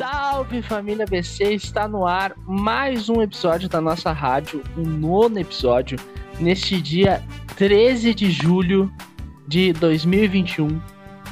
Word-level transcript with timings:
Salve 0.00 0.62
família 0.62 1.04
BC, 1.04 1.52
está 1.52 1.86
no 1.86 2.06
ar 2.06 2.32
mais 2.46 3.10
um 3.10 3.20
episódio 3.20 3.68
da 3.68 3.82
nossa 3.82 4.10
rádio, 4.12 4.62
o 4.74 4.80
nono 4.80 5.38
episódio, 5.38 5.98
neste 6.38 6.80
dia 6.80 7.22
13 7.56 8.14
de 8.14 8.30
julho 8.30 8.90
de 9.46 9.74
2021, 9.74 10.80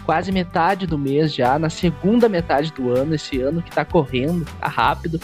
quase 0.04 0.30
metade 0.30 0.86
do 0.86 0.98
mês 0.98 1.34
já, 1.34 1.58
na 1.58 1.70
segunda 1.70 2.28
metade 2.28 2.70
do 2.70 2.94
ano, 2.94 3.14
esse 3.14 3.40
ano 3.40 3.62
que 3.62 3.70
tá 3.70 3.86
correndo, 3.86 4.44
tá 4.60 4.68
rápido. 4.68 5.18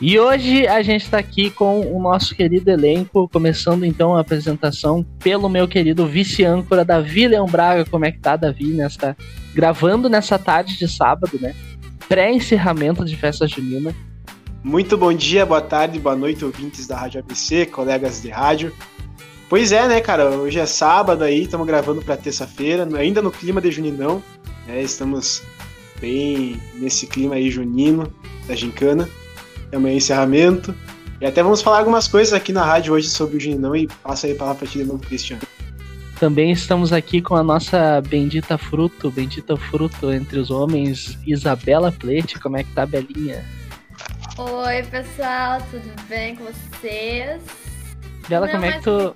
E 0.00 0.18
hoje 0.18 0.66
a 0.66 0.82
gente 0.82 1.04
está 1.04 1.18
aqui 1.18 1.50
com 1.50 1.82
o 1.94 2.00
nosso 2.00 2.34
querido 2.34 2.70
elenco, 2.70 3.28
começando 3.28 3.84
então 3.84 4.16
a 4.16 4.20
apresentação 4.20 5.04
pelo 5.22 5.50
meu 5.50 5.68
querido 5.68 6.06
vice-âncora 6.06 6.82
Davi 6.82 7.28
Leão 7.28 7.46
Braga. 7.46 7.84
Como 7.84 8.06
é 8.06 8.10
que 8.10 8.20
tá, 8.20 8.36
Davi, 8.36 8.68
nessa, 8.68 9.14
gravando 9.54 10.08
nessa 10.08 10.38
tarde 10.38 10.78
de 10.78 10.88
sábado, 10.88 11.38
né? 11.38 11.54
Pré-encerramento 12.08 13.04
de 13.04 13.16
festa 13.16 13.46
junina. 13.46 13.94
Muito 14.62 14.96
bom 14.96 15.12
dia, 15.12 15.44
boa 15.44 15.60
tarde, 15.60 15.98
boa 15.98 16.16
noite, 16.16 16.44
ouvintes 16.44 16.86
da 16.86 16.96
Rádio 16.96 17.20
ABC, 17.20 17.66
colegas 17.66 18.22
de 18.22 18.30
rádio. 18.30 18.72
Pois 19.48 19.72
é, 19.72 19.86
né, 19.86 20.00
cara? 20.00 20.30
Hoje 20.30 20.58
é 20.58 20.66
sábado 20.66 21.22
aí, 21.22 21.42
estamos 21.42 21.66
gravando 21.66 22.02
para 22.02 22.16
terça-feira, 22.16 22.88
ainda 22.96 23.20
no 23.20 23.30
clima 23.30 23.60
de 23.60 23.70
juninão, 23.70 24.22
né? 24.66 24.82
Estamos 24.82 25.42
bem 26.00 26.60
nesse 26.74 27.06
clima 27.06 27.34
aí 27.34 27.50
junino 27.50 28.12
da 28.46 28.54
gincana 28.54 29.08
amanhã 29.76 29.96
encerramento. 29.96 30.74
E 31.20 31.26
até 31.26 31.42
vamos 31.42 31.62
falar 31.62 31.78
algumas 31.78 32.08
coisas 32.08 32.32
aqui 32.32 32.52
na 32.52 32.64
rádio 32.64 32.94
hoje 32.94 33.08
sobre 33.08 33.36
o 33.36 33.40
Juninão 33.40 33.74
e 33.74 33.86
passa 34.02 34.26
aí 34.26 34.32
a 34.32 34.36
palavra 34.36 34.60
pra 34.60 34.68
ti 34.68 34.78
de 34.78 34.84
novo, 34.84 35.00
Cristiano. 35.00 35.42
Também 36.24 36.50
estamos 36.52 36.90
aqui 36.90 37.20
com 37.20 37.36
a 37.36 37.42
nossa 37.42 38.00
bendita 38.00 38.56
fruto, 38.56 39.10
bendita 39.10 39.58
fruto 39.58 40.10
entre 40.10 40.38
os 40.38 40.50
homens, 40.50 41.18
Isabela 41.26 41.92
Plete. 41.92 42.40
Como 42.40 42.56
é 42.56 42.64
que 42.64 42.70
tá, 42.70 42.86
Belinha? 42.86 43.44
Oi, 44.38 44.82
pessoal, 44.84 45.60
tudo 45.70 45.84
bem 46.08 46.34
com 46.34 46.44
vocês? 46.44 47.42
Bela, 48.26 48.48
como 48.48 48.64
é 48.64 48.72
que 48.72 48.80
tu. 48.80 49.14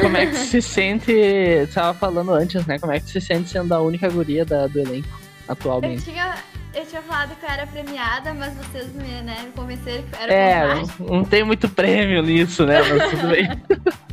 Como 0.00 0.16
é 0.16 0.26
que 0.26 0.36
se 0.36 0.62
sente? 0.62 1.12
Você 1.12 1.70
tava 1.74 1.98
falando 1.98 2.32
antes, 2.32 2.64
né? 2.66 2.78
Como 2.78 2.92
é 2.92 3.00
que 3.00 3.10
se 3.10 3.20
sente 3.20 3.50
sendo 3.50 3.74
a 3.74 3.80
única 3.80 4.08
guria 4.08 4.44
da, 4.44 4.68
do 4.68 4.78
elenco 4.78 5.08
atualmente? 5.48 6.06
Eu 6.06 6.14
tinha, 6.14 6.36
eu 6.72 6.86
tinha 6.86 7.02
falado 7.02 7.34
que 7.34 7.44
eu 7.44 7.50
era 7.50 7.66
premiada, 7.66 8.32
mas 8.32 8.54
vocês 8.54 8.94
me, 8.94 9.22
né, 9.22 9.42
me 9.44 9.50
convenceram 9.50 10.04
que 10.04 10.14
eu 10.14 10.20
era 10.20 10.32
É, 10.32 10.74
não, 10.76 11.06
não 11.16 11.24
tem 11.24 11.42
muito 11.42 11.68
prêmio 11.68 12.22
nisso, 12.22 12.64
né? 12.64 12.80
Mas 12.80 13.10
tudo 13.10 13.26
bem. 13.26 13.48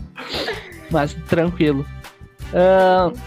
mas 0.93 1.13
tranquilo. 1.27 1.85
Uh, 2.53 3.17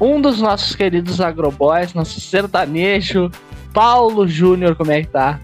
um 0.00 0.20
dos 0.20 0.40
nossos 0.40 0.74
queridos 0.74 1.20
agroboys, 1.20 1.92
nosso 1.92 2.20
sertanejo, 2.20 3.30
Paulo 3.72 4.26
Júnior, 4.26 4.76
como 4.76 4.92
é 4.92 5.02
que 5.02 5.08
tá? 5.08 5.40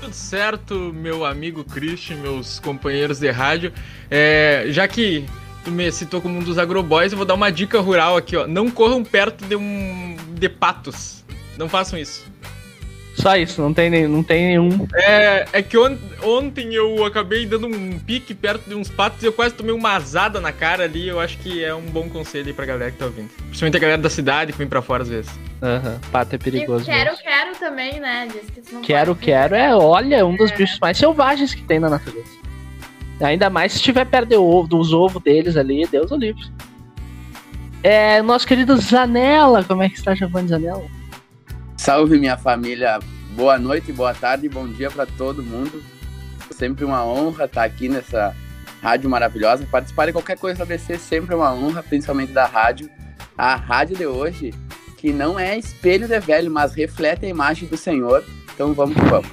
Tudo 0.00 0.12
certo, 0.12 0.92
meu 0.94 1.24
amigo 1.24 1.64
Christian, 1.64 2.16
meus 2.16 2.60
companheiros 2.60 3.18
de 3.18 3.30
rádio. 3.30 3.72
É, 4.10 4.66
já 4.68 4.86
que 4.86 5.24
tu 5.64 5.70
me 5.70 5.90
citou 5.90 6.20
como 6.20 6.38
um 6.38 6.42
dos 6.42 6.58
agroboys, 6.58 7.12
eu 7.12 7.18
vou 7.18 7.26
dar 7.26 7.34
uma 7.34 7.50
dica 7.50 7.80
rural 7.80 8.16
aqui, 8.16 8.36
ó. 8.36 8.46
Não 8.46 8.70
corram 8.70 9.02
perto 9.02 9.44
de 9.46 9.56
um 9.56 10.16
de 10.34 10.48
patos. 10.48 11.24
Não 11.58 11.68
façam 11.68 11.98
isso. 11.98 12.30
Só 13.20 13.36
isso, 13.36 13.60
não 13.60 13.74
tem, 13.74 14.08
não 14.08 14.22
tem 14.22 14.48
nenhum. 14.48 14.86
É, 14.94 15.46
é 15.52 15.62
que 15.62 15.76
on, 15.76 15.96
ontem 16.22 16.74
eu 16.74 17.04
acabei 17.04 17.44
dando 17.44 17.66
um 17.66 17.98
pique 17.98 18.34
perto 18.34 18.68
de 18.68 18.74
uns 18.74 18.88
patos 18.88 19.22
e 19.22 19.26
eu 19.26 19.32
quase 19.32 19.54
tomei 19.54 19.74
uma 19.74 19.90
azada 19.90 20.40
na 20.40 20.52
cara 20.52 20.84
ali. 20.84 21.06
Eu 21.06 21.20
acho 21.20 21.38
que 21.38 21.62
é 21.62 21.74
um 21.74 21.82
bom 21.82 22.08
conselho 22.08 22.46
aí 22.46 22.52
pra 22.52 22.64
galera 22.64 22.90
que 22.90 22.98
tá 22.98 23.04
ouvindo. 23.04 23.28
Principalmente 23.28 23.76
a 23.76 23.80
galera 23.80 24.02
da 24.02 24.10
cidade 24.10 24.52
que 24.52 24.58
vem 24.58 24.66
pra 24.66 24.80
fora 24.80 25.02
às 25.02 25.08
vezes. 25.08 25.30
Aham, 25.62 25.90
uhum. 25.90 26.10
pato 26.10 26.34
é 26.34 26.38
perigoso. 26.38 26.84
E 26.84 26.86
quero, 26.86 27.10
mesmo. 27.10 27.24
quero 27.24 27.56
também, 27.56 28.00
né? 28.00 28.28
Diz 28.32 28.50
que 28.50 28.74
não 28.74 28.80
quero, 28.80 29.14
quero 29.14 29.54
é, 29.54 29.74
olha, 29.74 30.24
um 30.24 30.34
dos 30.34 30.50
é. 30.50 30.56
bichos 30.56 30.78
mais 30.80 30.96
selvagens 30.96 31.54
que 31.54 31.62
tem 31.62 31.78
na 31.78 31.90
natureza. 31.90 32.40
Ainda 33.20 33.50
mais 33.50 33.72
se 33.72 33.78
estiver 33.78 34.06
perto 34.06 34.42
ovo, 34.42 34.66
dos 34.66 34.94
ovos 34.94 35.22
deles 35.22 35.56
ali, 35.56 35.86
Deus 35.86 36.10
o 36.10 36.16
livre. 36.16 36.42
É, 37.82 38.22
nosso 38.22 38.46
querido 38.46 38.76
Zanella, 38.78 39.62
como 39.64 39.82
é 39.82 39.88
que 39.88 39.96
está, 39.96 40.14
Giovanni 40.14 40.48
Zanella? 40.48 40.99
Salve 41.80 42.18
minha 42.18 42.36
família, 42.36 42.98
boa 43.30 43.58
noite, 43.58 43.90
boa 43.90 44.12
tarde, 44.12 44.50
bom 44.50 44.68
dia 44.68 44.90
para 44.90 45.06
todo 45.06 45.42
mundo. 45.42 45.82
Sempre 46.50 46.84
uma 46.84 47.02
honra 47.06 47.46
estar 47.46 47.64
aqui 47.64 47.88
nessa 47.88 48.36
rádio 48.82 49.08
maravilhosa. 49.08 49.64
Participar 49.64 50.04
de 50.04 50.12
qualquer 50.12 50.36
coisa 50.36 50.58
da 50.58 50.66
BC 50.66 50.98
sempre 50.98 51.32
é 51.32 51.36
uma 51.38 51.54
honra, 51.54 51.82
principalmente 51.82 52.32
da 52.32 52.44
rádio. 52.44 52.90
A 53.36 53.56
rádio 53.56 53.96
de 53.96 54.04
hoje, 54.04 54.52
que 54.98 55.10
não 55.10 55.38
é 55.40 55.56
espelho 55.56 56.06
de 56.06 56.20
velho, 56.20 56.50
mas 56.50 56.74
reflete 56.74 57.24
a 57.24 57.28
imagem 57.30 57.66
do 57.66 57.78
Senhor. 57.78 58.22
Então 58.54 58.74
vamos 58.74 58.94
que 58.94 59.04
vamos. 59.06 59.30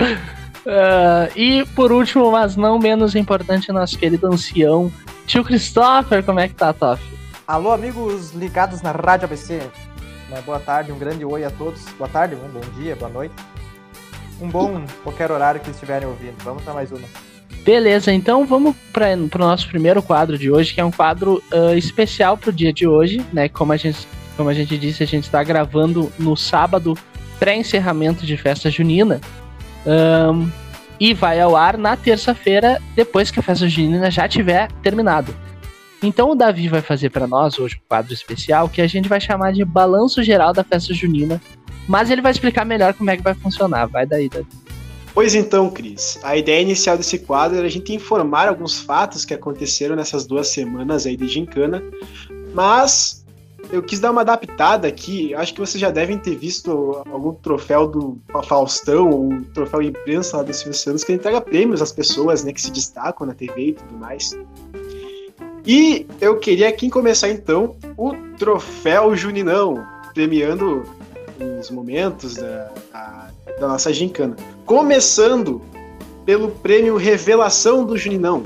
Uh, 0.00 1.28
e 1.36 1.66
por 1.76 1.92
último, 1.92 2.32
mas 2.32 2.56
não 2.56 2.78
menos 2.78 3.14
importante, 3.14 3.70
nosso 3.70 3.98
querido 3.98 4.26
ancião, 4.28 4.90
tio 5.26 5.44
Christopher, 5.44 6.24
como 6.24 6.40
é 6.40 6.48
que 6.48 6.54
tá, 6.54 6.72
Toff? 6.72 7.04
Alô, 7.46 7.70
amigos 7.70 8.32
ligados 8.32 8.80
na 8.80 8.92
Rádio 8.92 9.26
ABC. 9.26 9.60
Uma 10.30 10.40
boa 10.42 10.60
tarde, 10.60 10.92
um 10.92 10.98
grande 10.98 11.24
oi 11.24 11.42
a 11.42 11.50
todos. 11.50 11.82
Boa 11.98 12.08
tarde, 12.08 12.36
um 12.36 12.48
bom 12.48 12.60
dia, 12.80 12.94
boa 12.94 13.10
noite. 13.10 13.34
Um 14.40 14.48
bom 14.48 14.84
qualquer 15.02 15.32
horário 15.32 15.60
que 15.60 15.70
estiverem 15.70 16.06
ouvindo. 16.06 16.36
Vamos 16.44 16.62
para 16.62 16.72
mais 16.72 16.92
uma. 16.92 17.02
Beleza, 17.64 18.12
então 18.12 18.46
vamos 18.46 18.76
para 18.92 19.16
o 19.16 19.38
nosso 19.38 19.68
primeiro 19.68 20.00
quadro 20.00 20.38
de 20.38 20.48
hoje, 20.48 20.72
que 20.72 20.80
é 20.80 20.84
um 20.84 20.92
quadro 20.92 21.42
uh, 21.52 21.74
especial 21.76 22.38
para 22.38 22.50
o 22.50 22.52
dia 22.52 22.72
de 22.72 22.86
hoje, 22.86 23.26
né? 23.32 23.48
Como 23.48 23.72
a 23.72 23.76
gente, 23.76 24.06
como 24.36 24.48
a 24.48 24.54
gente 24.54 24.78
disse, 24.78 25.02
a 25.02 25.06
gente 25.06 25.24
está 25.24 25.42
gravando 25.42 26.12
no 26.16 26.36
sábado 26.36 26.96
pré-encerramento 27.40 28.24
de 28.24 28.36
festa 28.36 28.70
junina. 28.70 29.20
Um, 29.84 30.48
e 31.00 31.12
vai 31.12 31.40
ao 31.40 31.56
ar 31.56 31.76
na 31.76 31.96
terça-feira, 31.96 32.80
depois 32.94 33.32
que 33.32 33.40
a 33.40 33.42
festa 33.42 33.68
junina 33.68 34.10
já 34.12 34.28
tiver 34.28 34.70
terminado. 34.80 35.34
Então 36.02 36.30
o 36.30 36.34
Davi 36.34 36.68
vai 36.68 36.80
fazer 36.80 37.10
para 37.10 37.26
nós 37.26 37.58
hoje 37.58 37.76
um 37.76 37.88
quadro 37.88 38.12
especial 38.12 38.68
que 38.68 38.80
a 38.80 38.86
gente 38.86 39.08
vai 39.08 39.20
chamar 39.20 39.52
de 39.52 39.64
Balanço 39.64 40.22
Geral 40.22 40.52
da 40.52 40.64
Festa 40.64 40.94
Junina, 40.94 41.40
mas 41.86 42.10
ele 42.10 42.22
vai 42.22 42.32
explicar 42.32 42.64
melhor 42.64 42.94
como 42.94 43.10
é 43.10 43.16
que 43.16 43.22
vai 43.22 43.34
funcionar. 43.34 43.86
Vai 43.86 44.06
daí, 44.06 44.28
Davi. 44.28 44.46
Pois 45.12 45.34
então, 45.34 45.68
Cris, 45.70 46.18
a 46.22 46.36
ideia 46.36 46.62
inicial 46.62 46.96
desse 46.96 47.18
quadro 47.18 47.58
era 47.58 47.66
a 47.66 47.70
gente 47.70 47.92
informar 47.92 48.48
alguns 48.48 48.80
fatos 48.80 49.24
que 49.24 49.34
aconteceram 49.34 49.96
nessas 49.96 50.24
duas 50.24 50.48
semanas 50.48 51.04
aí 51.04 51.16
de 51.16 51.26
gincana, 51.26 51.82
mas 52.54 53.26
eu 53.72 53.82
quis 53.82 54.00
dar 54.00 54.12
uma 54.12 54.20
adaptada 54.20 54.86
aqui. 54.88 55.34
Acho 55.34 55.52
que 55.52 55.60
vocês 55.60 55.80
já 55.80 55.90
devem 55.90 56.16
ter 56.16 56.36
visto 56.36 57.02
algum 57.10 57.34
troféu 57.34 57.86
do 57.88 58.18
Faustão 58.44 59.10
ou 59.10 59.32
um 59.32 59.42
troféu 59.42 59.82
imprensa 59.82 60.38
lá 60.38 60.42
do 60.42 60.54
Silvio 60.54 60.74
Santos 60.74 61.04
que 61.04 61.12
entrega 61.12 61.40
prêmios 61.40 61.82
às 61.82 61.92
pessoas 61.92 62.44
né, 62.44 62.52
que 62.52 62.62
se 62.62 62.70
destacam 62.70 63.26
na 63.26 63.34
TV 63.34 63.68
e 63.68 63.72
tudo 63.72 63.96
mais. 63.98 64.36
E 65.72 66.04
eu 66.20 66.36
queria 66.40 66.68
aqui 66.68 66.90
começar 66.90 67.28
então 67.28 67.76
o 67.96 68.12
troféu 68.36 69.14
Juninão, 69.14 69.86
premiando 70.12 70.82
os 71.60 71.70
momentos 71.70 72.34
da, 72.34 72.72
a, 72.92 73.28
da 73.60 73.68
nossa 73.68 73.92
gincana. 73.92 74.34
Começando 74.66 75.62
pelo 76.26 76.50
prêmio 76.50 76.96
Revelação 76.96 77.84
do 77.86 77.96
Juninão, 77.96 78.42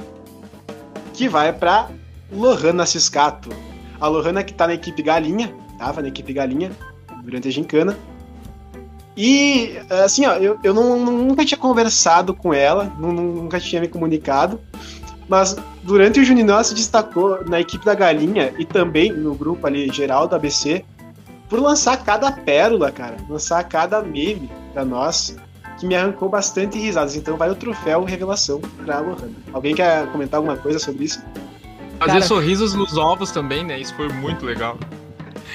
que 1.14 1.26
vai 1.26 1.50
para 1.50 1.88
Lohana 2.30 2.84
Ciscato. 2.84 3.48
A 3.98 4.06
Lohana 4.06 4.44
que 4.44 4.52
tá 4.52 4.66
na 4.66 4.74
equipe 4.74 5.02
Galinha, 5.02 5.50
tava 5.78 6.02
na 6.02 6.08
equipe 6.08 6.30
Galinha 6.30 6.72
durante 7.22 7.48
a 7.48 7.50
gincana. 7.50 7.96
E, 9.16 9.78
assim, 9.88 10.26
ó, 10.26 10.34
eu, 10.34 10.58
eu 10.62 10.74
não, 10.74 10.98
nunca 10.98 11.42
tinha 11.42 11.56
conversado 11.56 12.34
com 12.34 12.52
ela, 12.52 12.92
nunca 12.98 13.58
tinha 13.58 13.80
me 13.80 13.88
comunicado, 13.88 14.60
mas 15.26 15.56
durante 15.84 16.20
o 16.20 16.24
Juninão 16.24 16.62
se 16.64 16.74
destacou 16.74 17.44
na 17.46 17.60
equipe 17.60 17.84
da 17.84 17.94
Galinha 17.94 18.52
e 18.58 18.64
também 18.64 19.12
no 19.12 19.34
grupo 19.34 19.66
ali 19.66 19.90
geral 19.92 20.26
da 20.26 20.36
ABC 20.36 20.84
por 21.48 21.60
lançar 21.60 22.02
cada 22.02 22.32
pérola, 22.32 22.90
cara. 22.90 23.16
Lançar 23.28 23.62
cada 23.64 24.02
meme 24.02 24.50
pra 24.72 24.84
nós 24.84 25.36
que 25.78 25.86
me 25.86 25.94
arrancou 25.94 26.28
bastante 26.28 26.78
risadas. 26.78 27.16
Então 27.16 27.36
vai 27.36 27.50
o 27.50 27.54
troféu 27.54 28.02
revelação 28.04 28.60
pra 28.84 29.00
Lohana. 29.00 29.32
Alguém 29.52 29.74
quer 29.74 30.10
comentar 30.10 30.38
alguma 30.38 30.56
coisa 30.56 30.78
sobre 30.78 31.04
isso? 31.04 31.22
Fazer 31.98 32.12
cara, 32.12 32.22
sorrisos 32.22 32.74
nos 32.74 32.96
ovos 32.96 33.30
também, 33.30 33.64
né? 33.64 33.78
Isso 33.78 33.94
foi 33.94 34.08
muito 34.08 34.44
legal. 34.44 34.78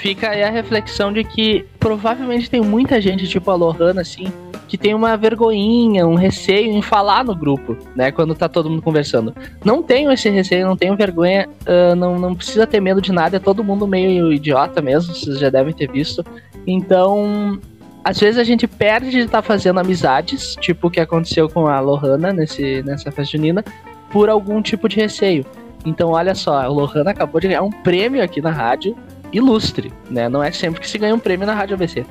Fica 0.02 0.30
aí 0.30 0.42
a 0.44 0.50
reflexão 0.50 1.12
de 1.12 1.24
que 1.26 1.66
provavelmente 1.78 2.50
tem 2.50 2.62
muita 2.62 3.02
gente, 3.02 3.28
tipo 3.28 3.52
a 3.52 3.56
Lohana, 3.56 4.02
assim, 4.02 4.32
que 4.66 4.78
tem 4.78 4.94
uma 4.94 5.18
vergonhinha, 5.18 6.08
um 6.08 6.16
receio 6.16 6.72
em 6.72 6.82
falar 6.82 7.26
no 7.26 7.36
grupo, 7.36 7.76
né? 7.96 8.10
Quando 8.10 8.34
tá 8.34 8.48
todo 8.48 8.70
mundo 8.70 8.82
conversando. 8.82 9.36
Não 9.66 9.84
tenho 9.84 10.10
esse 10.10 10.30
receio, 10.30 10.66
não 10.66 10.78
tenho 10.78 10.96
vergonha, 10.96 11.50
uh, 11.64 11.96
não, 11.96 12.18
não 12.18 12.34
precisa 12.34 12.66
ter 12.66 12.80
medo 12.80 13.02
de 13.02 13.12
nada, 13.12 13.38
é 13.38 13.40
todo 13.40 13.64
mundo 13.64 13.86
meio 13.86 14.32
idiota 14.32 14.82
mesmo, 14.82 15.14
vocês 15.14 15.38
já 15.38 15.50
devem 15.50 15.74
ter 15.74 15.92
visto. 15.92 16.24
Então, 16.66 17.60
às 18.02 18.20
vezes 18.20 18.40
a 18.40 18.44
gente 18.44 18.68
perde 18.68 19.10
de 19.10 19.20
estar 19.20 19.42
tá 19.42 19.42
fazendo 19.42 19.80
amizades, 19.80 20.56
tipo 20.62 20.88
o 20.88 20.92
que 20.92 21.02
aconteceu 21.02 21.50
com 21.50 21.68
a 21.68 21.80
Lohana 21.82 22.32
nesse, 22.32 22.82
nessa 22.84 23.12
festa 23.12 23.36
junina, 23.36 23.66
por 24.12 24.30
algum 24.30 24.62
tipo 24.62 24.88
de 24.88 24.96
receio. 24.96 25.46
Então, 25.86 26.12
olha 26.12 26.36
só, 26.36 26.62
a 26.62 26.68
Lohana 26.68 27.12
acabou 27.12 27.42
de 27.42 27.48
ganhar 27.48 27.64
um 27.64 27.72
prêmio 27.72 28.24
aqui 28.24 28.42
na 28.42 28.52
rádio, 28.52 28.96
ilustre, 29.32 29.92
né? 30.10 30.28
Não 30.30 30.44
é 30.44 30.52
sempre 30.52 30.80
que 30.82 30.88
se 30.90 30.98
ganha 30.98 31.14
um 31.16 31.20
prêmio 31.20 31.46
na 31.46 31.54
rádio 31.54 31.76
ABC. 31.76 32.06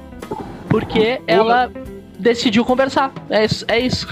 porque 0.69 1.21
ela 1.27 1.71
decidiu 2.19 2.65
conversar. 2.65 3.13
É 3.31 3.45
isso. 3.45 3.65
É 3.69 3.79
isso. 3.79 4.07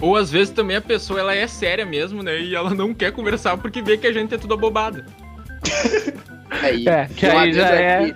Ou 0.00 0.16
às 0.16 0.30
vezes 0.30 0.52
também 0.52 0.76
a 0.76 0.80
pessoa 0.80 1.20
ela 1.20 1.34
é 1.34 1.46
séria 1.46 1.86
mesmo, 1.86 2.22
né? 2.22 2.38
E 2.40 2.54
ela 2.54 2.74
não 2.74 2.92
quer 2.92 3.12
conversar 3.12 3.56
porque 3.56 3.80
vê 3.80 3.96
que 3.96 4.06
a 4.06 4.12
gente 4.12 4.34
é 4.34 4.38
tudo 4.38 4.54
abobado. 4.54 5.04
É, 6.62 6.74
e 6.76 6.88
É, 6.88 7.06
que 7.06 7.26
aí 7.26 7.52
já 7.52 7.68
é 7.68 7.82
é- 7.82 7.98
que, 8.12 8.14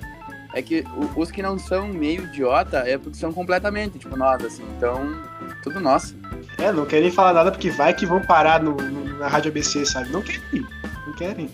é 0.55 0.62
que 0.62 0.85
os 1.17 1.31
que 1.31 1.43
não 1.43 1.58
são 1.58 1.88
meio 1.88 2.23
idiota 2.25 2.79
é 2.87 2.96
porque 2.96 3.17
são 3.19 3.32
completamente, 3.32 3.99
tipo, 3.99 4.17
nós, 4.17 4.43
assim. 4.44 4.62
Então, 4.76 5.19
tudo 5.64 5.81
nosso. 5.81 6.17
É, 6.56 6.70
não 6.70 6.87
querem 6.87 7.11
falar 7.11 7.32
nada 7.32 7.50
porque 7.50 7.69
vai 7.70 7.93
que 7.94 8.06
vão 8.06 8.20
parar 8.20 8.62
no, 8.62 8.73
no- 8.76 9.19
na 9.19 9.26
Rádio 9.26 9.50
ABC, 9.50 9.85
sabe? 9.85 10.11
Não 10.11 10.23
querem. 10.23 10.67
Não 11.06 11.12
querem. 11.14 11.50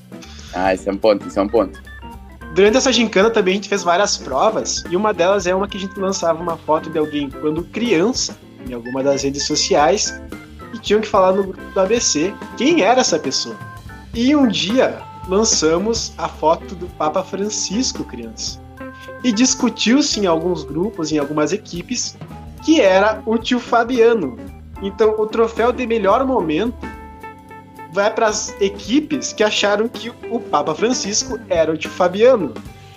Ah, 0.53 0.75
isso 0.75 0.89
é 0.89 0.93
um 0.93 0.97
ponto, 0.99 1.27
isso 1.27 1.39
é 1.39 1.43
um 1.43 1.49
ponto. 1.49 1.81
Durante 2.55 2.77
essa 2.77 2.93
gincana 2.93 3.31
também 3.31 3.55
a 3.55 3.57
gente 3.57 3.69
fez 3.69 3.83
várias 3.83 4.17
provas 4.17 4.85
e 4.89 4.95
uma 4.95 5.13
delas 5.13 5.45
é 5.45 5.53
uma 5.53 5.67
que 5.67 5.77
a 5.77 5.81
gente 5.81 5.99
lançava 5.99 6.41
uma 6.41 6.57
foto 6.57 6.89
de 6.89 6.97
alguém 6.97 7.29
quando 7.29 7.65
criança 7.65 8.39
em 8.69 8.73
alguma 8.73 9.03
das 9.03 9.25
redes 9.25 9.45
sociais 9.45 10.23
e 10.73 10.79
tinham 10.79 11.01
que 11.01 11.09
falar 11.09 11.33
no 11.33 11.43
grupo 11.43 11.61
do 11.73 11.81
ABC 11.81 12.33
quem 12.57 12.83
era 12.83 13.01
essa 13.01 13.19
pessoa. 13.19 13.57
E 14.15 14.37
um 14.37 14.47
dia 14.47 15.03
lançamos 15.27 16.13
a 16.17 16.29
foto 16.29 16.77
do 16.77 16.87
Papa 16.87 17.25
Francisco 17.25 18.05
criança. 18.05 18.63
E 19.25 19.33
discutiu-se 19.33 20.21
em 20.21 20.27
alguns 20.27 20.63
grupos, 20.63 21.11
em 21.11 21.19
algumas 21.19 21.53
equipes, 21.53 22.17
que 22.65 22.81
era 22.81 23.21
o 23.27 23.37
tio 23.37 23.59
Fabiano. 23.59 24.37
Então 24.81 25.17
o 25.19 25.27
troféu 25.27 25.73
de 25.73 25.85
melhor 25.89 26.25
momento 26.25 26.77
vai 27.95 28.13
para 28.13 28.27
as 28.27 28.53
equipes 28.61 29.33
que 29.33 29.45
acharam 29.45 29.87
que 29.87 30.13
o 30.29 30.41
Papa 30.41 30.75
Francisco 30.75 31.39
era 31.49 31.73
o 31.73 31.77
tio 31.77 31.89
Fabiano. 31.91 32.53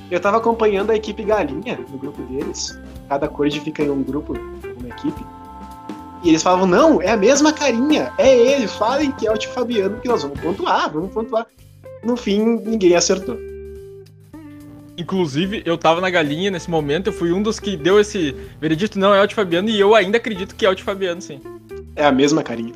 Eu 0.10 0.20
tava 0.20 0.38
acompanhando 0.38 0.90
a 0.90 0.96
equipe 0.96 1.24
Galinha 1.24 1.80
no 1.92 2.00
grupo 2.00 2.20
deles. 2.24 2.78
Cada 3.08 3.28
corte 3.28 3.60
fica 3.60 3.84
em 3.84 3.92
um 3.92 4.02
grupo, 4.02 4.34
uma 4.34 4.90
equipe. 4.90 5.24
E 6.24 6.30
eles 6.30 6.42
falavam, 6.42 6.66
não, 6.66 7.00
é 7.00 7.12
a 7.12 7.18
mesma 7.18 7.54
carinha, 7.54 8.12
é 8.18 8.36
ele, 8.36 8.68
falem 8.68 9.12
que 9.12 9.28
é 9.28 9.32
o 9.32 9.38
tio 9.38 9.52
Fabiano, 9.52 10.00
que 10.00 10.08
nós 10.08 10.24
vamos 10.24 10.40
pontuar, 10.40 10.92
vamos 10.92 11.14
pontuar. 11.14 11.46
No 12.04 12.18
fim, 12.18 12.60
ninguém 12.66 12.96
acertou. 12.96 13.38
Inclusive, 14.98 15.62
eu 15.64 15.78
tava 15.78 16.02
na 16.02 16.10
galinha 16.10 16.50
nesse 16.50 16.72
momento, 16.72 17.08
eu 17.08 17.14
fui 17.14 17.32
um 17.32 17.44
dos 17.44 17.60
que 17.60 17.78
deu 17.78 18.00
esse 18.00 18.36
veredito, 18.60 18.98
não 18.98 19.14
é 19.14 19.22
o 19.22 19.28
de 19.28 19.36
Fabiano, 19.36 19.70
e 19.70 19.80
eu 19.80 19.94
ainda 19.94 20.18
acredito 20.18 20.56
que 20.56 20.66
é 20.66 20.70
o 20.72 20.74
de 20.74 20.82
Fabiano, 20.82 21.22
sim. 21.22 21.40
É 21.96 22.04
a 22.04 22.12
mesma 22.12 22.42
carinha. 22.42 22.74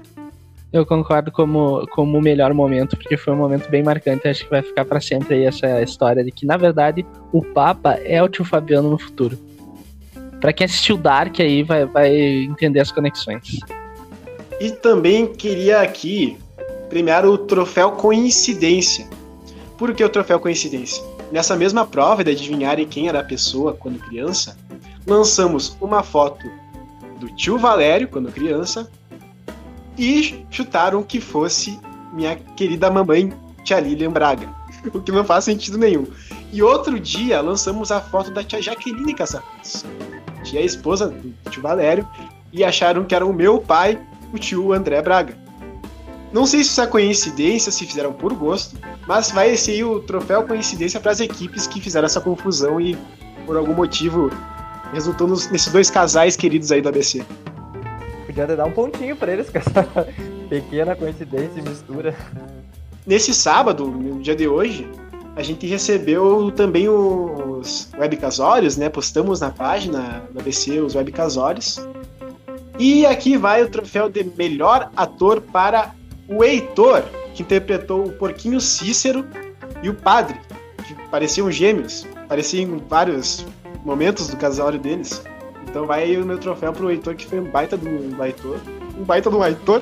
Eu 0.71 0.85
concordo 0.85 1.31
como, 1.31 1.85
como 1.87 2.17
o 2.17 2.21
melhor 2.21 2.53
momento, 2.53 2.95
porque 2.95 3.17
foi 3.17 3.33
um 3.33 3.37
momento 3.37 3.69
bem 3.69 3.83
marcante. 3.83 4.27
Acho 4.27 4.45
que 4.45 4.49
vai 4.49 4.61
ficar 4.61 4.85
pra 4.85 5.01
sempre 5.01 5.35
aí 5.35 5.43
essa 5.43 5.81
história 5.81 6.23
de 6.23 6.31
que, 6.31 6.45
na 6.45 6.55
verdade, 6.55 7.05
o 7.33 7.43
Papa 7.43 7.95
é 7.95 8.23
o 8.23 8.29
tio 8.29 8.45
Fabiano 8.45 8.89
no 8.89 8.97
futuro. 8.97 9.37
Pra 10.39 10.53
quem 10.53 10.65
assistiu 10.65 10.97
Dark 10.97 11.39
aí, 11.41 11.61
vai, 11.61 11.85
vai 11.85 12.15
entender 12.15 12.79
as 12.79 12.91
conexões. 12.91 13.59
E 14.61 14.71
também 14.71 15.27
queria 15.27 15.81
aqui 15.81 16.37
premiar 16.87 17.25
o 17.25 17.37
troféu 17.37 17.91
Coincidência. 17.91 19.07
Por 19.77 19.93
que 19.93 20.03
o 20.03 20.09
troféu 20.09 20.39
Coincidência? 20.39 21.03
Nessa 21.31 21.55
mesma 21.55 21.85
prova 21.85 22.23
de 22.23 22.31
adivinharem 22.31 22.87
quem 22.87 23.09
era 23.09 23.19
a 23.19 23.23
pessoa 23.23 23.73
quando 23.73 23.99
criança, 23.99 24.57
lançamos 25.05 25.75
uma 25.81 26.01
foto 26.01 26.49
do 27.19 27.27
tio 27.35 27.57
Valério 27.57 28.07
quando 28.07 28.31
criança 28.31 28.89
e 29.97 30.45
chutaram 30.49 31.03
que 31.03 31.19
fosse 31.19 31.79
minha 32.13 32.35
querida 32.35 32.89
mamãe, 32.89 33.31
tia 33.63 33.79
Lilian 33.79 34.11
Braga. 34.11 34.49
O 34.93 34.99
que 34.99 35.11
não 35.11 35.23
faz 35.23 35.43
sentido 35.45 35.77
nenhum. 35.77 36.07
E 36.51 36.63
outro 36.63 36.99
dia 36.99 37.39
lançamos 37.39 37.91
a 37.91 38.01
foto 38.01 38.31
da 38.31 38.43
tia 38.43 38.59
Jaqueline 38.59 39.13
Caçapuz, 39.13 39.85
tia 40.43 40.59
esposa 40.61 41.09
do 41.09 41.51
tio 41.51 41.61
Valério, 41.61 42.07
e 42.51 42.63
acharam 42.63 43.05
que 43.05 43.13
era 43.13 43.23
o 43.23 43.31
meu 43.31 43.59
pai, 43.59 43.99
o 44.33 44.39
tio 44.39 44.73
André 44.73 44.99
Braga. 45.03 45.37
Não 46.33 46.47
sei 46.47 46.63
se 46.63 46.71
isso 46.71 46.81
é 46.81 46.87
coincidência, 46.87 47.71
se 47.71 47.85
fizeram 47.85 48.11
por 48.11 48.33
gosto, 48.33 48.75
mas 49.07 49.29
vai 49.31 49.55
ser 49.55 49.73
aí 49.73 49.83
o 49.83 49.99
troféu 49.99 50.43
coincidência 50.47 50.99
para 50.99 51.11
as 51.11 51.19
equipes 51.19 51.67
que 51.67 51.79
fizeram 51.79 52.07
essa 52.07 52.19
confusão 52.19 52.81
e 52.81 52.97
por 53.45 53.57
algum 53.57 53.73
motivo 53.73 54.31
resultou 54.93 55.27
nos- 55.27 55.49
nesses 55.51 55.71
dois 55.71 55.91
casais 55.91 56.35
queridos 56.35 56.71
aí 56.71 56.81
do 56.81 56.89
ABC. 56.89 57.23
Podia 58.31 58.47
dar 58.47 58.65
um 58.65 58.71
pontinho 58.71 59.13
pra 59.13 59.33
eles 59.33 59.49
com 59.49 59.57
essa 59.57 59.83
pequena 60.47 60.95
coincidência 60.95 61.59
e 61.59 61.61
mistura. 61.61 62.15
Nesse 63.05 63.33
sábado, 63.33 63.85
no 63.85 64.21
dia 64.21 64.33
de 64.33 64.47
hoje, 64.47 64.89
a 65.35 65.43
gente 65.43 65.67
recebeu 65.67 66.49
também 66.51 66.87
os 66.87 67.89
webcasórios, 67.97 68.77
né? 68.77 68.87
Postamos 68.87 69.41
na 69.41 69.49
página 69.49 70.23
do 70.31 70.39
ABC 70.39 70.79
os 70.79 70.95
webcasórios. 70.95 71.85
E 72.79 73.05
aqui 73.05 73.35
vai 73.35 73.63
o 73.63 73.69
troféu 73.69 74.09
de 74.09 74.23
melhor 74.23 74.89
ator 74.95 75.41
para 75.41 75.93
o 76.29 76.41
Heitor, 76.41 77.03
que 77.33 77.43
interpretou 77.43 78.05
o 78.05 78.13
Porquinho 78.13 78.61
Cícero 78.61 79.25
e 79.83 79.89
o 79.89 79.93
Padre, 79.93 80.39
que 80.87 80.95
pareciam 81.09 81.51
gêmeos, 81.51 82.07
pareciam 82.29 82.75
em 82.75 82.77
vários 82.77 83.45
momentos 83.83 84.29
do 84.29 84.37
casório 84.37 84.79
deles. 84.79 85.21
Então 85.71 85.85
vai 85.87 86.03
aí 86.03 86.17
o 86.17 86.25
meu 86.25 86.37
troféu 86.37 86.73
pro 86.73 86.91
Heitor, 86.91 87.15
que 87.15 87.25
foi 87.25 87.39
um 87.39 87.49
baita 87.49 87.77
de 87.77 87.87
um 87.87 88.23
Heitor. 88.23 88.57
Um 88.99 89.05
baita 89.05 89.29
de 89.29 89.35
um 89.37 89.43
Heitor. 89.43 89.81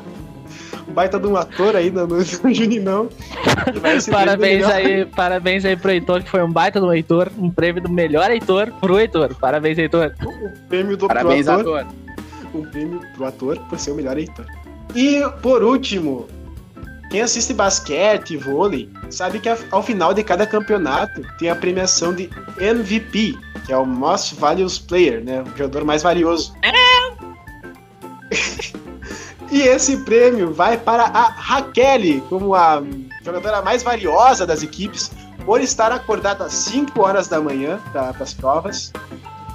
Um 0.88 0.94
baita 0.94 1.19
de 1.19 1.27
um 1.27 1.36
ator 1.36 1.75
aí 1.75 1.89
no, 1.89 2.06
no 2.06 2.21
Juninão. 2.53 3.09
Parabéns 4.12 4.63
aí, 4.65 5.06
parabéns 5.06 5.65
aí 5.65 5.75
pro 5.75 5.89
Heitor, 5.89 6.24
que 6.24 6.30
foi 6.30 6.44
um 6.44 6.51
baita 6.51 6.80
do 6.80 6.94
Heitor, 6.94 7.30
um 7.39 7.50
prêmio 7.50 7.81
do 7.81 7.89
melhor 7.89 8.30
Heitor 8.30 8.71
pro 8.80 9.00
Heitor. 9.00 9.33
Parabéns, 9.36 9.80
Heitor. 9.80 10.13
o 10.24 10.68
prêmio 10.68 10.95
do 10.95 11.07
Parabéns, 11.07 11.47
ator, 11.47 11.80
ator. 11.80 11.95
um 12.53 12.62
prêmio 12.65 13.01
pro 13.15 13.25
ator 13.25 13.57
por 13.68 13.80
ser 13.80 13.92
o 13.92 13.95
melhor 13.95 14.15
Heitor. 14.15 14.45
E 14.95 15.24
por 15.42 15.63
último, 15.63 16.27
quem 17.09 17.21
assiste 17.21 17.53
basquete 17.53 18.38
vôlei 18.38 18.89
sabe 19.09 19.39
que 19.39 19.50
ao 19.71 19.81
final 19.81 20.13
de 20.13 20.23
cada 20.23 20.45
campeonato 20.45 21.25
tem 21.39 21.50
a 21.50 21.56
premiação 21.56 22.13
de 22.13 22.29
MVP, 22.59 23.35
que 23.65 23.73
é 23.73 23.77
o 23.77 23.85
Most 23.85 24.35
Valuable 24.35 24.79
Player, 24.88 25.23
né? 25.23 25.41
O 25.41 25.57
jogador 25.57 25.83
mais 25.83 26.03
valioso. 26.03 26.53
e 29.51 29.61
esse 29.61 29.97
prêmio 29.97 30.53
vai 30.53 30.77
para 30.77 31.06
a 31.06 31.29
Raquel, 31.29 32.21
como 32.29 32.53
a 32.53 32.83
jogadora 33.23 33.63
mais 33.63 33.81
valiosa 33.81 34.45
das 34.45 34.61
equipes, 34.61 35.11
por 35.45 35.61
estar 35.61 35.91
acordada 35.91 36.45
às 36.45 36.53
5 36.53 37.01
horas 37.01 37.27
da 37.27 37.41
manhã 37.41 37.79
para 37.91 38.13
as 38.19 38.35
provas, 38.35 38.94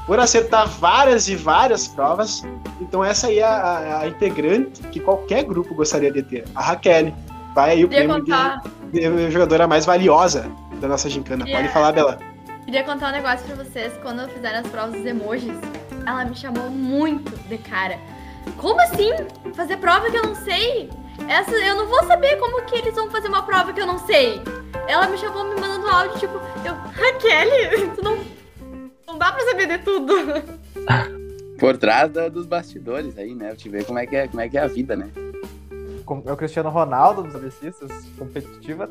por 0.06 0.18
acertar 0.18 0.68
várias 0.68 1.28
e 1.28 1.36
várias 1.36 1.86
provas. 1.86 2.42
Então 2.80 3.04
essa 3.04 3.28
aí 3.28 3.38
é 3.38 3.44
a, 3.44 4.00
a 4.00 4.08
integrante 4.08 4.82
que 4.88 4.98
qualquer 4.98 5.44
grupo 5.44 5.72
gostaria 5.72 6.10
de 6.10 6.22
ter. 6.24 6.44
A 6.52 6.60
Raquel. 6.62 7.14
Vai 7.54 7.70
aí 7.70 7.84
o 7.84 7.88
Queria 7.88 8.04
prêmio 8.08 8.24
de, 8.24 8.30
contar, 8.30 8.62
de 8.92 9.30
jogadora 9.30 9.66
mais 9.68 9.84
valiosa 9.86 10.50
da 10.80 10.88
nossa 10.88 11.08
gincana. 11.08 11.40
Pode 11.44 11.50
Yeah. 11.50 11.72
falar, 11.72 11.92
Bela. 11.92 12.18
queria 12.64 12.82
contar 12.84 13.08
um 13.10 13.12
negócio 13.12 13.46
pra 13.46 13.56
vocês. 13.64 13.92
Quando 14.02 14.22
eu 14.22 14.28
fizeram 14.28 14.58
as 14.60 14.66
provas 14.66 14.92
dos 14.94 15.06
emojis, 15.06 15.56
ela 16.06 16.24
me 16.24 16.34
chamou 16.34 16.68
muito 16.70 17.30
de 17.48 17.58
cara. 17.58 17.98
Como 18.56 18.80
assim? 18.80 19.10
Fazer 19.54 19.76
prova 19.78 20.10
que 20.10 20.16
eu 20.16 20.22
não 20.24 20.34
sei? 20.34 20.90
Essa, 21.28 21.52
eu 21.52 21.76
não 21.76 21.86
vou 21.86 22.02
saber 22.04 22.36
como 22.38 22.62
que 22.64 22.74
eles 22.76 22.94
vão 22.94 23.08
fazer 23.08 23.28
uma 23.28 23.42
prova 23.44 23.72
que 23.72 23.80
eu 23.80 23.86
não 23.86 23.98
sei. 24.04 24.42
Ela 24.88 25.06
me 25.08 25.16
chamou 25.16 25.44
me 25.44 25.58
mandando 25.60 25.86
áudio, 25.88 26.18
tipo, 26.18 26.34
eu, 26.64 26.74
Raquel, 26.74 27.90
tu 27.94 28.02
não. 28.02 28.18
Não 29.06 29.16
dá 29.16 29.30
pra 29.30 29.44
saber 29.44 29.68
de 29.68 29.78
tudo. 29.78 30.12
Por 31.58 31.76
trás 31.76 32.10
da- 32.10 32.28
dos 32.28 32.46
bastidores 32.46 33.16
aí, 33.16 33.32
né? 33.32 33.52
Eu 33.52 33.56
te 33.56 33.68
ver 33.68 33.84
como 33.84 33.98
é 33.98 34.06
que 34.06 34.16
é, 34.16 34.26
como 34.26 34.40
é 34.40 34.48
que 34.48 34.58
é 34.58 34.62
a 34.62 34.66
vida, 34.66 34.96
né? 34.96 35.08
É 36.26 36.32
o 36.32 36.36
Cristiano 36.36 36.68
Ronaldo 36.70 37.22
dos 37.22 37.34
ABCistas, 37.34 37.90
competitiva. 38.18 38.88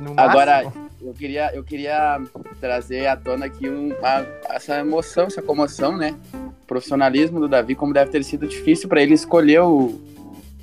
No 0.00 0.14
Agora, 0.16 0.64
máximo. 0.64 0.88
eu 1.02 1.12
queria, 1.14 1.54
eu 1.54 1.62
queria 1.62 2.20
trazer 2.60 3.06
à 3.06 3.16
tona 3.16 3.46
aqui 3.46 3.68
um- 3.68 3.92
a- 4.02 4.24
essa 4.50 4.78
emoção, 4.78 5.26
essa 5.26 5.42
comoção, 5.42 5.96
né? 5.96 6.14
O 6.34 6.66
profissionalismo 6.66 7.38
do 7.38 7.48
Davi, 7.48 7.74
como 7.74 7.92
deve 7.92 8.10
ter 8.10 8.24
sido 8.24 8.46
difícil 8.48 8.88
para 8.88 9.02
ele 9.02 9.12
escolher 9.14 9.60
o, 9.60 10.00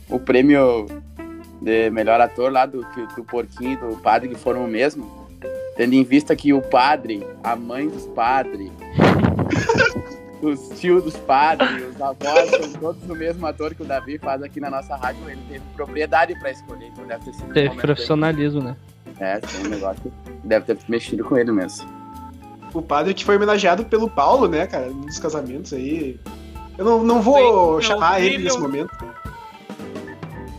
o 0.09 0.19
prêmio 0.19 0.87
de 1.61 1.89
melhor 1.91 2.19
ator 2.19 2.51
lá 2.51 2.65
do, 2.65 2.81
do 3.15 3.23
Porquinho 3.23 3.73
e 3.73 3.75
do 3.77 3.97
Padre, 3.97 4.29
que 4.29 4.35
foram 4.35 4.65
o 4.65 4.67
mesmo. 4.67 5.19
Tendo 5.77 5.93
em 5.93 6.03
vista 6.03 6.35
que 6.35 6.51
o 6.51 6.61
padre, 6.61 7.25
a 7.43 7.55
mãe 7.55 7.87
dos 7.87 8.05
padres, 8.07 8.69
os 10.41 10.69
tios 10.79 11.03
dos 11.03 11.15
padres, 11.17 11.95
os 11.95 12.01
avós, 12.01 12.49
são 12.49 12.73
todos 12.73 13.09
o 13.09 13.15
mesmo 13.15 13.45
ator 13.45 13.73
que 13.75 13.81
o 13.83 13.85
Davi 13.85 14.17
faz 14.17 14.41
aqui 14.41 14.59
na 14.59 14.69
nossa 14.69 14.95
rádio. 14.95 15.21
Ele 15.29 15.41
teve 15.49 15.63
propriedade 15.75 16.37
para 16.39 16.51
escolher, 16.51 16.87
então 16.87 17.05
deve 17.05 17.25
ter 17.25 17.33
sido 17.33 17.49
um 17.49 17.53
Teve 17.53 17.75
profissionalismo, 17.75 18.61
né? 18.61 18.75
é, 19.19 19.39
foi 19.43 19.65
um 19.67 19.69
negócio 19.69 20.01
que 20.03 20.11
deve 20.47 20.65
ter 20.65 20.77
mexido 20.87 21.23
com 21.25 21.35
ele 21.37 21.51
mesmo. 21.51 21.87
O 22.73 22.81
padre 22.81 23.13
que 23.13 23.25
foi 23.25 23.35
homenageado 23.35 23.83
pelo 23.85 24.09
Paulo, 24.09 24.47
né, 24.47 24.65
cara? 24.67 24.85
Num 24.87 25.01
dos 25.01 25.19
casamentos 25.19 25.73
aí. 25.73 26.19
Eu 26.77 26.85
não, 26.85 27.03
não 27.03 27.21
vou 27.21 27.81
Sim, 27.81 27.87
chamar 27.89 28.19
ele 28.21 28.27
horrível. 28.35 28.43
nesse 28.45 28.59
momento. 28.59 29.05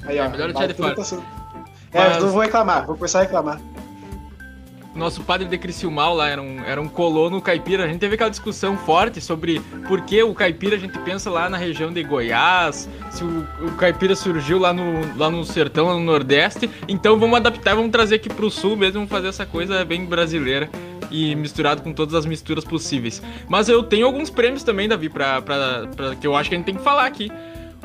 Aí, 0.06 0.18
É, 0.18 0.26
ó. 0.26 0.28
melhor 0.28 0.50
o 0.50 0.52
deixar 0.52 0.66
de 0.68 0.74
Paulo 0.74 1.04
fora. 1.04 1.22
É, 1.92 2.08
Mas- 2.10 2.22
não 2.22 2.30
vou 2.30 2.42
reclamar, 2.42 2.86
vou 2.86 2.96
começar 2.96 3.20
a 3.20 3.22
reclamar. 3.22 3.60
Nosso 4.94 5.22
padre 5.22 5.46
de 5.46 5.56
Criciúmal 5.56 6.14
lá 6.14 6.28
era 6.28 6.42
um, 6.42 6.64
era 6.64 6.80
um 6.80 6.88
colono 6.88 7.40
caipira. 7.40 7.84
A 7.84 7.88
gente 7.88 8.00
teve 8.00 8.14
aquela 8.14 8.30
discussão 8.30 8.76
forte 8.76 9.20
sobre 9.20 9.60
por 9.86 10.02
que 10.02 10.22
o 10.22 10.34
caipira 10.34 10.76
a 10.76 10.78
gente 10.78 10.98
pensa 11.00 11.30
lá 11.30 11.48
na 11.48 11.56
região 11.56 11.92
de 11.92 12.02
Goiás, 12.02 12.88
se 13.10 13.22
o, 13.22 13.46
o 13.62 13.72
caipira 13.76 14.16
surgiu 14.16 14.58
lá 14.58 14.72
no, 14.72 15.16
lá 15.16 15.30
no 15.30 15.44
sertão, 15.44 15.86
lá 15.86 15.94
no 15.94 16.00
Nordeste. 16.00 16.68
Então 16.88 17.18
vamos 17.18 17.36
adaptar, 17.36 17.74
vamos 17.74 17.90
trazer 17.90 18.16
aqui 18.16 18.28
pro 18.28 18.50
sul 18.50 18.76
mesmo, 18.76 18.94
vamos 18.94 19.10
fazer 19.10 19.28
essa 19.28 19.46
coisa 19.46 19.84
bem 19.84 20.04
brasileira 20.04 20.68
e 21.10 21.34
misturado 21.34 21.82
com 21.82 21.92
todas 21.92 22.14
as 22.14 22.26
misturas 22.26 22.64
possíveis. 22.64 23.22
Mas 23.48 23.68
eu 23.68 23.82
tenho 23.82 24.06
alguns 24.06 24.30
prêmios 24.30 24.62
também, 24.62 24.88
Davi, 24.88 25.08
pra, 25.08 25.42
pra, 25.42 25.88
pra 25.94 26.16
que 26.16 26.26
eu 26.26 26.36
acho 26.36 26.48
que 26.48 26.54
a 26.54 26.58
gente 26.58 26.66
tem 26.66 26.76
que 26.76 26.82
falar 26.82 27.06
aqui. 27.06 27.30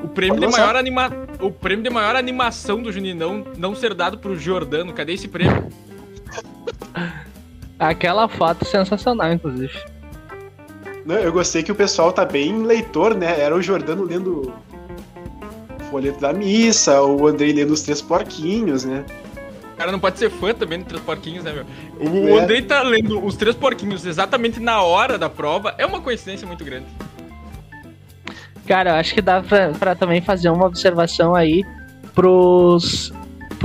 O 0.04 0.08
prêmio, 0.08 0.40
de 0.40 0.48
maior 0.48 0.76
anima... 0.76 1.10
o 1.40 1.50
prêmio 1.50 1.84
de 1.84 1.90
maior 1.90 2.16
animação 2.16 2.82
do 2.82 2.92
Juninão 2.92 3.46
não 3.58 3.74
ser 3.74 3.94
dado 3.94 4.18
pro 4.18 4.38
Giordano. 4.38 4.94
Cadê 4.94 5.14
esse 5.14 5.28
prêmio? 5.28 5.70
Aquela 7.80 8.27
foto 8.27 8.65
sensacional, 8.65 9.34
inclusive. 9.34 9.74
Não, 11.06 11.15
eu 11.15 11.32
gostei 11.32 11.62
que 11.62 11.72
o 11.72 11.75
pessoal 11.75 12.12
tá 12.12 12.25
bem 12.25 12.63
leitor, 12.63 13.13
né? 13.15 13.39
Era 13.39 13.56
o 13.56 13.62
Jordano 13.62 14.04
lendo 14.04 14.54
o 15.80 15.84
folheto 15.92 16.20
da 16.20 16.34
missa, 16.34 17.01
o 17.01 17.27
Andrei 17.27 17.54
lendo 17.54 17.72
os 17.72 17.82
Três 17.82 18.01
Porquinhos, 18.01 18.86
né? 18.86 19.06
O 19.74 19.77
cara 19.77 19.92
não 19.92 20.00
pode 20.00 20.18
ser 20.18 20.32
fã 20.32 20.54
também 20.54 20.80
do 20.80 20.86
Três 20.86 21.04
Porquinhos, 21.04 21.44
né, 21.44 21.54
meu? 21.54 21.65
O 22.00 22.39
é. 22.39 22.44
Andrei 22.44 22.62
tá 22.62 22.82
lendo 22.82 23.24
os 23.24 23.36
Três 23.36 23.56
Porquinhos 23.56 24.06
exatamente 24.06 24.60
na 24.60 24.82
hora 24.82 25.18
da 25.18 25.30
prova. 25.30 25.75
É 25.77 25.86
uma 25.86 26.01
coincidência 26.01 26.48
muito 26.48 26.63
grande. 26.63 26.88
Cara, 28.65 28.92
eu 28.92 28.96
acho 28.96 29.13
que 29.13 29.22
dá 29.22 29.44
pra, 29.44 29.70
pra 29.74 29.96
também 29.96 30.22
fazer 30.22 30.50
uma 30.50 30.65
observação 30.65 31.36
aí 31.36 31.63
pros, 32.15 33.13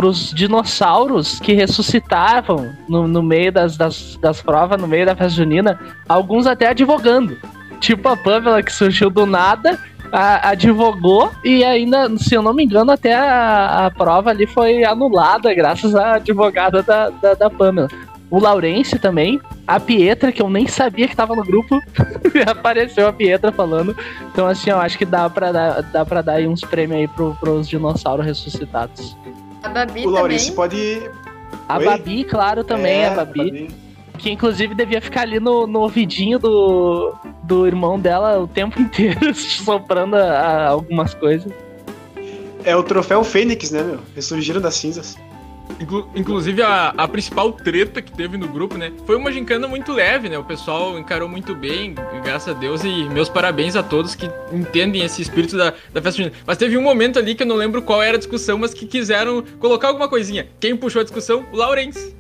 pros 0.01 0.33
dinossauros 0.33 1.39
que 1.41 1.53
ressuscitavam 1.53 2.75
no, 2.89 3.07
no 3.07 3.23
meio 3.23 3.53
das, 3.53 3.77
das, 3.77 4.17
das 4.17 4.41
provas, 4.41 4.81
no 4.81 4.89
meio 4.89 5.05
da 5.05 5.15
festa 5.15 5.37
junina, 5.37 5.79
alguns 6.09 6.47
até 6.47 6.69
advogando. 6.69 7.37
Tipo 7.81 8.09
a 8.09 8.17
Pamela 8.17 8.63
que 8.63 8.73
surgiu 8.73 9.11
do 9.11 9.27
nada, 9.27 9.79
a, 10.11 10.53
advogou 10.53 11.31
e 11.45 11.63
ainda, 11.63 12.09
se 12.17 12.35
eu 12.35 12.41
não 12.41 12.55
me 12.55 12.65
engano, 12.65 12.93
até 12.93 13.13
a, 13.15 13.85
a 13.85 13.91
prova 13.91 14.31
ali 14.31 14.47
foi 14.47 14.85
anulada 14.85 15.53
graças 15.53 15.95
à 15.95 16.15
advogada 16.15 16.83
da, 16.83 17.11
da, 17.11 17.35
da 17.35 17.51
Pamela 17.51 17.89
o 18.31 18.39
Laurence 18.39 18.97
também, 18.99 19.41
a 19.67 19.81
Pietra, 19.81 20.31
que 20.31 20.41
eu 20.41 20.49
nem 20.49 20.67
sabia 20.67 21.09
que 21.09 21.17
tava 21.17 21.35
no 21.35 21.43
grupo, 21.43 21.81
apareceu 22.47 23.09
a 23.09 23.13
Pietra 23.13 23.51
falando. 23.51 23.95
Então, 24.33 24.47
assim, 24.47 24.71
eu 24.71 24.79
acho 24.79 24.97
que 24.97 25.05
dá 25.05 25.29
pra 25.29 25.51
dar, 25.51 25.83
dá 25.83 26.07
pra 26.07 26.23
dar 26.23 26.41
uns 26.43 26.61
prêmios 26.61 27.01
aí 27.01 27.09
pro, 27.09 27.37
pros 27.41 27.69
dinossauros 27.69 28.25
ressuscitados. 28.25 29.17
A 29.63 29.69
Babi 29.69 30.07
O 30.07 30.11
Laurence 30.11 30.53
também. 30.53 30.57
pode. 30.57 31.11
A 31.69 31.79
Oi? 31.79 31.85
Babi, 31.85 32.25
claro, 32.25 32.65
também, 32.65 33.01
É, 33.03 33.07
a 33.09 33.25
Babi. 33.25 33.69
Que 34.19 34.31
inclusive 34.31 34.75
devia 34.75 35.01
ficar 35.01 35.23
ali 35.23 35.41
no, 35.41 35.67
no 35.67 35.81
ouvidinho 35.81 36.39
do, 36.39 37.15
do 37.43 37.67
irmão 37.67 37.99
dela 37.99 38.39
o 38.39 38.47
tempo 38.47 38.79
inteiro, 38.83 39.35
soprando 39.35 40.15
a- 40.17 40.21
a 40.21 40.69
algumas 40.69 41.15
coisas. 41.15 41.51
É 42.65 42.77
o 42.77 42.83
troféu 42.83 43.25
Fênix, 43.25 43.71
né, 43.71 43.83
meu? 43.83 43.99
Ressurgiram 44.15 44.61
das 44.61 44.75
cinzas. 44.75 45.17
Inclu- 45.79 46.09
inclusive, 46.15 46.63
a, 46.63 46.89
a 46.97 47.07
principal 47.09 47.53
treta 47.53 48.01
que 48.03 48.13
teve 48.13 48.37
no 48.37 48.49
grupo, 48.49 48.77
né? 48.77 48.93
Foi 49.07 49.17
uma 49.17 49.31
gincana 49.31 49.69
muito 49.69 49.93
leve, 49.93 50.29
né? 50.29 50.39
O 50.39 50.45
pessoal 50.45 50.99
encarou 50.99 51.29
muito 51.29 51.55
bem, 51.55 51.95
graças 52.25 52.55
a 52.55 52.59
Deus, 52.59 52.83
e 52.85 53.05
meus 53.11 53.29
parabéns 53.29 53.77
a 53.77 53.83
todos 53.83 54.15
que 54.15 54.29
entendem 54.53 55.03
esse 55.05 55.23
espírito 55.23 55.57
da, 55.57 55.73
da 55.93 56.03
festa 56.03 56.19
junina. 56.23 56.35
Mas 56.47 56.59
teve 56.59 56.77
um 56.77 56.83
momento 56.83 57.19
ali 57.19 57.35
que 57.35 57.43
eu 57.43 57.47
não 57.47 57.57
lembro 57.57 57.83
qual 57.83 58.03
era 58.03 58.17
a 58.17 58.19
discussão, 58.19 58.59
mas 58.59 58.75
que 58.75 58.87
quiseram 58.87 59.43
colocar 59.59 59.89
alguma 59.89 60.09
coisinha. 60.09 60.49
Quem 60.59 60.77
puxou 60.77 61.01
a 61.01 61.05
discussão? 61.05 61.47
O 61.53 61.57
Laurence. 61.57 62.15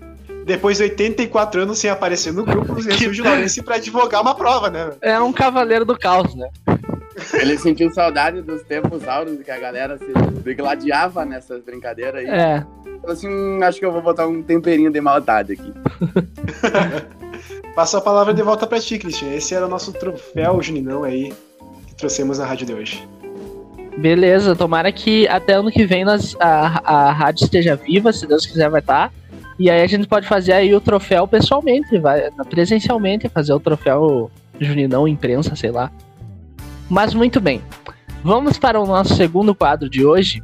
Depois 0.45 0.79
de 0.79 0.85
84 0.85 1.63
anos 1.63 1.79
sem 1.79 1.91
aparecer 1.91 2.33
no 2.33 2.45
grupo, 2.45 2.73
ressurge 2.81 3.21
o 3.21 3.25
Laurence 3.25 3.63
pra 3.63 3.77
advogar 3.77 4.21
uma 4.23 4.35
prova, 4.35 4.71
né? 4.71 4.91
É 5.01 5.21
um 5.21 5.33
cavaleiro 5.33 5.85
do 5.85 5.97
caos, 5.99 6.35
né? 6.35 6.49
Ele 7.35 7.59
sentiu 7.59 7.91
saudade 7.93 8.43
dos 8.43 8.63
tempos 8.63 9.07
áureos 9.07 9.43
que 9.43 9.51
a 9.51 9.59
galera 9.59 9.99
se 9.99 10.13
degladiava 10.43 11.25
nessas 11.25 11.63
brincadeiras 11.63 12.21
aí. 12.21 12.29
É. 12.29 12.65
Falou 13.01 13.13
assim, 13.13 13.29
"Hum, 13.29 13.61
acho 13.63 13.79
que 13.79 13.87
eu 13.87 13.93
vou 13.93 14.03
botar 14.03 14.27
um 14.27 14.43
temperinho 14.43 14.91
de 14.91 15.01
maldade 15.01 15.55
aqui. 15.55 15.73
Passo 17.75 17.97
a 17.97 18.01
palavra 18.01 18.35
de 18.35 18.43
volta 18.43 18.67
pra 18.67 18.81
ti, 18.81 18.99
Christian. 18.99 19.33
Esse 19.33 19.55
era 19.55 19.67
o 19.67 19.69
nosso 19.69 19.93
troféu 19.93 20.61
Juninão 20.61 21.05
aí 21.05 21.33
que 21.87 21.95
trouxemos 21.95 22.39
na 22.39 22.45
rádio 22.45 22.67
de 22.67 22.75
hoje. 22.75 23.09
Beleza, 23.97 24.57
tomara 24.57 24.91
que 24.93 25.27
até 25.29 25.55
ano 25.55 25.71
que 25.71 25.85
vem 25.85 26.05
nós, 26.05 26.37
a, 26.41 27.09
a 27.09 27.13
rádio 27.13 27.45
esteja 27.45 27.77
viva, 27.77 28.13
se 28.13 28.27
Deus 28.27 28.47
quiser 28.47 28.71
vai 28.71 28.81
estar. 28.81 29.13
E 29.59 29.69
aí 29.69 29.83
a 29.83 29.87
gente 29.87 30.09
pode 30.09 30.27
fazer 30.27 30.53
aí 30.53 30.75
o 30.75 30.81
troféu 30.81 31.29
pessoalmente, 31.29 31.99
vai, 31.99 32.31
presencialmente, 32.49 33.29
fazer 33.29 33.53
o 33.53 33.61
troféu 33.61 34.31
Juninão 34.59 35.07
imprensa, 35.07 35.55
sei 35.55 35.71
lá. 35.71 35.91
Mas 36.91 37.15
muito 37.15 37.41
bem. 37.41 37.63
Vamos 38.25 38.59
para 38.59 38.79
o 38.81 38.85
nosso 38.85 39.15
segundo 39.15 39.55
quadro 39.55 39.89
de 39.89 40.05
hoje, 40.05 40.43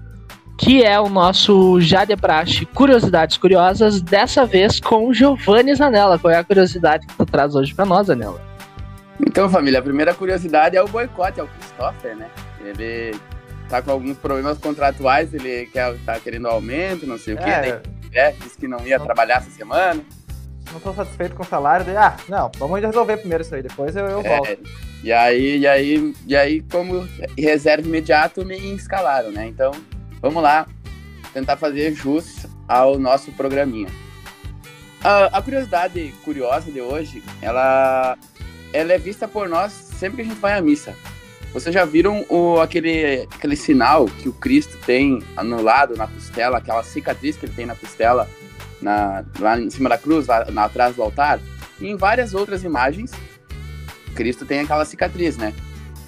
que 0.56 0.82
é 0.82 0.98
o 0.98 1.08
nosso 1.08 1.80
Já 1.80 2.04
de 2.04 2.16
Praxe 2.16 2.64
Curiosidades 2.64 3.36
Curiosas, 3.36 4.00
dessa 4.00 4.46
vez 4.46 4.78
com 4.78 5.08
o 5.08 5.12
Giovanni 5.12 5.74
Zanella. 5.74 6.18
Qual 6.18 6.32
é 6.32 6.38
a 6.38 6.44
curiosidade 6.44 7.06
que 7.06 7.14
tu 7.14 7.26
traz 7.26 7.54
hoje 7.56 7.74
para 7.74 7.84
nós, 7.84 8.06
Zanella? 8.06 8.40
Então, 9.20 9.50
família, 9.50 9.80
a 9.80 9.82
primeira 9.82 10.14
curiosidade 10.14 10.76
é 10.76 10.82
o 10.82 10.86
boicote 10.86 11.40
ao 11.40 11.48
Christopher, 11.48 12.16
né? 12.16 12.28
Ele 12.60 13.18
tá 13.68 13.82
com 13.82 13.90
alguns 13.90 14.16
problemas 14.16 14.56
contratuais, 14.58 15.34
ele 15.34 15.66
quer, 15.66 15.96
tá 16.06 16.18
querendo 16.20 16.46
aumento, 16.46 17.06
não 17.06 17.18
sei 17.18 17.34
o 17.34 17.38
quê. 17.38 17.50
É, 17.50 17.60
daí, 17.60 17.80
é, 18.12 18.30
disse 18.32 18.56
que 18.56 18.68
não 18.68 18.86
ia 18.86 19.00
trabalhar 19.00 19.38
essa 19.38 19.50
semana. 19.50 20.00
Não 20.72 20.80
tô 20.80 20.92
satisfeito 20.92 21.34
com 21.34 21.42
o 21.42 21.46
salário. 21.46 21.84
Daí, 21.84 21.96
ah, 21.96 22.16
não, 22.28 22.50
vamos 22.58 22.80
resolver 22.80 23.16
primeiro 23.18 23.42
isso 23.42 23.54
aí, 23.54 23.62
depois 23.62 23.94
eu, 23.96 24.06
eu 24.06 24.22
volto. 24.22 24.48
É, 24.48 24.58
e 25.02 25.12
aí, 25.12 25.58
e 25.58 25.66
aí, 25.66 26.14
e 26.26 26.36
aí, 26.36 26.62
como 26.62 27.08
reserva 27.38 27.86
imediato, 27.86 28.44
me 28.44 28.56
escalaram, 28.74 29.30
né? 29.30 29.46
Então, 29.46 29.72
vamos 30.20 30.42
lá 30.42 30.66
tentar 31.32 31.56
fazer 31.56 31.94
jus 31.94 32.46
ao 32.66 32.98
nosso 32.98 33.30
programinha. 33.32 33.88
A, 35.02 35.38
a 35.38 35.42
curiosidade 35.42 36.14
curiosa 36.24 36.70
de 36.72 36.80
hoje, 36.80 37.22
ela, 37.40 38.16
ela 38.72 38.92
é 38.92 38.98
vista 38.98 39.28
por 39.28 39.48
nós 39.48 39.72
sempre 39.72 40.16
que 40.16 40.22
a 40.22 40.24
gente 40.24 40.40
vai 40.40 40.58
à 40.58 40.60
missa. 40.60 40.94
Vocês 41.52 41.74
já 41.74 41.84
viram 41.84 42.24
o, 42.28 42.60
aquele, 42.60 43.26
aquele 43.34 43.56
sinal 43.56 44.06
que 44.06 44.28
o 44.28 44.32
Cristo 44.32 44.76
tem 44.84 45.22
no 45.42 45.62
lado, 45.62 45.96
na 45.96 46.06
costela, 46.06 46.58
aquela 46.58 46.82
cicatriz 46.82 47.36
que 47.36 47.46
ele 47.46 47.54
tem 47.54 47.64
na 47.64 47.74
costela, 47.74 48.28
na, 48.80 49.24
lá 49.38 49.58
em 49.58 49.70
cima 49.70 49.88
da 49.88 49.98
cruz, 49.98 50.26
lá, 50.26 50.44
na- 50.50 50.64
atrás 50.64 50.96
do 50.96 51.02
altar? 51.02 51.40
E 51.80 51.88
em 51.88 51.96
várias 51.96 52.34
outras 52.34 52.64
imagens, 52.64 53.10
Cristo 54.14 54.46
tem 54.46 54.60
aquela 54.60 54.84
cicatriz, 54.84 55.36
né? 55.36 55.52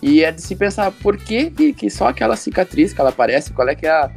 E 0.01 0.23
é 0.23 0.31
de 0.31 0.41
se 0.41 0.55
pensar 0.55 0.91
por 0.93 1.17
que, 1.17 1.51
que, 1.73 1.91
só 1.91 2.09
aquela 2.09 2.37
cicatriz 2.37 2.93
que 2.93 3.01
ela 3.01 3.11
aparece, 3.11 3.53
qual 3.53 3.69
é 3.69 3.75
que 3.75 3.87
é 3.87 3.91
a, 3.91 4.11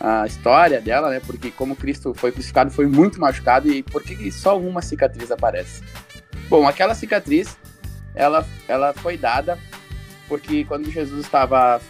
a 0.00 0.26
história 0.26 0.80
dela, 0.80 1.08
né? 1.10 1.20
Porque 1.24 1.50
como 1.50 1.76
Cristo 1.76 2.12
foi 2.14 2.32
crucificado, 2.32 2.70
foi 2.70 2.86
muito 2.86 3.20
machucado 3.20 3.68
e 3.70 3.82
por 3.82 4.02
que, 4.02 4.16
que 4.16 4.30
só 4.32 4.58
uma 4.58 4.82
cicatriz 4.82 5.30
aparece? 5.30 5.82
Bom, 6.48 6.66
aquela 6.66 6.94
cicatriz, 6.94 7.56
ela, 8.14 8.46
ela 8.66 8.92
foi 8.92 9.16
dada 9.16 9.56
porque 10.28 10.64
quando 10.64 10.90
Jesus 10.90 11.24
estava 11.24 11.80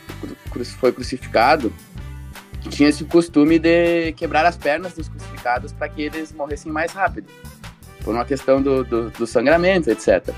foi 0.79 0.93
crucificado, 0.93 1.73
tinha 2.69 2.89
esse 2.89 3.05
costume 3.05 3.59
de 3.59 4.13
quebrar 4.13 4.45
as 4.45 4.57
pernas 4.57 4.93
dos 4.95 5.09
crucificados 5.09 5.73
para 5.73 5.89
que 5.89 6.03
eles 6.03 6.33
morressem 6.33 6.71
mais 6.71 6.93
rápido, 6.93 7.29
por 8.05 8.15
uma 8.15 8.25
questão 8.25 8.61
do, 8.61 8.85
do, 8.85 9.11
do 9.11 9.27
sangramento, 9.27 9.91
etc. 9.91 10.35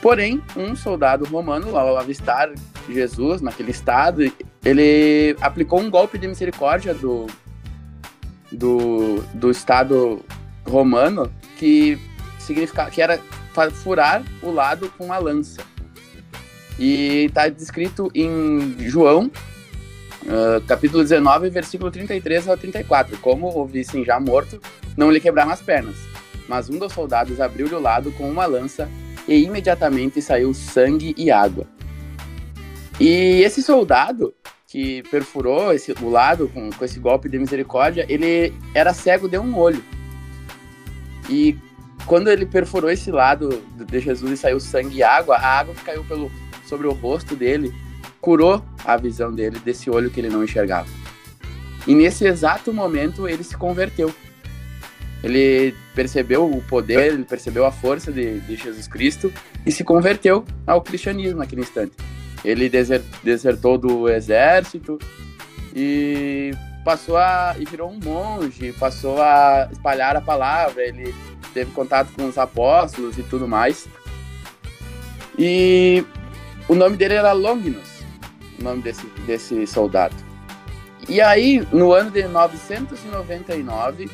Porém, 0.00 0.42
um 0.56 0.76
soldado 0.76 1.24
romano, 1.26 1.76
ao 1.76 1.96
avistar 1.96 2.50
Jesus 2.88 3.40
naquele 3.40 3.72
estado, 3.72 4.22
ele 4.64 5.36
aplicou 5.40 5.80
um 5.80 5.90
golpe 5.90 6.16
de 6.18 6.28
misericórdia 6.28 6.94
do, 6.94 7.26
do, 8.52 9.22
do 9.34 9.50
Estado 9.50 10.24
romano 10.66 11.32
que 11.58 11.98
significava 12.38 12.90
que 12.90 13.02
era 13.02 13.20
furar 13.82 14.22
o 14.42 14.50
lado 14.50 14.92
com 14.96 15.12
a 15.12 15.18
lança. 15.18 15.62
E 16.78 17.26
está 17.26 17.48
descrito 17.48 18.08
em 18.14 18.76
João, 18.78 19.30
ah, 20.28 20.60
capítulo 20.66 21.02
19, 21.02 21.48
versículo 21.48 21.90
33 21.90 22.48
ao 22.48 22.56
34. 22.56 23.16
Como 23.18 23.48
o 23.48 23.66
vissem 23.66 24.04
já 24.04 24.20
morto, 24.20 24.60
não 24.96 25.10
lhe 25.10 25.20
quebraram 25.20 25.50
as 25.50 25.62
pernas. 25.62 25.96
Mas 26.46 26.68
um 26.68 26.78
dos 26.78 26.92
soldados 26.92 27.40
abriu-lhe 27.40 27.74
o 27.74 27.80
lado 27.80 28.12
com 28.12 28.28
uma 28.28 28.46
lança 28.46 28.88
e 29.26 29.42
imediatamente 29.42 30.20
saiu 30.20 30.52
sangue 30.52 31.14
e 31.16 31.30
água. 31.30 31.66
E 33.00 33.42
esse 33.42 33.62
soldado 33.62 34.34
que 34.66 35.02
perfurou 35.04 35.72
esse, 35.72 35.92
o 35.92 36.10
lado 36.10 36.48
com, 36.48 36.68
com 36.70 36.84
esse 36.84 36.98
golpe 36.98 37.28
de 37.28 37.38
misericórdia, 37.38 38.04
ele 38.08 38.52
era 38.74 38.92
cego 38.92 39.28
de 39.28 39.38
um 39.38 39.56
olho. 39.56 39.82
E 41.30 41.56
quando 42.04 42.28
ele 42.28 42.44
perfurou 42.44 42.90
esse 42.90 43.10
lado 43.10 43.62
de 43.74 44.00
Jesus 44.00 44.32
e 44.32 44.36
saiu 44.36 44.60
sangue 44.60 44.98
e 44.98 45.02
água, 45.02 45.36
a 45.36 45.58
água 45.58 45.74
caiu 45.84 46.04
pelo, 46.04 46.30
sobre 46.66 46.86
o 46.86 46.92
rosto 46.92 47.34
dele 47.34 47.72
curou 48.28 48.62
a 48.84 48.94
visão 48.98 49.32
dele 49.32 49.58
desse 49.58 49.88
olho 49.88 50.10
que 50.10 50.20
ele 50.20 50.28
não 50.28 50.44
enxergava. 50.44 50.86
E 51.86 51.94
nesse 51.94 52.26
exato 52.26 52.74
momento 52.74 53.26
ele 53.26 53.42
se 53.42 53.56
converteu. 53.56 54.14
ele 55.24 55.74
percebeu 55.94 56.44
o 56.44 56.62
poder, 56.64 57.14
ele 57.14 57.24
percebeu 57.24 57.64
a 57.64 57.72
força 57.72 58.12
de, 58.12 58.38
de 58.40 58.54
Jesus 58.54 58.86
Cristo 58.86 59.32
e 59.64 59.72
se 59.72 59.82
converteu 59.82 60.44
ao 60.66 60.82
cristianismo 60.82 61.38
naquele 61.38 61.62
instante. 61.62 61.92
Ele 62.44 62.68
deser, 62.68 63.02
desertou 63.24 63.78
do 63.78 64.10
exército 64.10 64.98
e 65.74 66.50
passou 66.84 67.16
a 67.16 67.56
e 67.58 67.64
virou 67.64 67.90
um 67.90 67.98
monge, 67.98 68.74
passou 68.74 69.22
a 69.22 69.70
espalhar 69.72 70.14
a 70.16 70.20
palavra, 70.20 70.86
ele 70.86 71.14
teve 71.54 71.70
contato 71.70 72.12
com 72.12 72.28
os 72.28 72.36
apóstolos 72.36 73.16
e 73.16 73.22
tudo 73.22 73.48
mais. 73.48 73.88
E 75.38 76.04
o 76.68 76.74
nome 76.74 76.98
dele 76.98 77.14
era 77.14 77.32
Longinus, 77.32 77.97
o 78.58 78.64
nome 78.64 78.82
desse, 78.82 79.06
desse 79.26 79.66
soldado. 79.66 80.14
E 81.08 81.20
aí, 81.20 81.66
no 81.72 81.92
ano 81.92 82.10
de 82.10 82.24
999, 82.24 84.10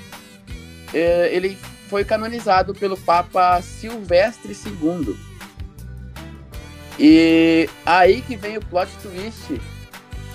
eh, 0.93 1.29
ele 1.33 1.59
foi 1.89 2.05
canonizado 2.05 2.75
pelo 2.75 2.97
Papa 2.97 3.61
Silvestre 3.63 4.53
II. 4.53 5.17
E 6.99 7.69
aí 7.85 8.21
que 8.23 8.37
vem 8.37 8.57
o 8.57 8.61
plot 8.61 8.89
twist 9.03 9.61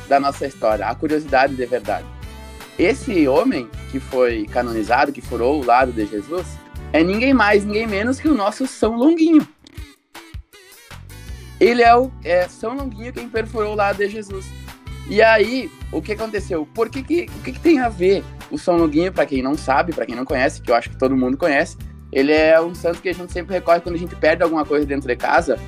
da 0.10 0.20
nossa 0.20 0.46
história, 0.46 0.86
a 0.86 0.96
curiosidade 0.96 1.56
de 1.56 1.66
verdade. 1.66 2.06
Esse 2.78 3.28
homem 3.28 3.70
que 3.92 4.00
foi 4.00 4.46
canonizado, 4.46 5.12
que 5.12 5.22
furou 5.22 5.62
o 5.62 5.66
lado 5.66 5.92
de 5.92 6.06
Jesus, 6.06 6.48
é 6.92 7.04
ninguém 7.04 7.34
mais, 7.34 7.63
ninguém 7.63 7.88
menos 7.88 8.20
que 8.20 8.28
o 8.28 8.34
nosso 8.34 8.66
São 8.68 8.96
Longuinho. 8.96 9.48
Ele 11.60 11.82
é 11.82 11.96
o 11.96 12.12
é 12.24 12.48
São 12.48 12.75
Longuinho 12.75 13.12
quem 13.12 13.30
perfurou 13.30 13.74
o 13.74 13.75
lado 13.75 13.98
de 13.98 14.10
Jesus. 14.10 14.46
E 15.10 15.22
aí, 15.22 15.72
o 15.92 16.01
que 16.01 16.13
aconteceu? 16.13 16.68
Por 16.74 16.89
que 16.89 17.01
que, 17.01 17.25
o 17.39 17.44
que, 17.44 17.51
que 17.51 17.60
tem 17.60 17.80
a 17.80 17.89
ver 17.89 18.24
o 18.51 18.58
São 18.58 18.78
Longuinho, 18.78 19.12
para 19.12 19.25
quem 19.25 19.42
não 19.42 19.56
sabe, 19.56 19.94
para 19.94 20.06
quem 20.06 20.16
não 20.16 20.25
conhece, 20.25 20.62
que 20.62 20.72
eu 20.72 20.75
acho 20.75 20.89
que 20.89 20.98
todo 20.98 21.18
mundo 21.18 21.38
conhece, 21.38 21.78
ele 22.12 22.32
é 22.32 22.60
um 22.62 22.74
santo 22.74 23.01
que 23.01 23.10
a 23.10 23.13
gente 23.13 23.32
sempre 23.32 23.54
recorre 23.54 23.82
quando 23.82 23.96
a 23.96 24.00
gente 24.00 24.16
perde 24.16 24.44
alguma 24.44 24.66
coisa 24.66 24.86
dentro 24.86 25.08
de 25.08 25.16
casa. 25.16 25.60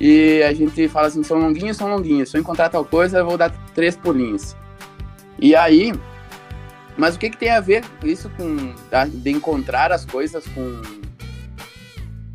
E 0.00 0.42
a 0.42 0.52
gente 0.52 0.88
fala 0.88 1.06
assim, 1.06 1.22
São 1.22 1.38
Longuinho, 1.38 1.74
São 1.74 1.88
Longuinho. 1.88 2.26
Se 2.26 2.36
eu 2.36 2.40
encontrar 2.40 2.68
tal 2.68 2.84
coisa, 2.84 3.18
eu 3.18 3.26
vou 3.26 3.38
dar 3.38 3.50
três 3.74 3.96
pulinhos. 3.96 4.54
E 5.38 5.54
aí, 5.54 5.92
mas 6.96 7.16
o 7.16 7.18
que, 7.18 7.30
que 7.30 7.36
tem 7.36 7.50
a 7.50 7.60
ver 7.60 7.84
isso 8.04 8.30
com 8.36 8.74
de 9.08 9.30
encontrar 9.30 9.92
as 9.92 10.04
coisas 10.04 10.46
com 10.48 10.82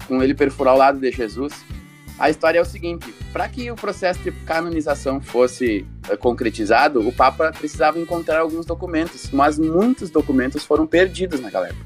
com 0.08 0.22
ele 0.22 0.34
perfurar 0.34 0.76
o 0.76 0.78
lado 0.78 1.00
de 1.00 1.12
Jesus? 1.12 1.54
A 2.22 2.30
história 2.30 2.60
é 2.60 2.62
o 2.62 2.66
seguinte: 2.66 3.12
para 3.34 3.50
que 3.50 3.72
o 3.72 3.76
processo 3.76 4.20
de 4.20 4.32
canonização 4.32 5.20
fosse 5.20 5.88
uh, 6.08 6.16
concretizado, 6.16 7.06
o 7.06 7.12
Papa 7.12 7.52
precisava 7.52 8.00
encontrar 8.00 8.42
alguns 8.42 8.64
documentos, 8.64 9.32
mas 9.32 9.58
muitos 9.58 10.12
documentos 10.12 10.64
foram 10.64 10.86
perdidos 10.86 11.40
naquela 11.40 11.70
época. 11.70 11.84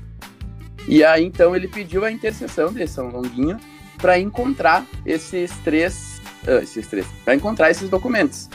E 0.90 1.06
aí 1.06 1.24
então 1.24 1.56
ele 1.56 1.70
pediu 1.70 2.04
a 2.04 2.12
intercessão 2.12 2.74
de 2.74 2.86
São 2.86 3.08
Longuinho 3.08 3.58
para 3.98 4.20
encontrar 4.20 4.86
esses 5.06 5.52
três, 5.64 6.22
uh, 6.46 6.62
esses 6.62 6.86
três, 6.86 7.08
para 7.24 7.34
encontrar 7.34 7.72
esses 7.72 7.90
documentos. 7.90 8.50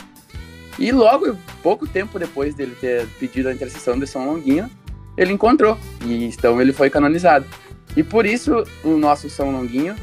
E 0.78 0.92
logo, 0.92 1.34
pouco 1.62 1.86
tempo 1.86 2.18
depois 2.18 2.54
dele 2.54 2.76
ter 2.78 3.06
pedido 3.18 3.48
a 3.48 3.54
intercessão 3.54 3.98
de 3.98 4.06
São 4.06 4.26
Longuinho, 4.26 4.70
ele 5.16 5.32
encontrou. 5.32 5.78
E 6.04 6.24
então 6.24 6.60
ele 6.60 6.74
foi 6.74 6.90
canonizado. 6.90 7.46
E 7.96 8.02
por 8.02 8.26
isso 8.26 8.64
o 8.84 8.98
nosso 8.98 9.30
São 9.30 9.50
Longuinho 9.50 9.96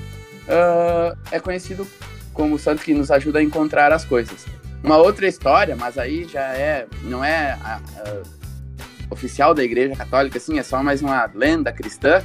uh, 0.48 1.18
é 1.32 1.40
conhecido 1.40 1.88
como 2.34 2.56
o 2.56 2.60
santo 2.60 2.84
que 2.84 2.94
nos 2.94 3.12
ajuda 3.12 3.40
a 3.40 3.44
encontrar 3.44 3.92
as 3.92 4.06
coisas. 4.06 4.46
Uma 4.84 4.98
outra 4.98 5.28
história, 5.28 5.76
mas 5.76 5.98
aí 5.98 6.26
já 6.26 6.54
é 6.54 6.88
não 7.04 7.24
é 7.24 7.58
a, 7.64 7.82
a, 7.98 8.22
oficial 9.10 9.54
da 9.54 9.64
Igreja 9.64 9.96
Católica, 9.96 10.38
assim, 10.38 10.60
é 10.60 10.64
só 10.64 10.84
mais 10.84 11.02
uma 11.02 11.30
lenda 11.34 11.72
cristã, 11.72 12.24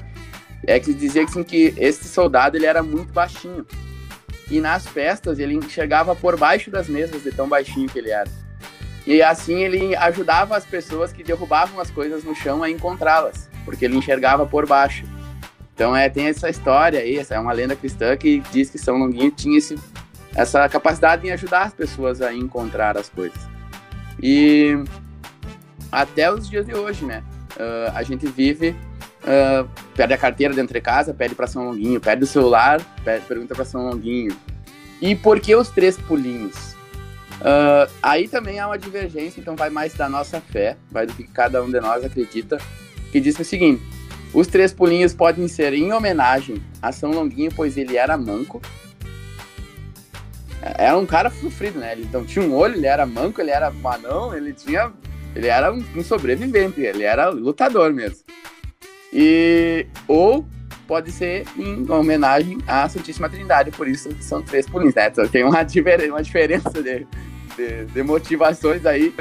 é 0.67 0.79
que 0.79 0.93
dizia 0.93 1.25
assim, 1.25 1.43
que 1.43 1.75
esse 1.77 2.09
soldado 2.09 2.57
ele 2.57 2.67
era 2.67 2.83
muito 2.83 3.13
baixinho 3.13 3.67
e 4.51 4.61
nas 4.61 4.87
festas 4.87 5.39
ele 5.39 5.61
chegava 5.69 6.15
por 6.15 6.39
baixo 6.39 6.71
das 6.71 6.89
mesas 6.89 7.23
de 7.23 7.33
tão 7.33 7.49
baixinho 7.49 7.89
que 7.89 7.99
ele 7.99 8.11
era. 8.11 8.29
E 9.07 9.23
assim 9.23 9.63
ele 9.63 9.97
ajudava 9.97 10.57
as 10.57 10.65
pessoas 10.65 11.13
que 11.13 11.25
derrubavam 11.25 11.81
as 11.81 11.91
coisas 11.91 12.23
no 12.23 12.35
chão 12.35 12.63
a 12.63 12.71
encontrá-las, 12.71 13.49
porque 13.65 13.85
ele 13.85 13.97
enxergava 13.97 14.47
por 14.47 14.67
baixo. 14.67 15.05
Então 15.75 15.97
é, 15.97 16.09
tem 16.09 16.27
essa 16.27 16.51
história 16.51 17.01
aí, 17.01 17.19
essa 17.19 17.35
é 17.35 17.39
uma 17.39 17.53
lenda 17.53 17.75
cristã 17.75 18.17
que 18.17 18.41
diz 18.53 18.71
que 18.71 18.79
São 18.79 18.99
Longuinho 18.99 19.31
tinha 19.31 19.59
esse, 19.59 19.79
essa 20.35 20.69
capacidade 20.69 21.27
em 21.27 21.31
ajudar 21.31 21.63
as 21.63 21.75
pessoas 21.75 22.21
a 22.21 22.33
encontrar 22.33 22.97
as 22.97 23.09
coisas. 23.09 23.41
E 24.23 24.77
até 25.91 26.33
os 26.33 26.49
dias 26.49 26.67
de 26.67 26.75
hoje, 26.75 27.05
né? 27.05 27.23
Uh, 27.57 27.93
a 27.95 28.03
gente 28.03 28.27
vive 28.27 28.77
Uh, 29.23 29.69
perde 29.95 30.15
a 30.15 30.19
carteira 30.19 30.53
dentro 30.53 30.75
de 30.75 30.81
casa, 30.81 31.15
pede 31.15 31.33
para 31.33 31.47
São 31.47 31.65
Longuinho, 31.65 32.01
perde 32.01 32.25
o 32.25 32.27
celular, 32.27 32.81
pede, 33.05 33.25
pergunta 33.27 33.55
para 33.55 33.65
São 33.65 33.89
Longuinho. 33.89 34.37
E 35.01 35.15
por 35.15 35.39
que 35.39 35.55
os 35.55 35.69
três 35.69 35.97
pulinhos? 35.97 36.73
Uh, 37.41 37.89
aí 38.03 38.27
também 38.27 38.59
há 38.59 38.67
uma 38.67 38.79
divergência, 38.79 39.41
então 39.41 39.55
vai 39.55 39.71
mais 39.71 39.95
da 39.95 40.09
nossa 40.09 40.41
fé, 40.41 40.77
vai 40.91 41.07
do 41.07 41.13
que 41.13 41.23
cada 41.23 41.63
um 41.63 41.71
de 41.71 41.81
nós 41.81 42.05
acredita, 42.05 42.59
que 43.13 43.21
diz 43.21 43.39
o 43.39 43.45
seguinte: 43.45 43.83
os 44.33 44.47
três 44.47 44.73
pulinhos 44.73 45.13
podem 45.13 45.47
ser 45.47 45.75
em 45.75 45.93
homenagem 45.93 46.63
a 46.81 46.91
São 46.91 47.11
Longuinho, 47.11 47.53
pois 47.55 47.77
ele 47.77 47.97
era 47.97 48.17
manco. 48.17 48.61
Era 50.63 50.97
um 50.97 51.05
cara 51.05 51.29
sofrido, 51.31 51.79
né? 51.79 51.93
Ele, 51.93 52.09
tinha 52.25 52.45
um 52.45 52.55
olho, 52.55 52.77
ele 52.77 52.87
era 52.87 53.05
manco, 53.05 53.41
ele 53.41 53.51
era 53.51 53.71
manão, 53.71 54.35
ele 54.35 54.53
tinha. 54.53 54.93
Ele 55.35 55.49
era 55.49 55.73
um, 55.73 56.05
sobrevivente, 56.05 56.81
ele 56.81 57.05
era 57.05 57.29
lutador 57.31 57.93
mesmo. 57.93 58.19
E, 59.13 59.87
ou 60.07 60.47
pode 60.87 61.11
ser 61.11 61.47
em 61.57 61.91
homenagem 61.91 62.59
à 62.67 62.89
Santíssima 62.89 63.29
Trindade, 63.29 63.71
por 63.71 63.89
isso 63.89 64.11
são 64.21 64.43
três 64.43 64.67
pulinhos, 64.67 64.95
né? 64.95 65.09
Então, 65.09 65.27
tem 65.27 65.45
uma 65.45 65.63
diferença 65.65 66.71
de, 66.83 67.07
de, 67.57 67.85
de, 67.87 68.03
motivações 68.03 68.85
aí, 68.85 69.13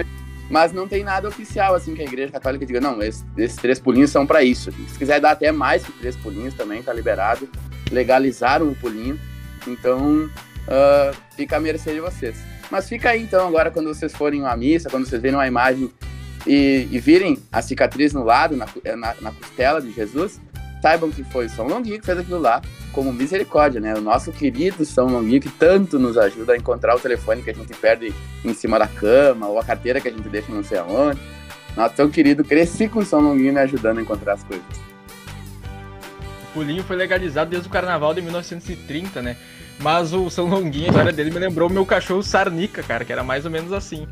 mas 0.52 0.74
não 0.74 0.86
tem 0.86 1.02
nada 1.02 1.30
oficial, 1.30 1.74
assim, 1.74 1.96
que 1.96 2.02
a 2.02 2.06
Igreja 2.06 2.34
Católica 2.34 2.66
diga, 2.66 2.82
não, 2.82 3.02
esses, 3.02 3.26
esses 3.38 3.56
três 3.56 3.80
pulinhos 3.80 4.12
são 4.12 4.28
para 4.28 4.44
isso. 4.44 4.70
Se 4.90 5.00
quiser 5.00 5.22
dar 5.22 5.32
até 5.32 5.50
mais 5.50 5.82
que 5.82 5.94
três 5.94 6.14
pulinhos 6.18 6.54
também, 6.54 6.84
tá 6.84 6.92
liberado. 6.92 7.50
Legalizaram 7.90 8.68
o 8.68 8.76
pulinho, 8.76 9.18
então 9.66 10.26
uh, 10.26 11.16
fica 11.38 11.56
à 11.56 11.60
mercê 11.60 11.94
de 11.94 12.02
vocês. 12.02 12.36
Mas 12.70 12.90
fica 12.90 13.12
aí, 13.12 13.24
então, 13.24 13.48
agora, 13.48 13.72
quando 13.72 13.88
vocês 13.88 14.14
forem 14.14 14.46
a 14.46 14.56
missa, 14.58 14.90
quando 14.90 15.06
vocês 15.06 15.22
verem 15.22 15.38
uma 15.38 15.48
imagem 15.48 15.90
e, 16.46 16.86
e 16.92 17.00
virem 17.00 17.38
a 17.50 17.62
cicatriz 17.62 18.12
no 18.12 18.24
lado, 18.24 18.58
na, 18.58 18.66
na, 18.98 19.16
na, 19.22 19.32
costela 19.32 19.82
de 19.82 19.94
Jesus, 19.94 20.42
saibam 20.82 21.12
que 21.12 21.24
foi 21.24 21.48
São 21.48 21.68
Longuinho 21.68 22.00
que 22.00 22.06
fez 22.06 22.18
aquilo 22.18 22.40
lá, 22.40 22.62
como 22.92 23.14
misericórdia, 23.14 23.80
né? 23.80 23.94
O 23.94 24.02
nosso 24.02 24.32
querido 24.32 24.84
São 24.84 25.08
Longuinho 25.08 25.40
que 25.40 25.50
tanto 25.50 26.00
nos 26.00 26.18
ajuda 26.18 26.54
a 26.54 26.58
encontrar 26.58 26.96
o 26.96 27.00
telefone 27.00 27.44
que 27.44 27.52
a 27.52 27.54
gente 27.54 27.74
perde 27.74 28.14
em 28.44 28.54
cima 28.54 28.80
da 28.80 28.88
cama, 28.88 29.48
ou 29.48 29.60
a 29.60 29.64
carteira 29.64 30.02
que 30.02 30.08
a 30.08 30.12
gente 30.12 30.28
deixa 30.28 30.52
não 30.52 30.64
sei 30.64 30.80
aonde. 30.80 31.20
Nosso 31.76 31.96
tão 31.96 32.10
querido, 32.10 32.44
cresci 32.44 32.88
com 32.88 33.06
São 33.06 33.22
Longuinho 33.22 33.54
me 33.54 33.60
ajudando 33.60 34.00
a 34.00 34.02
encontrar 34.02 34.34
as 34.34 34.44
coisas. 34.44 34.66
O 36.50 36.54
pulinho 36.54 36.84
foi 36.84 36.98
legalizado 36.98 37.50
desde 37.50 37.70
o 37.70 37.72
carnaval 37.72 38.14
de 38.14 38.22
1930, 38.22 39.22
né? 39.22 39.38
Mas 39.80 40.14
o 40.14 40.30
São 40.30 40.48
Longuinho, 40.48 40.88
a 40.88 40.90
história 40.90 41.14
dele 41.14 41.32
me 41.32 41.40
lembrou 41.40 41.70
o 41.70 41.72
meu 41.72 41.86
cachorro 41.86 42.22
Sarnica, 42.22 42.84
cara, 42.84 43.06
que 43.06 43.14
era 43.14 43.24
mais 43.24 43.46
ou 43.46 43.52
menos 43.52 43.72
assim. 43.72 44.08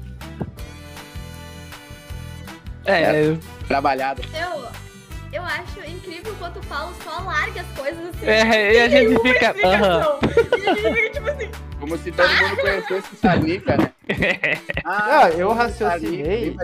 É, 2.86 3.02
é 3.02 3.38
trabalhado. 3.68 4.22
Eu, 4.34 4.89
eu 5.32 5.44
acho 5.44 5.80
incrível 5.88 6.34
quando 6.40 6.58
o 6.58 6.66
Paulo 6.66 6.94
só 7.04 7.22
larga 7.22 7.62
as 7.62 7.68
coisas 7.80 8.10
assim. 8.10 8.26
É, 8.26 8.74
e 8.74 8.80
a 8.80 8.90
gente 8.90 9.22
fica. 9.22 9.52
Uh 9.52 9.58
-huh. 9.58 10.58
E 10.58 10.70
a 10.70 10.74
gente 10.74 10.94
fica 10.94 11.10
tipo 11.12 11.30
assim. 11.30 11.50
Como 11.80 11.98
se 11.98 12.12
todo 12.12 12.30
mundo 12.30 12.58
conhecesse 12.58 13.14
o 13.14 13.18
Sarnica, 13.18 13.78
né? 13.78 13.92
Ah, 14.84 15.22
ah 15.24 15.30
eu 15.30 15.54
raciocinei. 15.54 16.56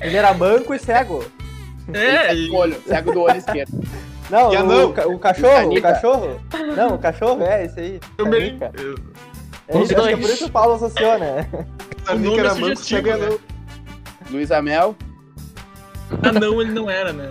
Ele 0.00 0.16
era 0.16 0.32
manco 0.32 0.74
e 0.74 0.78
cego. 0.78 1.24
É, 1.92 2.34
e... 2.34 2.50
olho, 2.50 2.80
cego 2.86 3.12
do 3.12 3.20
olho 3.22 3.36
esquerdo. 3.36 3.82
Não, 4.30 4.48
o, 4.50 5.14
o, 5.14 5.18
cachorro, 5.18 5.76
o 5.76 5.82
cachorro. 5.82 6.40
Não, 6.74 6.94
o 6.94 6.98
cachorro 6.98 7.42
é 7.42 7.66
esse 7.66 7.80
aí. 7.80 8.00
Eu 8.16 8.26
me... 8.26 8.58
É, 9.68 9.76
Os 9.76 9.88
dois. 9.90 10.06
é 10.06 10.16
por 10.16 10.30
isso 10.30 10.38
que 10.38 10.44
o 10.44 10.50
Paulo 10.50 10.74
associona. 10.74 11.46
Sarnica 12.06 12.40
era 12.40 12.54
manco, 12.54 12.76
cego 12.76 13.08
é 13.10 13.16
não. 13.16 13.38
Luiz 14.30 14.50
Amel. 14.50 14.96
Ah, 16.22 16.32
não, 16.32 16.60
ele 16.60 16.72
não 16.72 16.90
era, 16.90 17.12
né? 17.12 17.26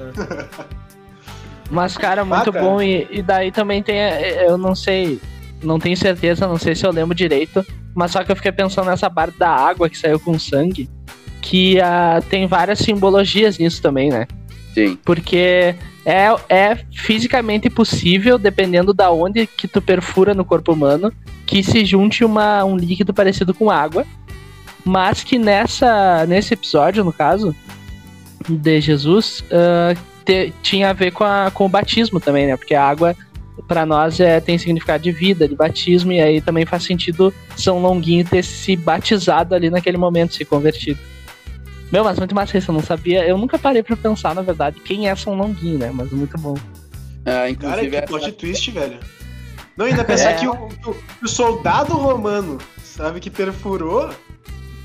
Mas, 1.70 1.98
cara, 1.98 2.26
muito 2.26 2.50
ah, 2.50 2.54
cara. 2.54 2.66
bom. 2.66 2.82
E, 2.82 3.08
e, 3.10 3.22
daí 3.22 3.52
também 3.52 3.82
tem. 3.82 3.98
É, 3.98 4.46
eu 4.48 4.58
não 4.58 4.76
sei. 4.76 5.20
Não 5.64 5.80
tenho 5.80 5.96
certeza, 5.96 6.48
não 6.48 6.58
sei 6.58 6.76
se 6.76 6.86
eu 6.86 6.92
lembro 6.92 7.16
direito. 7.16 7.66
Mas 7.96 8.12
só 8.12 8.24
que 8.24 8.32
eu 8.32 8.36
fiquei 8.36 8.52
pensando 8.52 8.88
nessa 8.88 9.10
parte 9.10 9.38
da 9.38 9.50
água 9.50 9.90
que 9.90 9.98
saiu 9.98 10.20
com 10.20 10.38
sangue. 10.38 10.90
Que 11.42 11.78
uh, 11.78 12.22
tem 12.30 12.46
várias 12.46 12.80
simbologias 12.80 13.58
nisso 13.58 13.82
também, 13.82 14.10
né? 14.10 14.28
Sim. 14.74 14.98
Porque 15.04 15.76
é, 16.06 16.28
é 16.50 16.78
fisicamente 16.92 17.70
possível, 17.70 18.38
dependendo 18.38 18.94
da 18.94 19.12
onde 19.12 19.48
que 19.48 19.68
tu 19.68 19.82
perfura 19.82 20.34
no 20.34 20.46
corpo 20.46 20.74
humano, 20.74 21.12
que 21.46 21.64
se 21.64 21.84
junte 21.86 22.24
uma, 22.24 22.64
um 22.64 22.78
líquido 22.78 23.14
parecido 23.14 23.54
com 23.54 23.70
água 23.70 24.06
mas 24.84 25.24
que 25.24 25.38
nessa 25.38 26.26
nesse 26.26 26.54
episódio, 26.54 27.04
no 27.04 27.14
caso 27.14 27.56
de 28.48 28.82
Jesus, 28.82 29.44
uh, 29.52 29.98
te- 30.26 30.54
tinha 30.62 30.90
a 30.90 30.94
ver 30.94 31.12
com, 31.12 31.24
a, 31.24 31.52
com 31.54 31.66
o 31.66 31.70
batismo 31.70 32.20
também, 32.20 32.48
né? 32.48 32.56
Porque 32.58 32.74
a 32.76 32.84
água, 32.84 33.16
pra 33.68 33.86
nós, 33.86 34.20
é, 34.20 34.40
tem 34.40 34.58
significado 34.58 35.04
de 35.04 35.12
vida, 35.12 35.48
de 35.48 35.56
batismo, 35.56 36.12
e 36.12 36.22
aí 36.22 36.42
também 36.42 36.66
faz 36.66 36.84
sentido 36.84 37.34
São 37.56 37.80
Longuinho 37.82 38.26
ter 38.26 38.44
se 38.44 38.76
batizado 38.76 39.54
ali 39.56 39.70
naquele 39.70 39.98
momento, 39.98 40.34
se 40.34 40.44
convertido. 40.46 41.00
Meu, 41.92 42.04
mas 42.04 42.18
muito 42.18 42.34
massa 42.34 42.58
isso, 42.58 42.72
eu 42.72 42.76
não 42.76 42.82
sabia. 42.82 43.26
Eu 43.26 43.38
nunca 43.38 43.60
parei 43.60 43.84
pra 43.84 43.98
pensar, 43.98 44.34
na 44.34 44.42
verdade, 44.42 44.80
quem 44.80 45.10
é 45.10 45.16
São 45.16 45.34
Longuinho, 45.36 45.78
né? 45.80 45.92
Mas 45.94 46.10
muito 46.12 46.38
bom. 46.38 46.56
Ah, 47.24 47.24
Cara, 47.26 47.50
inclusive, 47.52 47.90
que 47.90 47.96
essa- 47.98 48.08
plot 48.08 48.32
twist, 48.32 48.72
velho. 48.72 48.98
Não, 49.76 49.86
ainda 49.86 50.04
pensar 50.04 50.32
É. 50.32 50.34
que, 50.36 50.48
o, 50.48 50.54
o- 50.54 50.70
que 50.94 51.26
o 51.26 51.28
soldado 51.28 51.94
romano, 51.94 52.58
sabe, 52.84 53.20
que 53.20 53.30
perfurou 53.30 54.10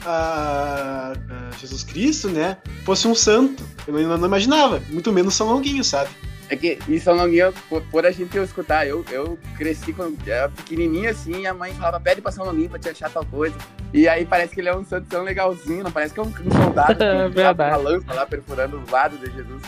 a, 0.06 1.12
a 1.12 1.56
Jesus 1.58 1.82
Cristo, 1.82 2.28
né, 2.28 2.56
fosse 2.84 3.08
um 3.08 3.14
santo. 3.14 3.62
Eu 3.86 3.94
não, 3.94 4.16
não 4.16 4.28
imaginava, 4.28 4.80
muito 4.88 5.12
menos 5.12 5.34
São 5.34 5.48
Longuinho, 5.48 5.82
sabe? 5.82 6.10
É 6.48 6.54
que 6.54 6.78
em 6.88 6.98
São 7.00 7.16
Longuinho, 7.16 7.52
por, 7.68 7.82
por 7.82 8.06
a 8.06 8.10
gente 8.12 8.36
eu 8.36 8.44
escutar, 8.44 8.86
eu, 8.86 9.04
eu 9.10 9.36
cresci 9.56 9.92
quando 9.92 10.16
era 10.26 10.48
pequenininho 10.48 11.10
assim, 11.10 11.40
e 11.40 11.46
a 11.46 11.52
mãe 11.52 11.74
falava, 11.74 11.98
pede 11.98 12.20
pra 12.20 12.30
São 12.30 12.44
Longuinho 12.44 12.70
pra 12.70 12.78
te 12.78 12.88
achar 12.88 13.10
tal 13.10 13.24
coisa. 13.26 13.56
E 13.92 14.08
aí 14.08 14.24
parece 14.24 14.54
que 14.54 14.60
ele 14.60 14.68
é 14.68 14.76
um 14.76 14.84
santo 14.84 15.08
tão 15.08 15.24
legalzinho, 15.24 15.82
não 15.82 15.90
parece 15.90 16.14
que 16.14 16.20
é 16.20 16.22
um, 16.22 16.28
um 16.28 16.50
soldado 16.52 16.94
que 17.34 17.54
tá 17.54 17.68
uma 17.68 17.76
lança 17.76 18.14
lá 18.14 18.24
perfurando 18.24 18.78
o 18.78 18.90
lado 18.90 19.18
de 19.18 19.32
Jesus. 19.32 19.62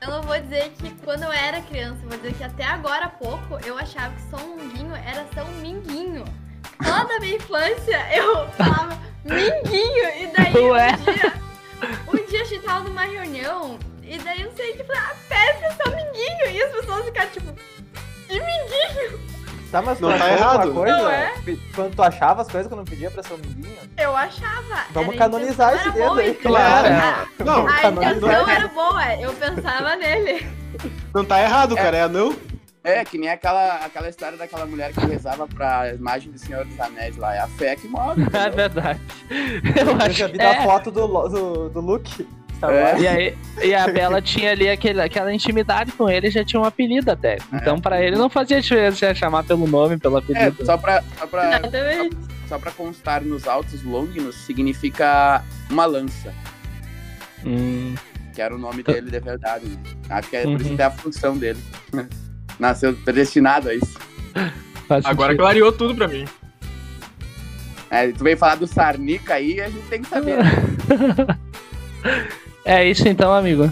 Eu 0.00 0.10
não 0.10 0.22
vou 0.22 0.40
dizer 0.40 0.72
que 0.78 0.90
quando 1.04 1.24
eu 1.24 1.32
era 1.32 1.60
criança, 1.60 1.98
eu 2.02 2.08
vou 2.08 2.18
dizer 2.18 2.34
que 2.34 2.42
até 2.42 2.64
agora 2.64 3.04
há 3.04 3.10
pouco 3.10 3.58
eu 3.64 3.78
achava 3.78 4.14
que 4.14 4.22
São 4.22 4.56
Longuinho 4.56 4.94
era 4.96 5.26
São 5.34 5.46
Minguinho. 5.60 6.24
Toda 6.78 7.16
a 7.16 7.20
minha 7.20 7.36
infância 7.36 8.16
eu 8.16 8.48
falava 8.56 8.98
Minguinho, 9.24 10.08
e 10.20 10.26
daí 10.36 10.54
Ué. 10.70 10.88
um 10.92 11.12
dia, 11.12 11.32
um 12.12 12.26
dia 12.26 12.40
a 12.42 12.44
gente 12.44 12.62
tava 12.64 12.80
numa 12.88 13.02
reunião, 13.04 13.78
e 14.02 14.18
daí 14.18 14.40
eu 14.42 14.48
não 14.50 14.56
sei 14.56 14.72
o 14.72 14.76
que, 14.76 14.84
falei, 14.84 15.02
ah, 15.02 15.14
peça 15.28 15.76
São 15.82 15.94
Minguinho, 15.94 16.50
e 16.50 16.62
as 16.62 16.72
pessoas 16.72 17.04
ficaram 17.04 17.30
tipo, 17.30 17.52
que 18.28 18.34
Minguinho? 18.40 19.32
Tá, 19.70 19.80
mas 19.80 19.98
Não 20.00 20.18
tá 20.18 20.30
errado. 20.30 20.70
coisa? 20.74 20.98
Não 20.98 21.10
é? 21.10 21.32
Quando 21.74 21.94
tu 21.96 22.02
achava 22.02 22.42
as 22.42 22.48
coisas 22.48 22.66
que 22.66 22.74
eu 22.74 22.76
não 22.76 22.84
pedia 22.84 23.10
pra 23.10 23.22
São 23.22 23.38
Minguinho? 23.38 23.78
Eu 23.96 24.14
achava. 24.14 24.84
Vamos 24.90 25.14
era 25.14 25.18
canonizar 25.24 25.74
esse 25.76 25.90
dedo 25.92 26.20
aí. 26.20 26.34
Claro. 26.34 26.88
Não, 27.42 27.66
A 27.66 27.72
Canonizar. 27.80 28.12
intenção 28.16 28.48
era 28.50 28.68
boa, 28.68 29.14
eu 29.16 29.32
pensava 29.32 29.96
nele. 29.96 30.46
não 31.14 31.24
tá 31.24 31.40
errado, 31.40 31.74
cara, 31.74 31.96
é 31.96 32.02
anão. 32.02 32.36
É, 32.84 33.04
que 33.04 33.16
nem 33.16 33.28
aquela, 33.30 33.76
aquela 33.76 34.08
história 34.08 34.36
daquela 34.36 34.66
mulher 34.66 34.92
que 34.92 35.06
rezava 35.06 35.46
pra 35.46 35.94
imagem 35.94 36.32
do 36.32 36.38
Senhor 36.38 36.64
dos 36.64 36.78
Anéis 36.80 37.16
lá. 37.16 37.34
É 37.34 37.38
a 37.40 37.46
fé 37.48 37.76
que 37.76 37.86
move. 37.86 38.22
É 38.34 38.50
verdade. 38.50 39.00
Eu 39.78 39.86
Eu 39.92 39.96
acho 39.96 40.10
já 40.12 40.26
vi 40.26 40.32
que 40.32 40.38
da 40.38 40.54
é. 40.56 40.62
foto 40.64 40.90
do, 40.90 41.06
do, 41.28 41.68
do 41.68 41.80
Luke. 41.80 42.26
Star 42.56 42.72
É. 42.72 42.98
E, 42.98 43.06
aí, 43.08 43.38
e 43.62 43.74
a 43.74 43.86
Bela 43.86 44.20
tinha 44.20 44.50
ali 44.50 44.68
aquele, 44.68 45.00
aquela 45.00 45.32
intimidade 45.32 45.92
com 45.92 46.08
ele, 46.10 46.28
já 46.30 46.44
tinha 46.44 46.60
um 46.60 46.64
apelido 46.64 47.10
até. 47.10 47.38
Então, 47.52 47.78
pra 47.80 48.02
ele 48.02 48.16
não 48.16 48.28
fazia 48.28 48.60
diferença 48.60 49.14
chamar 49.14 49.44
pelo 49.44 49.66
nome, 49.66 49.96
pelo 49.98 50.18
É, 50.18 50.20
apelido. 50.20 50.66
só 50.66 50.76
pra, 50.76 51.02
só, 51.18 51.26
pra, 51.26 51.48
Exatamente. 51.58 52.16
só 52.48 52.58
pra 52.58 52.70
constar 52.72 53.22
nos 53.22 53.46
altos, 53.46 53.82
Longinus 53.84 54.34
significa 54.44 55.42
uma 55.70 55.84
lança, 55.86 56.32
Hum, 57.44 57.94
que 58.32 58.40
era 58.40 58.54
o 58.54 58.58
nome 58.58 58.82
dele 58.82 59.10
de 59.10 59.18
verdade. 59.20 59.66
Né? 59.66 59.78
Acho 60.08 60.30
que 60.30 60.36
é 60.36 60.44
Uhum. 60.46 60.52
por 60.56 60.60
isso 60.66 60.76
que 60.76 60.82
é 60.82 60.84
a 60.84 60.90
função 60.90 61.36
dele. 61.36 61.60
Nasceu 62.58 62.94
predestinado 62.94 63.68
a 63.68 63.74
isso. 63.74 63.98
faz 64.88 65.04
Agora 65.04 65.30
sentido. 65.32 65.42
clareou 65.42 65.72
tudo 65.72 65.94
pra 65.94 66.08
mim. 66.08 66.24
É, 67.90 68.10
tu 68.12 68.24
veio 68.24 68.36
falar 68.38 68.54
do 68.54 68.66
Sarnica 68.66 69.34
aí, 69.34 69.60
a 69.60 69.68
gente 69.68 69.86
tem 69.88 70.02
que 70.02 70.08
saber. 70.08 70.36
né? 70.38 71.38
É 72.64 72.88
isso 72.88 73.06
então, 73.08 73.32
amigo. 73.32 73.70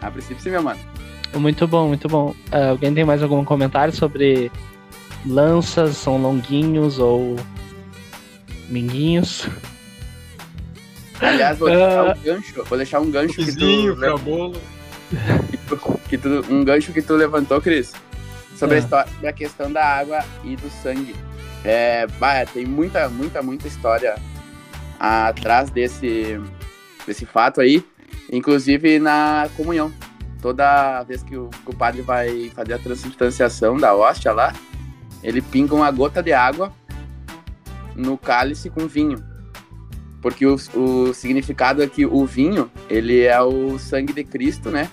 A 0.00 0.10
princípio 0.10 0.42
sim, 0.42 0.50
meu 0.50 0.62
mano. 0.62 0.78
Muito 1.34 1.66
bom, 1.66 1.88
muito 1.88 2.06
bom. 2.08 2.34
Ah, 2.52 2.70
alguém 2.70 2.92
tem 2.94 3.04
mais 3.04 3.22
algum 3.22 3.44
comentário 3.44 3.94
sobre 3.94 4.50
lanças, 5.26 5.96
são 5.96 6.16
longuinhos 6.16 6.98
ou 6.98 7.36
minguinhos? 8.68 9.46
Aliás, 11.20 11.58
vou 11.58 11.68
Ah. 11.72 11.74
deixar 11.74 12.04
um 12.16 12.22
gancho. 12.22 12.64
Vou 12.64 12.78
deixar 12.78 13.00
um 13.00 13.10
gancho 13.10 13.42
Vizinho, 13.42 13.96
frabolo. 13.96 14.60
que 15.50 15.56
tu- 15.68 15.97
que 16.08 16.18
tu- 16.18 16.44
um 16.50 16.64
gancho 16.64 16.92
que 16.92 17.02
tu 17.02 17.14
levantou, 17.14 17.60
Cris, 17.60 17.92
sobre, 18.56 18.76
a 18.76 18.78
Ah. 18.78 18.82
história, 18.82 19.12
a 19.28 19.32
questão 19.32 19.70
da 19.72 19.84
água 19.84 20.24
e 20.44 20.56
do 20.56 20.70
sangue. 20.82 21.14
É, 21.64 22.06
bah, 22.18 22.44
tem 22.46 22.64
muita, 22.66 23.08
muita, 23.08 23.42
muita 23.42 23.66
história 23.68 24.16
atrás 24.98 25.70
desse, 25.70 26.40
desse 27.06 27.26
fato 27.26 27.60
aí, 27.60 27.84
inclusive 28.32 28.98
na 28.98 29.48
comunhão. 29.56 29.92
Toda 30.40 31.02
vez 31.02 31.22
que 31.22 31.36
o, 31.36 31.48
que 31.48 31.70
o 31.70 31.74
padre 31.74 32.00
vai 32.02 32.50
fazer 32.54 32.74
a 32.74 32.78
transubstanciação 32.78 33.76
da 33.76 33.94
hóstia 33.94 34.32
lá, 34.32 34.52
ele 35.22 35.42
pinga 35.42 35.74
uma 35.74 35.90
gota 35.90 36.22
de 36.22 36.32
água 36.32 36.72
no 37.96 38.16
cálice 38.16 38.70
com 38.70 38.86
vinho. 38.86 39.22
Porque 40.22 40.46
o, 40.46 40.56
o 40.74 41.12
significado 41.12 41.82
é 41.82 41.86
que 41.88 42.06
o 42.06 42.24
vinho, 42.24 42.70
ele 42.88 43.22
é 43.22 43.40
o 43.40 43.78
sangue 43.78 44.12
de 44.12 44.22
Cristo, 44.24 44.70
né? 44.70 44.88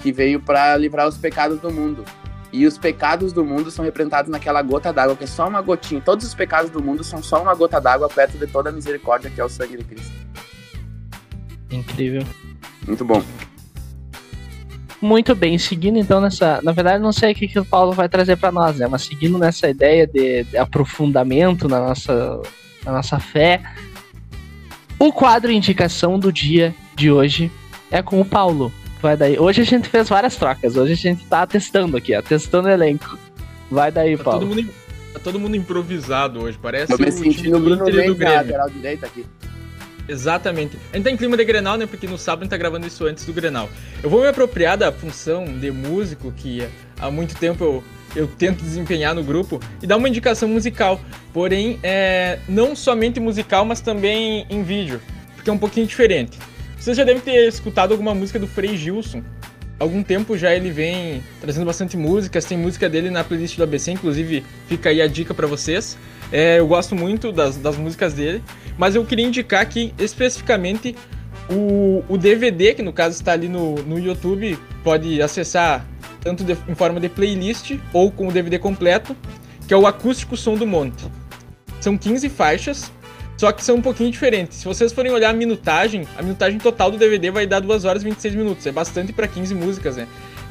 Que 0.00 0.12
veio 0.12 0.40
para 0.40 0.76
livrar 0.76 1.06
os 1.06 1.16
pecados 1.16 1.60
do 1.60 1.70
mundo. 1.70 2.04
E 2.52 2.66
os 2.66 2.76
pecados 2.76 3.32
do 3.32 3.44
mundo 3.44 3.70
são 3.70 3.84
representados 3.84 4.30
naquela 4.30 4.60
gota 4.62 4.92
d'água, 4.92 5.14
que 5.14 5.24
é 5.24 5.26
só 5.26 5.46
uma 5.46 5.62
gotinha. 5.62 6.00
Todos 6.00 6.26
os 6.26 6.34
pecados 6.34 6.70
do 6.70 6.82
mundo 6.82 7.04
são 7.04 7.22
só 7.22 7.40
uma 7.40 7.54
gota 7.54 7.80
d'água 7.80 8.08
perto 8.08 8.36
de 8.36 8.46
toda 8.46 8.70
a 8.70 8.72
misericórdia, 8.72 9.30
que 9.30 9.40
é 9.40 9.44
o 9.44 9.48
sangue 9.48 9.76
de 9.76 9.84
Cristo. 9.84 10.12
Incrível. 11.70 12.22
Muito 12.86 13.04
bom. 13.04 13.22
Muito 15.00 15.34
bem, 15.34 15.56
seguindo 15.56 15.98
então 15.98 16.20
nessa. 16.20 16.60
Na 16.62 16.72
verdade, 16.72 17.02
não 17.02 17.12
sei 17.12 17.32
o 17.32 17.34
que, 17.34 17.48
que 17.48 17.58
o 17.58 17.64
Paulo 17.64 17.92
vai 17.92 18.08
trazer 18.08 18.36
pra 18.36 18.52
nós, 18.52 18.76
né? 18.76 18.86
Mas 18.86 19.02
seguindo 19.02 19.38
nessa 19.38 19.68
ideia 19.70 20.06
de, 20.06 20.44
de 20.44 20.58
aprofundamento 20.58 21.68
na 21.68 21.80
nossa, 21.80 22.42
na 22.84 22.92
nossa 22.92 23.18
fé, 23.18 23.62
o 24.98 25.10
quadro 25.12 25.50
indicação 25.50 26.18
do 26.18 26.30
dia 26.30 26.74
de 26.94 27.10
hoje 27.10 27.50
é 27.90 28.02
com 28.02 28.20
o 28.20 28.24
Paulo. 28.24 28.70
Vai 29.02 29.16
daí. 29.16 29.38
Hoje 29.38 29.62
a 29.62 29.64
gente 29.64 29.88
fez 29.88 30.08
várias 30.08 30.36
trocas, 30.36 30.76
hoje 30.76 30.92
a 30.92 30.96
gente 30.96 31.24
tá 31.24 31.46
testando 31.46 31.96
aqui, 31.96 32.14
ó, 32.14 32.20
testando 32.22 32.68
o 32.68 32.70
elenco. 32.70 33.18
Vai 33.70 33.90
daí, 33.90 34.16
Tá 34.16 34.24
todo, 34.24 34.32
Paulo. 34.40 34.46
mundo, 34.46 34.68
tá 35.14 35.20
todo 35.20 35.40
mundo 35.40 35.56
improvisado 35.56 36.40
hoje. 36.42 36.58
Parece 36.60 36.92
Eu 36.92 36.98
me 36.98 37.08
o 37.08 37.12
senti 37.12 37.36
time 37.38 37.50
no 37.50 37.58
do 37.58 37.64
Bruno 37.64 37.88
Inter 37.88 38.04
e 38.04 38.06
do 38.08 38.14
Grêmio. 38.14 38.36
lateral 38.36 38.68
direita 38.70 39.06
aqui. 39.06 39.24
Exatamente. 40.08 40.76
A 40.92 40.96
gente 40.96 41.04
tá 41.04 41.10
em 41.10 41.16
clima 41.16 41.36
de 41.36 41.44
Grenal, 41.44 41.76
né? 41.78 41.86
Porque 41.86 42.06
no 42.06 42.18
sábado 42.18 42.40
a 42.42 42.44
gente 42.44 42.50
tá 42.50 42.56
gravando 42.56 42.86
isso 42.86 43.04
antes 43.06 43.24
do 43.24 43.32
Grenal. 43.32 43.70
Eu 44.02 44.10
vou 44.10 44.20
me 44.22 44.26
apropriar 44.28 44.76
da 44.76 44.90
função 44.90 45.44
de 45.44 45.70
músico 45.70 46.32
que 46.32 46.66
há 46.98 47.10
muito 47.10 47.36
tempo 47.36 47.62
eu, 47.62 47.84
eu 48.16 48.26
tento 48.26 48.60
desempenhar 48.62 49.14
no 49.14 49.22
grupo 49.22 49.60
e 49.80 49.86
dar 49.86 49.96
uma 49.96 50.08
indicação 50.08 50.48
musical. 50.48 51.00
Porém, 51.32 51.78
é, 51.82 52.40
não 52.48 52.74
somente 52.74 53.20
musical, 53.20 53.64
mas 53.64 53.80
também 53.80 54.44
em 54.50 54.64
vídeo. 54.64 55.00
Porque 55.36 55.48
é 55.48 55.52
um 55.52 55.58
pouquinho 55.58 55.86
diferente. 55.86 56.36
Vocês 56.80 56.96
já 56.96 57.04
devem 57.04 57.20
ter 57.20 57.46
escutado 57.46 57.92
alguma 57.92 58.14
música 58.14 58.38
do 58.38 58.46
Frei 58.46 58.76
Gilson. 58.76 59.22
Algum 59.78 60.02
tempo 60.02 60.36
já 60.36 60.54
ele 60.54 60.70
vem 60.70 61.22
trazendo 61.40 61.64
bastante 61.64 61.96
músicas, 61.96 62.44
tem 62.44 62.58
música 62.58 62.88
dele 62.88 63.10
na 63.10 63.22
playlist 63.24 63.56
do 63.56 63.62
ABC, 63.62 63.92
inclusive 63.92 64.44
fica 64.66 64.90
aí 64.90 65.00
a 65.00 65.06
dica 65.06 65.32
pra 65.32 65.46
vocês. 65.46 65.96
É, 66.32 66.58
eu 66.58 66.66
gosto 66.66 66.94
muito 66.94 67.32
das, 67.32 67.56
das 67.56 67.76
músicas 67.76 68.12
dele, 68.14 68.42
mas 68.76 68.94
eu 68.94 69.04
queria 69.04 69.26
indicar 69.26 69.60
aqui 69.62 69.94
especificamente 69.98 70.94
o, 71.50 72.02
o 72.08 72.18
DVD, 72.18 72.74
que 72.74 72.82
no 72.82 72.92
caso 72.92 73.16
está 73.16 73.32
ali 73.32 73.48
no, 73.48 73.74
no 73.76 73.98
YouTube, 73.98 74.58
pode 74.84 75.20
acessar 75.22 75.86
tanto 76.20 76.44
de- 76.44 76.56
em 76.68 76.74
forma 76.74 77.00
de 77.00 77.08
playlist 77.08 77.76
ou 77.92 78.10
com 78.10 78.28
o 78.28 78.32
DVD 78.32 78.58
completo, 78.58 79.16
que 79.66 79.72
é 79.74 79.76
o 79.76 79.86
Acústico 79.86 80.36
Som 80.36 80.54
do 80.56 80.66
Monte. 80.66 81.04
São 81.80 81.96
15 81.96 82.28
faixas, 82.28 82.92
só 83.40 83.50
que 83.52 83.64
são 83.64 83.76
um 83.76 83.80
pouquinho 83.80 84.10
diferentes. 84.10 84.58
Se 84.58 84.66
vocês 84.66 84.92
forem 84.92 85.10
olhar 85.10 85.30
a 85.30 85.32
minutagem, 85.32 86.06
a 86.14 86.20
minutagem 86.20 86.58
total 86.58 86.90
do 86.90 86.98
DVD 86.98 87.30
vai 87.30 87.46
dar 87.46 87.60
2 87.60 87.86
horas 87.86 88.02
e 88.02 88.04
26 88.04 88.34
minutos. 88.34 88.66
É 88.66 88.70
bastante 88.70 89.14
para 89.14 89.26
15 89.26 89.54
músicas, 89.54 89.96
né? 89.96 90.06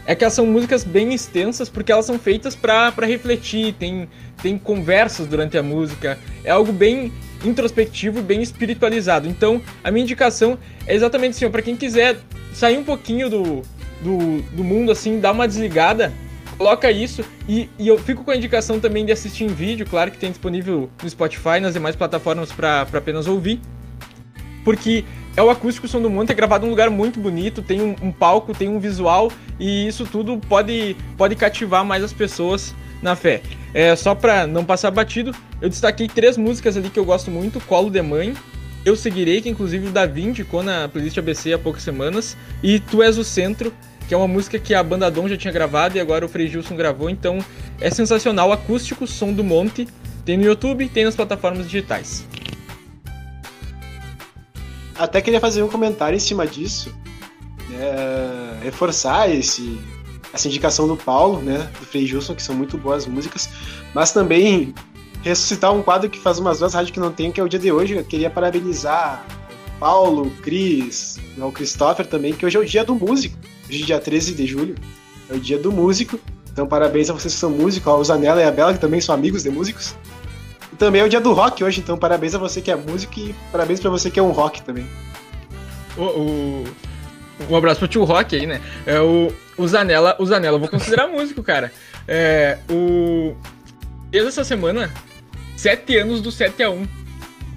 É 0.08 0.16
que 0.16 0.24
elas 0.24 0.34
são 0.34 0.48
músicas 0.48 0.84
bem 0.84 1.14
extensas 1.14 1.70
porque 1.70 1.92
elas 1.92 2.08
são 2.08 2.18
feitas 2.18 2.56
para 2.56 2.92
refletir, 3.06 3.76
tem, 3.76 4.10
tem 4.42 4.58
conversas 4.58 5.28
durante 5.28 5.56
a 5.56 5.62
música. 5.62 6.18
É 6.44 6.50
algo 6.50 6.72
bem 6.72 7.14
introspectivo 7.46 8.24
bem 8.24 8.42
espiritualizado. 8.42 9.28
Então, 9.28 9.62
a 9.84 9.92
minha 9.92 10.02
indicação 10.02 10.58
é 10.88 10.96
exatamente 10.96 11.36
assim, 11.36 11.52
para 11.52 11.62
quem 11.62 11.76
quiser 11.76 12.18
sair 12.56 12.80
um 12.80 12.84
pouquinho 12.84 13.30
do, 13.30 13.62
do, 14.02 14.42
do 14.42 14.64
mundo, 14.64 14.92
assim, 14.92 15.20
dar 15.20 15.32
uma 15.32 15.48
desligada, 15.48 16.12
coloca 16.60 16.92
isso. 16.92 17.24
E, 17.48 17.70
e 17.80 17.88
eu 17.88 17.98
fico 17.98 18.26
com 18.26 18.32
a 18.32 18.36
indicação 18.36 18.80
também 18.80 19.06
de 19.06 19.14
assistir 19.14 19.46
em 19.46 19.48
vídeo, 19.48 19.88
claro 19.90 20.12
que 20.12 20.18
tem 20.18 20.30
disponível 20.30 20.90
no 21.02 21.10
Spotify, 21.10 21.60
nas 21.62 21.74
demais 21.74 21.96
plataformas 21.96 22.52
para 22.52 22.82
apenas 22.82 23.26
ouvir. 23.26 23.62
Porque 24.66 25.06
é 25.38 25.42
o 25.42 25.50
acústico 25.50 25.88
som 25.88 26.02
do 26.02 26.10
monte, 26.10 26.32
é 26.32 26.36
gravado 26.36 26.66
num 26.66 26.72
lugar 26.72 26.90
muito 26.90 27.18
bonito, 27.18 27.62
tem 27.62 27.82
um, 27.82 27.96
um 28.02 28.12
palco, 28.12 28.54
tem 28.54 28.68
um 28.68 28.78
visual, 28.78 29.32
e 29.58 29.88
isso 29.88 30.06
tudo 30.06 30.38
pode, 30.38 30.98
pode 31.18 31.34
cativar 31.36 31.86
mais 31.86 32.04
as 32.04 32.12
pessoas 32.12 32.76
na 33.02 33.16
fé. 33.16 33.42
É, 33.74 33.96
só 33.96 34.14
pra 34.14 34.46
não 34.46 34.66
passar 34.66 34.92
batido, 34.92 35.34
eu 35.62 35.70
destaquei 35.70 36.10
três 36.10 36.38
músicas 36.38 36.76
ali 36.76 36.90
que 36.90 37.00
eu 37.00 37.06
gosto 37.06 37.32
muito: 37.32 37.62
Colo 37.62 37.90
de 37.90 38.02
Mãe, 38.02 38.34
Eu 38.84 38.98
Seguirei, 38.98 39.42
que 39.42 39.48
inclusive 39.48 39.88
o 39.88 39.92
Davi 39.92 40.26
indicou 40.26 40.62
na 40.62 40.90
playlist 40.90 41.18
ABC 41.18 41.54
há 41.54 41.58
poucas 41.58 41.84
semanas, 41.84 42.36
e 42.62 42.82
Tu 42.82 43.02
És 43.02 43.18
o 43.18 43.24
Centro, 43.24 43.74
que 44.10 44.14
é 44.16 44.18
uma 44.18 44.28
música 44.28 44.58
que 44.58 44.74
a 44.74 44.82
banda 44.82 45.12
Dom 45.12 45.30
já 45.30 45.38
tinha 45.38 45.54
gravado 45.54 45.96
e 45.96 46.00
agora 46.00 46.26
o 46.26 46.28
Frei 46.28 46.48
Gilson 46.48 46.76
gravou, 46.76 47.12
então 47.12 47.38
é 47.80 47.92
sensacional, 47.92 48.52
acústico, 48.52 49.06
som 49.06 49.32
do 49.32 49.44
monte, 49.44 49.88
tem 50.26 50.36
no 50.36 50.44
YouTube, 50.44 50.90
tem 50.90 51.06
nas 51.06 51.16
plataformas 51.16 51.66
digitais. 51.70 52.26
Até 54.98 55.22
queria 55.22 55.40
fazer 55.40 55.62
um 55.62 55.68
comentário 55.68 56.16
em 56.16 56.20
cima 56.20 56.48
disso, 56.48 56.92
né, 57.70 58.60
reforçar 58.64 59.30
esse, 59.30 59.80
essa 60.34 60.48
indicação 60.48 60.88
do 60.88 60.98
Paulo, 60.98 61.40
né, 61.40 61.70
do 61.80 61.86
Frei 61.86 62.08
Gilson, 62.08 62.34
que 62.34 62.42
são 62.42 62.56
muito 62.56 62.80
boas 62.80 63.06
músicas, 63.06 63.48
mas 63.94 64.12
também 64.12 64.74
ressuscitar 65.22 65.72
um 65.72 65.84
quadro 65.84 66.10
que 66.10 66.18
faz 66.18 66.40
umas 66.40 66.58
duas 66.58 66.74
rádios 66.74 66.90
que 66.90 67.00
não 67.00 67.12
tem, 67.12 67.32
que 67.32 67.40
é 67.40 67.44
o 67.44 67.48
dia 67.48 67.60
de 67.60 67.72
hoje. 67.72 67.96
Eu 67.96 68.04
queria 68.04 68.32
parabenizar 68.32 69.24
Paulo, 69.80 70.30
Cris, 70.42 71.18
o 71.38 71.52
Christopher 71.52 72.06
também, 72.06 72.34
que 72.34 72.46
hoje 72.46 72.58
é 72.58 72.60
o 72.60 72.66
dia 72.66 72.84
do 72.84 72.94
músico. 72.96 73.38
Hoje 73.70 73.84
é 73.84 73.86
dia 73.86 74.00
13 74.00 74.34
de 74.34 74.46
julho, 74.46 74.76
é 75.30 75.34
o 75.34 75.40
dia 75.40 75.58
do 75.58 75.72
músico. 75.72 76.20
Então 76.52 76.68
parabéns 76.68 77.10
a 77.10 77.14
vocês 77.14 77.34
que 77.34 77.40
são 77.40 77.50
músicos, 77.50 77.88
ao 77.88 78.04
Zanella 78.04 78.42
e 78.42 78.44
a 78.44 78.52
Bela, 78.52 78.74
que 78.74 78.80
também 78.80 79.00
são 79.00 79.16
amigos 79.16 79.44
de 79.44 79.50
músicos. 79.50 79.96
E 80.74 80.76
também 80.76 81.02
é 81.02 81.06
o 81.06 81.10
dia 81.10 81.22
do 81.22 81.32
rock 81.32 81.64
hoje, 81.64 81.80
então 81.80 81.98
parabéns 81.98 82.36
a 82.36 82.38
você 82.38 82.62
que 82.62 82.70
é 82.70 82.76
músico 82.76 83.18
e 83.20 83.34
parabéns 83.52 83.80
pra 83.80 83.90
você 83.90 84.12
que 84.12 84.20
é 84.20 84.24
um 84.24 84.32
rock 84.32 84.62
também. 84.64 84.86
O, 85.98 86.02
o- 86.04 86.64
um 87.50 87.56
abraço 87.56 87.80
pro 87.80 87.88
tio 87.88 88.04
Rock 88.04 88.36
aí, 88.36 88.46
né? 88.46 88.60
É 88.86 89.00
o, 89.00 89.32
o 89.58 89.66
Zanella, 89.66 90.14
o 90.20 90.26
Zanella 90.26 90.56
eu 90.58 90.60
vou 90.60 90.68
considerar 90.68 91.08
músico, 91.12 91.42
cara. 91.42 91.72
É, 92.06 92.58
o. 92.70 93.34
Desde 94.12 94.28
essa 94.28 94.44
semana, 94.44 94.92
sete 95.56 95.96
anos 95.98 96.22
do 96.22 96.32
7x1. 96.32 96.86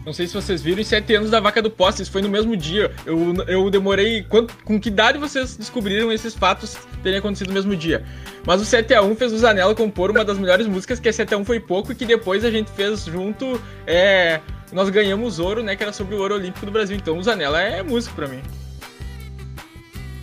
Não 0.04 0.12
sei 0.12 0.26
se 0.26 0.34
vocês 0.34 0.60
viram, 0.60 0.80
e 0.80 0.84
sete 0.84 1.14
anos 1.14 1.30
da 1.30 1.38
vaca 1.38 1.62
do 1.62 1.70
poste, 1.70 2.02
isso 2.02 2.10
foi 2.10 2.22
no 2.22 2.28
mesmo 2.28 2.56
dia. 2.56 2.90
Eu, 3.06 3.34
eu 3.46 3.70
demorei. 3.70 4.24
Quanto, 4.24 4.52
com 4.64 4.80
que 4.80 4.88
idade 4.88 5.16
vocês 5.16 5.56
descobriram 5.56 6.10
esses 6.10 6.34
fatos 6.34 6.76
terem 7.04 7.20
acontecido 7.20 7.48
no 7.48 7.54
mesmo 7.54 7.76
dia? 7.76 8.04
Mas 8.44 8.60
o 8.60 8.64
7x1 8.64 9.16
fez 9.16 9.32
o 9.32 9.38
Zanella 9.38 9.74
compor 9.74 10.10
uma 10.10 10.24
das 10.24 10.38
melhores 10.38 10.66
músicas, 10.66 10.98
que 10.98 11.08
é 11.08 11.12
7x1 11.12 11.44
foi 11.44 11.60
pouco, 11.60 11.92
e 11.92 11.94
que 11.94 12.04
depois 12.04 12.44
a 12.44 12.50
gente 12.50 12.70
fez 12.72 13.04
junto. 13.04 13.60
É, 13.86 14.40
nós 14.72 14.90
ganhamos 14.90 15.38
ouro, 15.38 15.62
né? 15.62 15.76
Que 15.76 15.84
era 15.84 15.92
sobre 15.92 16.16
o 16.16 16.18
ouro 16.18 16.34
olímpico 16.34 16.66
do 16.66 16.72
Brasil. 16.72 16.96
Então 16.96 17.16
o 17.16 17.22
Zanella 17.22 17.60
é 17.60 17.80
músico 17.82 18.16
pra 18.16 18.26
mim. 18.26 18.42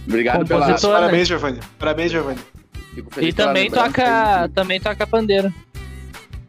Obrigado 0.05 0.45
pela. 0.45 0.67
Né? 0.67 0.75
parabéns, 0.81 1.27
Giovanni. 1.27 1.59
Parabéns, 1.77 2.11
Giovanni. 2.11 2.39
Fico 2.93 3.13
feliz 3.13 3.29
E 3.29 3.33
também 3.33 3.71
toca, 3.71 4.49
também 4.53 4.79
toca 4.79 5.07
pandeiro. 5.07 5.53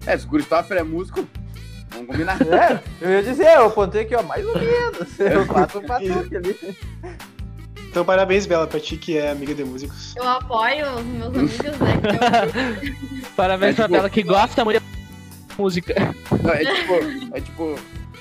É, 0.05 0.17
se 0.17 0.27
o 0.27 0.31
Christopher 0.31 0.79
é 0.79 0.83
músico, 0.83 1.29
vamos 1.91 2.07
combinar. 2.07 2.39
É, 2.51 2.81
eu 3.01 3.11
ia 3.11 3.23
dizer, 3.23 3.47
eu 3.57 3.67
apontei 3.67 4.03
aqui, 4.03 4.15
ó, 4.15 4.23
mais 4.23 4.45
ou 4.47 4.55
menos. 4.59 5.19
Eu 5.21 5.47
faço 5.47 5.79
um 5.79 5.87
batuque 5.87 6.37
ali. 6.37 6.57
Então 7.89 8.05
parabéns, 8.05 8.47
Bela, 8.47 8.67
pra 8.69 8.79
ti 8.79 8.97
que 8.97 9.17
é 9.19 9.31
amiga 9.31 9.53
de 9.55 9.65
músicos. 9.65 10.15
Eu 10.17 10.29
apoio 10.29 10.87
os 10.97 11.05
meus 11.05 11.35
amigos, 11.37 11.59
né? 11.79 12.01
eu- 13.25 13.31
Parabéns 13.37 13.73
É, 13.73 13.75
pra 13.77 13.85
tipo- 13.87 13.97
Bela 13.97 14.11
que 14.11 14.23
gosta 14.23 14.65
muito 14.65 14.81
de 14.81 15.57
música. 15.59 15.95
Não, 16.43 16.51
é 16.53 16.65
tipo, 16.65 16.93
é 17.35 17.41
tipo 17.41 17.75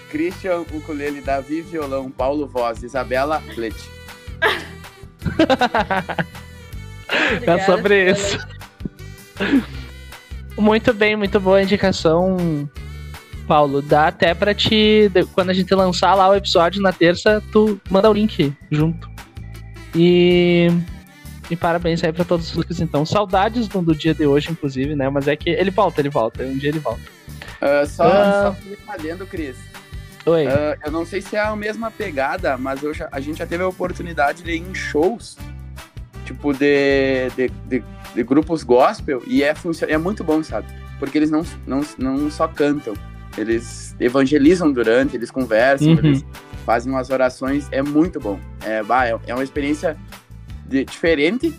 Christian, 0.09 0.61
ukulele, 0.73 1.21
Davi, 1.21 1.61
violão, 1.61 2.09
Paulo, 2.09 2.47
voz, 2.47 2.81
Isabela, 2.81 3.41
flete. 3.53 3.87
É 7.45 7.59
sobre 7.65 8.11
isso. 8.11 8.37
Muito 10.57 10.93
bem, 10.93 11.15
muito 11.15 11.39
boa 11.39 11.61
indicação, 11.61 12.67
Paulo. 13.49 13.81
Dá 13.81 14.07
até 14.09 14.35
pra 14.35 14.53
te. 14.53 15.09
Quando 15.33 15.49
a 15.49 15.53
gente 15.53 15.73
lançar 15.73 16.13
lá 16.13 16.29
o 16.29 16.35
episódio 16.35 16.79
na 16.83 16.93
terça, 16.93 17.41
tu 17.51 17.81
manda 17.89 18.07
o 18.07 18.13
link 18.13 18.53
junto. 18.69 19.09
E. 19.95 20.67
E 21.49 21.55
parabéns 21.55 22.03
aí 22.03 22.13
pra 22.13 22.23
todos 22.23 22.49
os 22.49 22.55
músicos, 22.55 22.79
então. 22.79 23.03
Saudades 23.07 23.67
do, 23.67 23.81
do 23.81 23.95
dia 23.95 24.13
de 24.13 24.23
hoje, 24.27 24.51
inclusive, 24.51 24.95
né? 24.95 25.09
Mas 25.09 25.27
é 25.27 25.35
que 25.35 25.49
ele 25.49 25.71
volta, 25.71 25.99
ele 25.99 26.09
volta. 26.09 26.43
Um 26.43 26.55
dia 26.55 26.69
ele 26.69 26.77
volta. 26.77 27.01
Ah, 27.59 27.83
só, 27.87 28.03
Ah. 28.03 28.55
só 28.55 28.75
falhando, 28.85 29.25
Cris. 29.25 29.55
Oi. 30.27 30.45
Ah, 30.45 30.77
eu 30.85 30.91
não 30.91 31.07
sei 31.07 31.21
se 31.21 31.35
é 31.35 31.39
a 31.39 31.55
mesma 31.55 31.89
pegada, 31.89 32.55
mas 32.55 32.83
eu 32.83 32.93
já- 32.93 33.09
a 33.11 33.19
gente 33.19 33.39
já 33.39 33.47
teve 33.47 33.63
a 33.63 33.67
oportunidade 33.67 34.43
de 34.43 34.51
ir 34.51 34.57
em 34.61 34.75
shows, 34.75 35.37
tipo, 36.23 36.53
de, 36.53 37.29
de, 37.35 37.49
de, 37.67 37.83
de 38.13 38.23
grupos 38.23 38.61
gospel, 38.61 39.23
e 39.25 39.41
é, 39.41 39.55
é 39.87 39.97
muito 39.97 40.23
bom, 40.23 40.43
sabe? 40.43 40.67
Porque 40.99 41.17
eles 41.17 41.31
não, 41.31 41.43
não, 41.65 41.81
não 41.97 42.29
só 42.29 42.47
cantam, 42.47 42.93
eles 43.37 43.95
evangelizam 43.99 44.71
durante, 44.71 45.15
eles 45.15 45.31
conversam, 45.31 45.89
Uhum. 45.93 45.97
eles 45.99 46.25
fazem 46.65 46.91
umas 46.91 47.09
orações, 47.09 47.67
é 47.71 47.81
muito 47.81 48.19
bom. 48.19 48.39
É, 48.63 48.83
bah, 48.83 49.07
é, 49.07 49.17
é 49.27 49.33
uma 49.33 49.43
experiência 49.43 49.97
de- 50.65 50.85
diferente, 50.85 51.53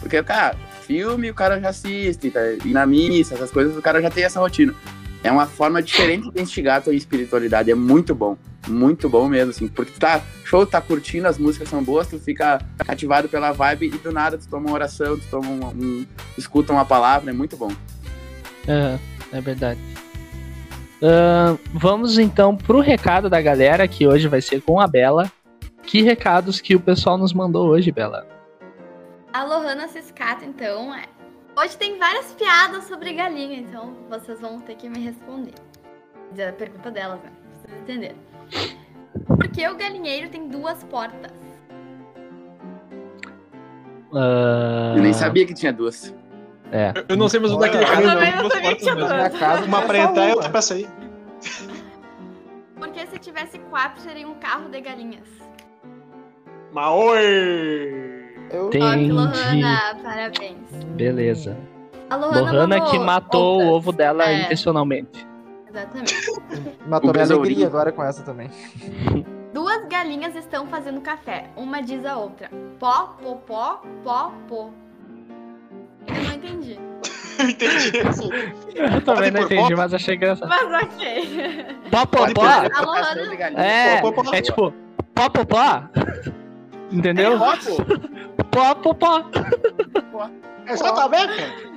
porque, 0.00 0.22
cara, 0.22 0.56
filme 0.86 1.30
o 1.30 1.34
cara 1.34 1.60
já 1.60 1.68
assiste, 1.70 2.30
tá? 2.30 2.40
e 2.64 2.72
na 2.72 2.86
missa, 2.86 3.34
essas 3.34 3.50
coisas, 3.50 3.76
o 3.76 3.82
cara 3.82 4.00
já 4.02 4.10
tem 4.10 4.24
essa 4.24 4.40
rotina. 4.40 4.74
É 5.22 5.32
uma 5.32 5.46
forma 5.46 5.82
diferente 5.82 6.30
de 6.30 6.42
instigar 6.42 6.76
a 6.78 6.80
tua 6.82 6.94
espiritualidade. 6.94 7.70
É 7.70 7.74
muito 7.74 8.14
bom. 8.14 8.36
Muito 8.68 9.08
bom 9.08 9.26
mesmo, 9.26 9.50
assim. 9.50 9.68
Porque 9.68 9.92
tu 9.92 9.98
tá 9.98 10.20
show, 10.44 10.66
tá 10.66 10.80
curtindo, 10.82 11.26
as 11.26 11.38
músicas 11.38 11.68
são 11.70 11.82
boas, 11.82 12.06
tu 12.08 12.18
fica 12.18 12.60
cativado 12.84 13.26
pela 13.28 13.50
vibe 13.52 13.86
e 13.86 13.98
do 13.98 14.12
nada 14.12 14.36
tu 14.36 14.46
toma 14.46 14.66
uma 14.68 14.74
oração, 14.74 15.18
tu 15.18 15.24
toma 15.30 15.48
um, 15.48 15.66
um- 15.68 16.06
escuta 16.36 16.72
uma 16.74 16.84
palavra, 16.84 17.30
é 17.30 17.32
muito 17.34 17.56
bom. 17.56 17.72
Aham, 18.68 18.98
é 19.32 19.40
verdade. 19.40 19.80
Ahn, 21.06 21.58
vamos 21.70 22.18
então 22.18 22.56
pro 22.56 22.80
recado 22.80 23.28
da 23.28 23.38
galera, 23.42 23.86
que 23.86 24.06
hoje 24.06 24.26
vai 24.26 24.40
ser 24.40 24.62
com 24.62 24.80
a 24.80 24.86
Bela. 24.86 25.30
Que 25.82 26.00
recados 26.00 26.62
que 26.62 26.74
o 26.74 26.80
pessoal 26.80 27.18
nos 27.18 27.34
mandou 27.34 27.68
hoje, 27.68 27.92
Bela? 27.92 28.26
A 29.30 29.44
Lohana 29.44 29.86
Ciscato, 29.86 30.46
então, 30.46 30.94
é. 30.94 31.04
Hoje 31.58 31.76
tem 31.76 31.98
várias 31.98 32.32
piadas 32.32 32.84
sobre 32.84 33.12
galinha, 33.12 33.58
então 33.58 33.94
vocês 34.08 34.40
vão 34.40 34.60
ter 34.60 34.76
que 34.76 34.88
me 34.88 34.98
responder. 35.00 35.52
A 36.32 36.52
pergunta 36.52 36.90
delas, 36.90 37.20
né? 37.20 37.30
Vocês 37.60 37.82
entenderem. 37.82 38.16
Por 39.26 39.48
que 39.48 39.68
o 39.68 39.76
galinheiro 39.76 40.30
tem 40.30 40.48
duas 40.48 40.82
portas? 40.84 41.30
Ah, 44.14 44.94
Eu 44.96 45.02
nem 45.02 45.12
sabia 45.12 45.46
que 45.46 45.52
tinha 45.52 45.72
duas. 45.72 46.14
É. 46.76 46.92
Eu- 46.96 47.04
Eu 47.10 47.16
não 47.16 47.28
sei, 47.28 47.38
mas 47.38 47.52
o 47.52 47.56
daquele 47.56 47.84
Eu 47.84 47.88
cara 47.88 48.02
também 48.02 48.24
tem 48.24 48.32
não 48.32 48.40
duas 48.42 48.52
sabia 48.52 48.74
que 48.76 48.84
portas 48.84 48.94
tinha 49.32 49.38
casa 49.38 49.64
Uma 49.64 49.78
entrar 49.78 50.28
e 50.28 50.32
outra 50.32 50.50
pra 50.50 50.60
sair. 50.62 50.88
Porque 52.78 53.06
se 53.06 53.18
tivesse 53.18 53.58
quatro, 53.70 54.02
seria 54.02 54.26
um 54.26 54.34
carro 54.34 54.68
de 54.68 54.80
galinhas. 54.80 55.28
Maoi! 56.72 58.34
Eu... 58.50 58.68
Tem- 58.70 58.82
Ó, 58.82 58.90
que 58.90 58.96
Entendi. 58.96 59.12
Lohana, 59.12 59.96
parabéns. 60.02 60.84
Beleza. 60.96 61.56
A 62.10 62.16
Lohana, 62.16 62.52
Lohana 62.52 62.80
que 62.90 62.98
matou 62.98 63.54
outras. 63.54 63.68
o 63.68 63.72
ovo 63.72 63.92
dela 63.92 64.24
É. 64.28 64.42
intencionalmente. 64.42 65.26
Exatamente. 65.68 66.14
Matou 66.86 67.12
minha 67.12 67.24
alegria 67.24 67.66
agora 67.66 67.90
com 67.90 68.02
essa 68.04 68.22
também. 68.22 68.48
Duas 69.52 69.84
galinhas 69.86 70.34
estão 70.36 70.66
fazendo 70.66 71.00
café. 71.00 71.50
Uma 71.56 71.80
diz 71.82 72.04
a 72.04 72.16
outra: 72.16 72.48
pó, 72.78 73.16
pó, 73.22 73.34
pó, 73.46 73.82
pó, 74.04 74.32
pó. 74.48 74.64
Eu 74.64 74.70
não 74.70 74.83
entendi. 76.44 76.78
Entendi. 77.36 77.98
assim. 77.98 78.30
Eu 78.74 79.00
também 79.00 79.30
não 79.30 79.42
entendi, 79.42 79.74
mas 79.74 79.92
achei 79.92 80.14
engraçado. 80.14 80.48
Mas 80.48 80.84
ok. 80.84 81.66
Pó, 81.90 82.06
pó, 82.06 82.32
pó. 82.32 82.44
A. 82.44 83.60
É, 83.60 84.00
Pó, 84.00 84.12
pó, 84.12 84.22
pó. 84.22 84.34
é 84.34 84.40
tipo, 84.40 84.72
pó, 85.14 85.28
pó, 85.28 85.44
pó. 85.44 85.82
Entendeu? 86.92 87.38
Pó, 88.50 88.74
pó, 88.76 88.94
pó. 88.94 89.30
Exatamente. 90.66 91.68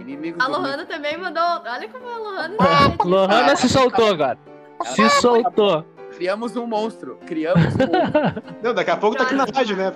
Inimigos 0.00 0.44
A 0.44 0.48
do 0.48 0.52
Lohana 0.52 0.86
também 0.86 1.16
mandou. 1.18 1.42
Olha 1.42 1.88
como 1.88 2.08
a 2.08 2.16
Lohana. 2.18 2.56
Lohana 3.04 3.56
se 3.56 3.68
soltou 3.68 4.08
agora. 4.08 4.38
Se 4.84 5.08
soltou. 5.10 5.84
Criamos 6.16 6.56
um 6.56 6.66
monstro. 6.66 7.18
Criamos 7.26 7.64
um 7.64 7.78
monstro. 7.78 8.42
Não, 8.62 8.74
daqui 8.74 8.90
a 8.90 8.96
pouco 8.96 9.16
tá 9.16 9.24
aqui 9.24 9.34
na 9.34 9.44
rádio, 9.44 9.76
né? 9.76 9.92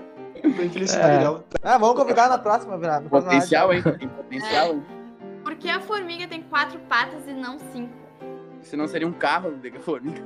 Pra 0.55 0.65
infelicidade 0.65 1.17
É. 1.17 1.19
dela. 1.19 1.45
Ah, 1.63 1.79
vamos 1.79 1.97
convidar 1.97 2.29
na 2.29 2.39
próxima, 2.39 2.79
próxima 2.79 3.09
Potencial, 3.11 3.73
hein? 3.73 3.83
Tem 3.83 4.09
potencial, 4.09 4.67
hein? 4.75 4.85
Por 5.43 5.55
que 5.57 5.69
a 5.69 5.81
formiga 5.81 6.27
tem 6.27 6.43
quatro 6.43 6.79
patas 6.89 7.27
e 7.27 7.33
não 7.33 7.59
cinco? 7.73 7.93
Se 8.63 8.77
não 8.77 8.87
seria 8.89 9.07
um 9.07 9.13
carro 9.13 9.53
de 9.57 9.71
formiga. 9.79 10.23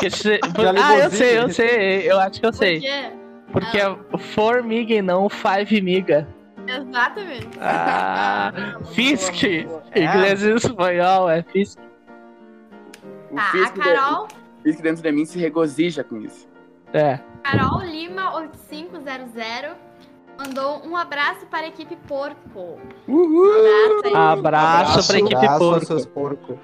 Que 0.00 0.08
se- 0.10 0.40
Já 0.56 0.72
Ah, 0.76 0.98
eu 0.98 1.10
sei, 1.10 1.38
eu 1.38 1.48
sei. 1.50 2.10
Eu 2.10 2.18
acho 2.20 2.40
que 2.40 2.46
eu 2.46 2.50
Por 2.50 2.56
sei. 2.58 2.80
quê? 2.80 3.10
Porque 3.52 3.78
é 3.78 4.18
formiga 4.18 4.94
e 4.94 5.02
não 5.02 5.28
five 5.28 5.80
miga. 5.82 6.26
Exatamente. 6.66 7.50
Ah, 7.60 8.52
Fisk. 8.94 9.42
Inglês 9.94 10.42
e 10.42 10.52
espanhol 10.54 11.28
é 11.28 11.42
Fisk. 11.42 11.78
O 13.30 13.36
Tá, 13.36 13.52
a 13.66 13.70
Carol, 13.70 14.28
físico 14.62 14.82
dentro 14.82 15.02
de 15.02 15.12
mim 15.12 15.24
se 15.26 15.38
regozija 15.38 16.02
com 16.02 16.18
isso. 16.20 16.48
É. 16.94 17.18
Carol 17.42 17.82
Lima 17.82 18.34
8500 18.36 19.76
Mandou 20.38 20.84
um 20.84 20.96
abraço 20.96 21.46
para 21.46 21.60
a 21.60 21.68
equipe 21.68 21.96
Porco. 22.08 22.78
Uhul! 23.06 23.52
Abraço. 24.16 24.16
Abraço, 24.16 24.90
Abraço, 24.90 25.06
pra 25.06 25.18
equipe 25.18 25.46
Abraço, 25.46 26.08
porco. 26.08 26.58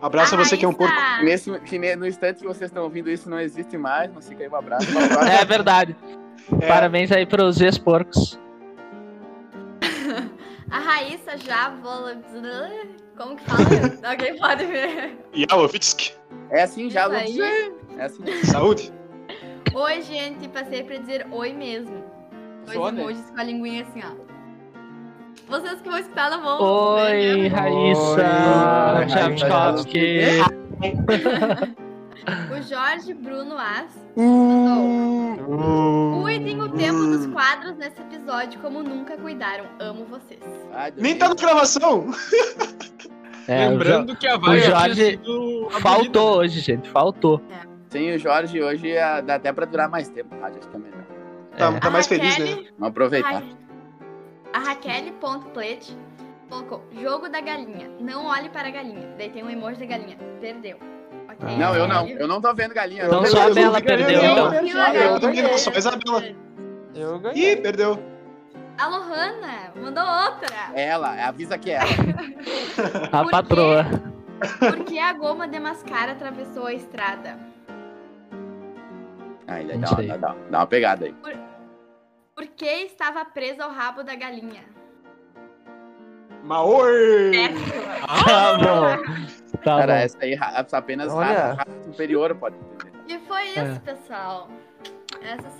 Abraço 0.00 0.34
a 0.34 0.38
você 0.38 0.56
que 0.56 0.64
é 0.64 0.68
um 0.68 0.72
porco. 0.72 0.92
Raíssa. 0.92 1.22
Nesse, 1.22 1.60
que 1.60 1.96
no 1.96 2.06
instante 2.06 2.40
que 2.40 2.46
vocês 2.46 2.68
estão 2.68 2.82
ouvindo 2.82 3.08
isso, 3.08 3.30
não 3.30 3.38
existe 3.38 3.78
mais, 3.78 4.10
mas 4.12 4.28
fica 4.28 4.42
aí 4.42 4.48
um 4.48 4.56
abraço. 4.56 4.86
É 5.28 5.44
verdade. 5.44 5.96
É, 6.60 6.66
Parabéns 6.66 7.12
aí 7.12 7.24
pros 7.24 7.60
ex-porcos. 7.60 8.38
A 10.68 10.78
Raíssa 10.80 11.36
já 11.38 11.70
vola. 11.70 12.16
Como 13.16 13.36
que 13.36 13.44
fala? 13.44 13.62
Alguém 14.10 14.36
pode 14.36 14.66
ver. 14.66 15.16
Yalowitsk. 15.36 16.12
É 16.50 16.62
assim 16.62 16.90
já. 16.90 17.02
É 17.02 18.04
assim. 18.04 18.44
Saúde. 18.44 18.92
Oi, 19.74 20.02
gente, 20.02 20.48
passei 20.48 20.82
pra 20.82 20.96
dizer 20.98 21.26
oi 21.30 21.52
mesmo. 21.52 22.02
Dois 22.66 22.76
Só, 22.78 22.90
né? 22.90 23.00
emojis 23.02 23.30
com 23.30 23.40
a 23.40 23.44
linguinha 23.44 23.82
assim, 23.82 24.00
ó. 24.04 24.10
Vocês 25.48 25.80
que 25.80 25.88
vão 25.88 25.98
escutar 25.98 26.30
não 26.30 26.42
vão 26.42 26.62
Oi, 26.62 27.48
né? 27.48 27.50
Raíssa 27.56 29.06
Tchaikovsky. 29.08 30.20
O 32.56 32.62
Jorge 32.62 33.14
Bruno 33.14 33.56
As 33.58 33.86
mandou. 34.16 36.20
Cuidem 36.22 36.60
o 36.62 36.68
tempo 36.68 36.98
dos 36.98 37.26
quadros 37.26 37.76
nesse 37.76 38.00
episódio 38.00 38.60
como 38.60 38.82
nunca 38.82 39.16
cuidaram. 39.16 39.64
Amo 39.80 40.04
vocês. 40.04 40.40
Ai, 40.72 40.92
Nem 40.96 41.16
tá 41.16 41.28
na 41.30 41.34
gravação. 41.34 42.06
É, 43.48 43.66
o 43.66 43.70
Lembrando 43.70 44.14
que 44.14 44.28
a 44.28 44.36
vaga 44.36 44.52
o 44.52 44.58
Jorge 44.60 45.04
sido 45.10 45.24
Jo- 45.24 45.70
faltou 45.80 46.36
hoje, 46.38 46.60
gente. 46.60 46.88
Faltou. 46.90 47.40
Sem 47.92 48.14
o 48.14 48.18
Jorge 48.18 48.62
hoje 48.62 48.96
ah, 48.96 49.20
dá 49.20 49.34
até 49.34 49.52
pra 49.52 49.66
durar 49.66 49.86
mais 49.86 50.08
tempo. 50.08 50.34
Ah, 50.40 50.46
acho 50.46 50.66
que 50.66 50.74
é 50.76 50.78
melhor. 50.78 51.04
Tá, 51.58 51.66
É. 51.76 51.78
tá 51.78 51.90
mais 51.90 52.06
A 52.06 52.08
feliz, 52.08 52.38
Raquel- 52.38 52.56
né? 52.56 52.68
Vamos 52.78 52.88
aproveitar. 52.88 53.42
A 54.54 54.58
Raquel.plete 54.58 55.94
colocou 56.48 56.82
jogo 56.98 57.28
da 57.28 57.42
galinha. 57.42 57.90
Não 58.00 58.24
olhe 58.26 58.48
para 58.48 58.68
a 58.68 58.70
galinha. 58.70 59.14
Daí 59.18 59.28
tem 59.28 59.44
um 59.44 59.50
emoji 59.50 59.78
da 59.80 59.84
galinha. 59.84 60.16
Perdeu. 60.40 60.78
Ok. 61.28 61.56
Não, 61.58 61.76
eu 61.76 61.86
não. 61.86 62.00
Raquel. 62.02 62.16
Eu 62.16 62.26
não 62.28 62.40
tô 62.40 62.54
vendo 62.54 62.72
galinha. 62.72 63.04
Então 63.04 63.26
só 63.26 63.42
a 63.42 63.48
eu 63.48 63.54
Bela 63.54 63.78
ganhei, 63.80 64.04
perdeu, 64.06 64.22
eu 64.22 64.32
então. 64.32 64.50
ganhei. 64.50 65.44
Eu 65.44 65.48
não, 65.50 65.58
só 65.58 65.70
a 65.70 65.76
Isabela. 65.78 66.24
Eu 66.94 67.16
Ih, 67.16 67.18
ganhei. 67.20 67.56
perdeu. 67.56 68.02
A 68.78 68.88
Lohana 68.88 69.70
mandou 69.76 70.02
outra. 70.02 70.56
Ela, 70.74 71.28
avisa 71.28 71.58
que 71.58 71.70
é 71.70 71.74
ela. 71.74 71.88
A 73.12 73.24
patroa. 73.30 73.84
Por 74.58 74.84
que 74.86 74.98
a 74.98 75.12
goma 75.12 75.46
de 75.46 75.60
mascara 75.60 76.12
atravessou 76.12 76.66
a 76.66 76.72
estrada? 76.74 77.38
Aí, 79.52 79.66
dá, 79.66 79.76
dá, 79.76 80.16
dá, 80.16 80.34
dá, 80.50 80.58
uma 80.58 80.66
pegada 80.66 81.04
aí. 81.06 81.14
Por 82.34 82.46
que 82.46 82.64
estava 82.66 83.24
presa 83.24 83.64
ao 83.64 83.70
rabo 83.70 84.02
da 84.02 84.14
galinha? 84.14 84.64
Maoi! 86.44 87.30
Péssima. 87.30 88.24
Tá 88.24 88.58
bom. 88.58 89.02
Tá 89.52 89.58
Cara, 89.78 89.86
bom. 89.94 89.98
essa 90.00 90.18
aí 90.22 90.34
apenas 90.72 91.12
Olha. 91.12 91.52
raça, 91.54 91.66
superior 91.84 92.34
pode 92.34 92.56
entender. 92.56 92.92
E 93.08 93.18
foi 93.26 93.42
isso, 93.48 93.58
É. 93.60 93.78
pessoal. 93.80 94.48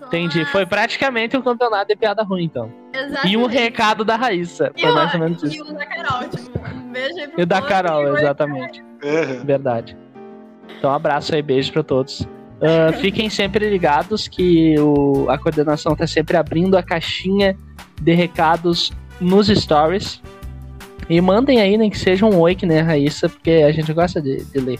Entendi. 0.07 0.41
as- 0.43 0.51
Foi 0.51 0.67
praticamente 0.67 1.37
um 1.37 1.43
campeonato 1.43 1.87
de 1.89 1.97
piada 1.97 2.25
ruim, 2.25 2.45
então. 2.45 2.73
Exatamente. 2.93 3.29
E 3.29 3.37
um 3.37 3.47
recado 3.47 4.05
da 4.05 4.17
Raíssa. 4.17 4.73
E 4.77 4.81
Foi 4.83 4.91
o- 4.91 4.95
mais 4.95 5.15
ou 5.15 5.21
menos 5.21 5.43
E 5.43 5.47
isso. 5.47 5.71
o 5.71 5.73
da 5.73 5.87
Carol, 5.87 6.29
tipo, 6.29 6.59
um 6.69 6.91
beijo 6.93 7.19
aí 7.21 7.29
pro 7.29 7.41
E 7.41 7.43
o 7.45 7.47
da 7.47 7.63
Carol, 7.63 8.17
exatamente. 8.19 8.83
Verdade. 9.45 9.97
Então, 10.79 10.91
um 10.91 10.95
abraço 10.95 11.33
aí, 11.35 11.43
beijo 11.43 11.73
pra 11.73 11.85
todos. 11.85 12.27
Ah, 12.63 12.93
fiquem 12.93 13.29
sempre 13.29 13.69
ligados 13.69 14.29
que 14.29 14.79
o- 14.79 15.27
a 15.29 15.37
coordenação 15.37 15.97
tá 15.97 16.07
sempre 16.07 16.37
abrindo 16.37 16.77
a 16.77 16.83
caixinha 16.83 17.57
de 18.01 18.15
recados 18.15 18.93
nos 19.21 19.49
stories. 19.49 20.23
E 21.11 21.21
mandem 21.21 21.61
aí, 21.61 21.77
nem 21.77 21.91
que 21.91 21.99
seja 21.99 22.25
um 22.25 22.39
oi, 22.39 22.55
que 22.55 22.65
nem 22.65 22.79
a 22.79 22.85
Raíssa, 22.85 23.29
porque 23.29 23.51
a 23.51 23.73
gente 23.73 23.93
gosta 23.93 24.23
de, 24.23 24.45
de 24.45 24.59
ler. 24.61 24.79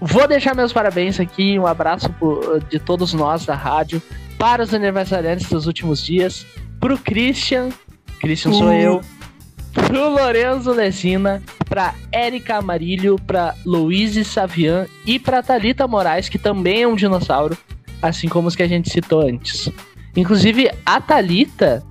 Vou 0.00 0.28
deixar 0.28 0.54
meus 0.54 0.72
parabéns 0.72 1.18
aqui, 1.18 1.58
um 1.58 1.66
abraço 1.66 2.08
de 2.70 2.78
todos 2.78 3.12
nós 3.12 3.44
da 3.44 3.54
rádio, 3.54 4.00
para 4.38 4.62
os 4.62 4.72
aniversariantes 4.72 5.48
dos 5.48 5.66
últimos 5.66 6.00
dias, 6.02 6.46
pro 6.78 6.96
Christian, 6.96 7.70
Christian 8.20 8.52
sou 8.52 8.72
eu, 8.72 9.00
pro 9.86 10.08
Lorenzo 10.10 10.72
Lesina, 10.72 11.42
pra 11.68 11.94
Érica 12.12 12.56
Amarilho, 12.56 13.16
pra 13.26 13.54
Luiz 13.64 14.26
Savian 14.26 14.86
e 15.06 15.18
pra 15.18 15.42
Thalita 15.42 15.86
Moraes, 15.86 16.28
que 16.28 16.38
também 16.38 16.82
é 16.82 16.88
um 16.88 16.94
dinossauro, 16.96 17.56
assim 18.02 18.28
como 18.28 18.48
os 18.48 18.56
que 18.56 18.62
a 18.62 18.68
gente 18.68 18.90
citou 18.90 19.20
antes. 19.22 19.70
Inclusive, 20.16 20.70
a 20.84 21.00
Thalita 21.00 21.82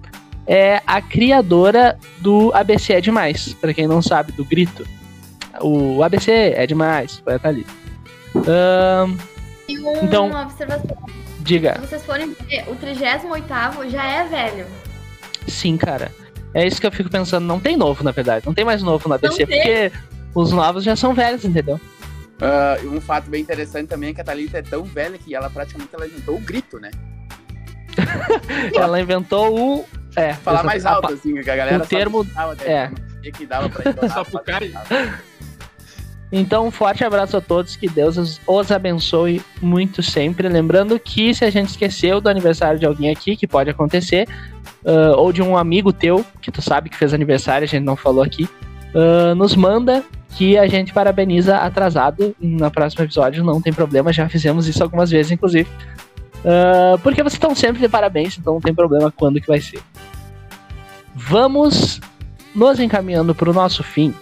é 0.45 0.81
a 0.85 1.01
criadora 1.01 1.97
do 2.19 2.51
ABC 2.53 2.93
é 2.93 3.01
demais, 3.01 3.53
pra 3.53 3.73
quem 3.73 3.87
não 3.87 4.01
sabe, 4.01 4.31
do 4.31 4.43
grito. 4.45 4.85
O 5.61 6.03
ABC 6.03 6.31
é 6.55 6.65
demais, 6.67 7.19
foi 7.23 7.35
a 7.35 7.39
Thalita. 7.39 7.71
E 9.67 9.77
um- 9.79 10.03
Então- 10.03 10.31
observação. 10.31 10.97
diga. 11.39 11.75
Se 11.81 11.87
vocês 11.87 12.05
forem 12.05 12.35
ver, 12.47 12.65
o 12.69 12.75
38 12.75 13.89
já 13.89 14.03
é 14.05 14.23
velho. 14.27 14.65
Sim, 15.47 15.77
cara. 15.77 16.11
É 16.53 16.65
isso 16.65 16.79
que 16.81 16.87
eu 16.87 16.91
fico 16.91 17.09
pensando. 17.09 17.45
Não 17.45 17.59
tem 17.59 17.75
novo, 17.77 18.03
na 18.03 18.11
verdade. 18.11 18.45
Não 18.45 18.53
tem 18.53 18.65
mais 18.65 18.81
novo 18.81 19.07
Não 19.45 19.47
tem. 19.47 19.57
porque 19.63 19.91
os 20.33 20.51
novos 20.51 20.83
já 20.83 20.95
são 20.95 21.13
velhos, 21.13 21.43
entendeu? 21.45 21.79
E 22.83 22.87
um 22.87 23.01
fato 23.01 23.29
bem 23.29 23.41
interessante 23.41 23.87
também 23.87 24.09
é 24.09 24.13
que 24.13 24.21
a 24.21 24.23
Thalita 24.23 24.59
é 24.59 24.61
tão 24.61 24.83
velha 24.83 25.17
que 25.17 25.33
ela 25.33 25.49
praticamente 25.49 25.89
ela 25.93 26.05
inventou 26.07 26.35
o 26.35 26.39
grito, 26.39 26.79
né? 26.79 26.91
Ela 28.75 29.01
inventou 29.01 29.59
o. 29.79 29.85
É, 30.15 30.33
Falar 30.33 30.63
mais 30.63 30.85
A 30.85 30.93
alto, 30.93 31.13
assim, 31.13 31.33
que 31.41 31.49
a 31.49 31.55
galera 31.55 31.83
o 31.83 31.87
termo- 31.87 32.23
só 32.25 32.51
até 32.51 32.71
é. 32.71 32.91
que 33.31 33.45
dava 33.45 33.69
pra 33.69 33.89
entonar, 33.89 34.13
Sapucai. 34.13 34.71
Então, 36.31 36.67
um 36.67 36.71
forte 36.71 37.03
abraço 37.05 37.37
a 37.37 37.41
todos, 37.41 37.75
que 37.77 37.87
Deus 37.87 38.17
os- 38.17 38.71
abençoe 38.71 39.41
muito 39.61 40.03
sempre. 40.03 40.49
Lembrando 40.49 40.99
que 40.99 41.33
se 41.33 41.45
a 41.45 41.49
gente 41.49 41.69
esqueceu 41.69 42.19
do 42.19 42.27
aniversário 42.29 42.77
de 42.79 42.85
alguém 42.85 43.09
aqui, 43.09 43.35
que 43.37 43.47
pode 43.47 43.69
acontecer, 43.69 44.27
ah, 44.85 45.15
ou 45.15 45.31
de 45.31 45.41
um 45.41 45.55
amigo 45.57 45.93
teu, 45.93 46.25
que 46.41 46.51
tu 46.51 46.61
sabe 46.61 46.89
que 46.89 46.97
fez 46.97 47.13
aniversário, 47.13 47.63
a 47.63 47.67
gente 47.67 47.83
não 47.83 47.95
falou 47.95 48.21
aqui, 48.23 48.47
ah, 48.93 49.33
nos 49.35 49.55
manda 49.55 50.03
que 50.35 50.57
a 50.57 50.67
gente 50.67 50.91
parabeniza 50.93 51.57
atrasado 51.57 52.35
no 52.39 52.69
próximo 52.69 53.05
episódio, 53.05 53.43
não 53.43 53.61
tem 53.61 53.71
problema, 53.71 54.11
já 54.11 54.27
fizemos 54.27 54.67
isso 54.67 54.83
algumas 54.83 55.09
vezes, 55.09 55.31
inclusive. 55.31 55.69
Ah, 56.45 56.97
porque 57.01 57.23
vocês 57.23 57.33
estão 57.35 57.55
sempre 57.55 57.81
de 57.81 57.87
parabéns, 57.87 58.37
então 58.37 58.55
não 58.55 58.61
tem 58.61 58.73
problema 58.75 59.09
quando 59.11 59.39
que 59.39 59.47
vai 59.47 59.61
ser. 59.61 59.79
Vamos 61.15 61.99
nos 62.53 62.79
encaminhando 62.79 63.33
para 63.33 63.49
o 63.49 63.53
nosso 63.53 63.81
fim. 63.81 64.13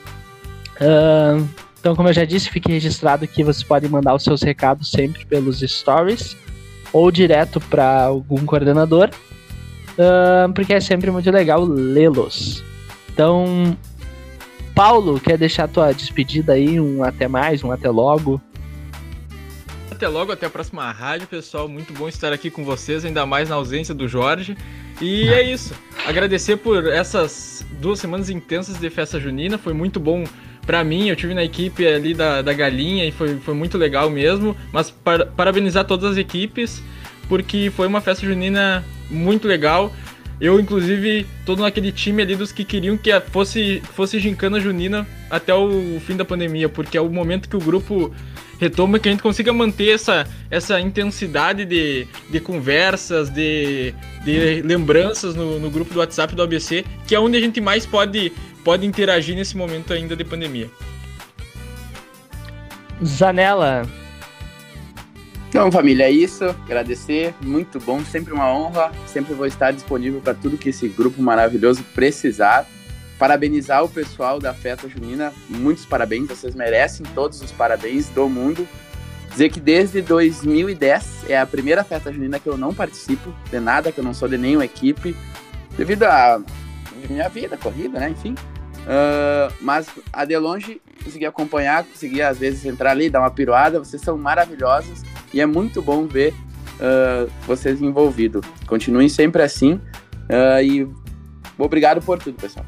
Ah, 0.79 1.37
então, 1.85 1.95
como 1.95 2.09
eu 2.09 2.13
já 2.13 2.25
disse, 2.25 2.49
fique 2.49 2.71
registrado 2.71 3.27
que 3.27 3.43
vocês 3.43 3.61
podem 3.61 3.87
mandar 3.87 4.15
os 4.15 4.23
seus 4.23 4.41
recados 4.41 4.89
sempre 4.89 5.23
pelos 5.23 5.59
stories 5.59 6.35
ou 6.91 7.11
direto 7.11 7.61
para 7.61 8.05
algum 8.05 8.43
coordenador, 8.43 9.11
ah, 9.99 10.49
porque 10.55 10.73
é 10.73 10.79
sempre 10.79 11.11
muito 11.11 11.29
legal 11.29 11.63
lê-los. 11.63 12.63
Então, 13.13 13.77
Paulo, 14.73 15.19
quer 15.19 15.37
deixar 15.37 15.67
tua 15.67 15.93
despedida 15.93 16.53
aí, 16.53 16.79
um 16.79 17.03
até 17.03 17.27
mais, 17.27 17.63
um 17.63 17.71
até 17.71 17.87
logo? 17.87 18.41
Até 19.91 20.07
logo, 20.07 20.31
até 20.31 20.47
a 20.47 20.49
próxima 20.49 20.91
rádio, 20.91 21.27
pessoal. 21.27 21.67
Muito 21.67 21.93
bom 21.93 22.09
estar 22.09 22.33
aqui 22.33 22.49
com 22.49 22.65
vocês, 22.65 23.05
ainda 23.05 23.27
mais 23.27 23.49
na 23.49 23.57
ausência 23.57 23.93
do 23.93 24.07
Jorge. 24.07 24.57
E 24.99 25.29
é 25.29 25.43
isso. 25.43 25.75
Agradecer 26.07 26.57
por 26.57 26.87
essas 26.87 27.63
duas 27.79 27.99
semanas 27.99 28.31
intensas 28.31 28.79
de 28.79 28.89
festa 28.89 29.19
junina. 29.19 29.59
Foi 29.59 29.71
muito 29.71 29.99
bom 29.99 30.23
pra 30.65 30.83
mim. 30.83 31.09
Eu 31.09 31.15
tive 31.15 31.33
na 31.33 31.43
equipe 31.43 31.85
ali 31.85 32.13
da, 32.13 32.41
da 32.41 32.53
Galinha 32.53 33.05
e 33.05 33.11
foi, 33.11 33.37
foi 33.37 33.53
muito 33.53 33.77
legal 33.77 34.09
mesmo. 34.09 34.55
Mas 34.71 34.89
par- 34.91 35.25
parabenizar 35.27 35.85
todas 35.85 36.11
as 36.11 36.17
equipes, 36.17 36.81
porque 37.27 37.71
foi 37.75 37.87
uma 37.87 38.01
festa 38.01 38.25
junina 38.25 38.83
muito 39.09 39.47
legal. 39.47 39.93
Eu, 40.39 40.59
inclusive, 40.59 41.25
tô 41.45 41.55
naquele 41.55 41.91
time 41.93 42.21
ali 42.21 42.35
dos 42.35 42.51
que 42.51 42.65
queriam 42.65 42.97
que 42.97 43.09
fosse, 43.31 43.81
fosse 43.93 44.19
gincana 44.19 44.59
junina 44.59 45.07
até 45.29 45.53
o 45.53 45.97
fim 46.05 46.17
da 46.17 46.25
pandemia, 46.25 46.67
porque 46.67 46.97
é 46.97 47.01
o 47.01 47.09
momento 47.09 47.47
que 47.47 47.55
o 47.55 47.59
grupo 47.59 48.13
retoma 48.59 48.99
que 48.99 49.07
a 49.07 49.11
gente 49.11 49.21
consiga 49.21 49.53
manter 49.53 49.89
essa, 49.91 50.27
essa 50.49 50.79
intensidade 50.79 51.63
de, 51.65 52.05
de 52.29 52.39
conversas, 52.39 53.29
de, 53.29 53.93
de 54.23 54.61
lembranças 54.61 55.35
no, 55.35 55.59
no 55.59 55.69
grupo 55.69 55.93
do 55.93 55.99
WhatsApp 55.99 56.35
do 56.35 56.41
ABC, 56.43 56.83
que 57.07 57.15
é 57.15 57.19
onde 57.19 57.37
a 57.37 57.41
gente 57.41 57.61
mais 57.61 57.85
pode, 57.85 58.31
pode 58.65 58.85
interagir 58.85 59.35
nesse 59.35 59.55
momento 59.55 59.93
ainda 59.93 60.15
de 60.15 60.23
pandemia. 60.25 60.69
Zanella, 63.03 63.83
Então, 65.47 65.71
família, 65.71 66.05
é 66.05 66.11
isso. 66.11 66.43
Agradecer, 66.43 67.33
muito 67.41 67.79
bom, 67.79 68.03
sempre 68.03 68.33
uma 68.33 68.51
honra. 68.51 68.91
Sempre 69.05 69.33
vou 69.33 69.45
estar 69.45 69.71
disponível 69.71 70.19
para 70.19 70.33
tudo 70.33 70.57
que 70.57 70.69
esse 70.69 70.87
grupo 70.89 71.21
maravilhoso 71.21 71.83
precisar. 71.93 72.67
Parabenizar 73.19 73.83
o 73.83 73.87
pessoal 73.87 74.39
da 74.39 74.53
Festa 74.53 74.89
Junina, 74.89 75.31
muitos 75.47 75.85
parabéns, 75.85 76.27
vocês 76.27 76.53
merecem 76.53 77.05
todos 77.15 77.41
os 77.41 77.51
parabéns 77.51 78.09
do 78.09 78.27
mundo. 78.27 78.67
Dizer 79.31 79.49
que 79.49 79.59
desde 79.59 80.01
2010 80.01 81.29
é 81.29 81.39
a 81.39 81.45
primeira 81.45 81.83
festa 81.83 82.11
junina 82.11 82.39
que 82.39 82.47
eu 82.47 82.57
não 82.57 82.73
participo 82.73 83.33
de 83.51 83.59
nada, 83.59 83.91
que 83.91 83.99
eu 83.99 84.03
não 84.03 84.13
sou 84.13 84.29
de 84.29 84.37
nenhuma 84.37 84.63
equipe, 84.63 85.15
devido 85.77 86.03
a 86.03 86.41
minha 87.07 87.29
vida, 87.29 87.57
corrida, 87.57 87.99
né? 87.99 88.09
Enfim. 88.09 88.35
Uh, 88.85 89.51
mas 89.61 89.87
a 90.13 90.25
de 90.25 90.37
longe 90.37 90.81
consegui 91.03 91.25
acompanhar, 91.25 91.83
consegui 91.83 92.21
às 92.21 92.37
vezes 92.37 92.65
entrar 92.65 92.91
ali, 92.91 93.09
dar 93.09 93.19
uma 93.19 93.31
piruada. 93.31 93.79
Vocês 93.79 94.01
são 94.01 94.17
maravilhosos 94.17 95.01
e 95.33 95.41
é 95.41 95.45
muito 95.45 95.81
bom 95.81 96.05
ver 96.05 96.33
uh, 96.75 97.29
vocês 97.47 97.81
envolvidos. 97.81 98.45
Continuem 98.67 99.09
sempre 99.09 99.41
assim 99.41 99.73
uh, 99.73 100.61
e 100.61 100.87
obrigado 101.57 102.01
por 102.01 102.19
tudo, 102.19 102.35
pessoal. 102.39 102.65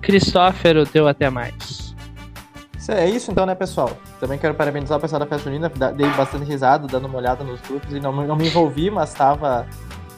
Cristófero 0.00 0.84
deu 0.86 1.06
até 1.06 1.28
mais. 1.28 1.88
É 2.90 3.06
isso 3.06 3.30
então, 3.30 3.44
né, 3.44 3.54
pessoal? 3.54 3.98
Também 4.18 4.38
quero 4.38 4.54
parabenizar 4.54 4.96
o 4.96 5.00
pessoal 5.00 5.20
da 5.20 5.26
Festa 5.26 5.44
Junina, 5.44 5.70
dei 5.94 6.08
bastante 6.12 6.46
risada, 6.46 6.86
dando 6.86 7.06
uma 7.06 7.18
olhada 7.18 7.44
nos 7.44 7.60
grupos 7.60 7.92
e 7.92 8.00
não, 8.00 8.10
não 8.26 8.34
me 8.34 8.46
envolvi, 8.46 8.90
mas 8.90 9.10
estava 9.10 9.66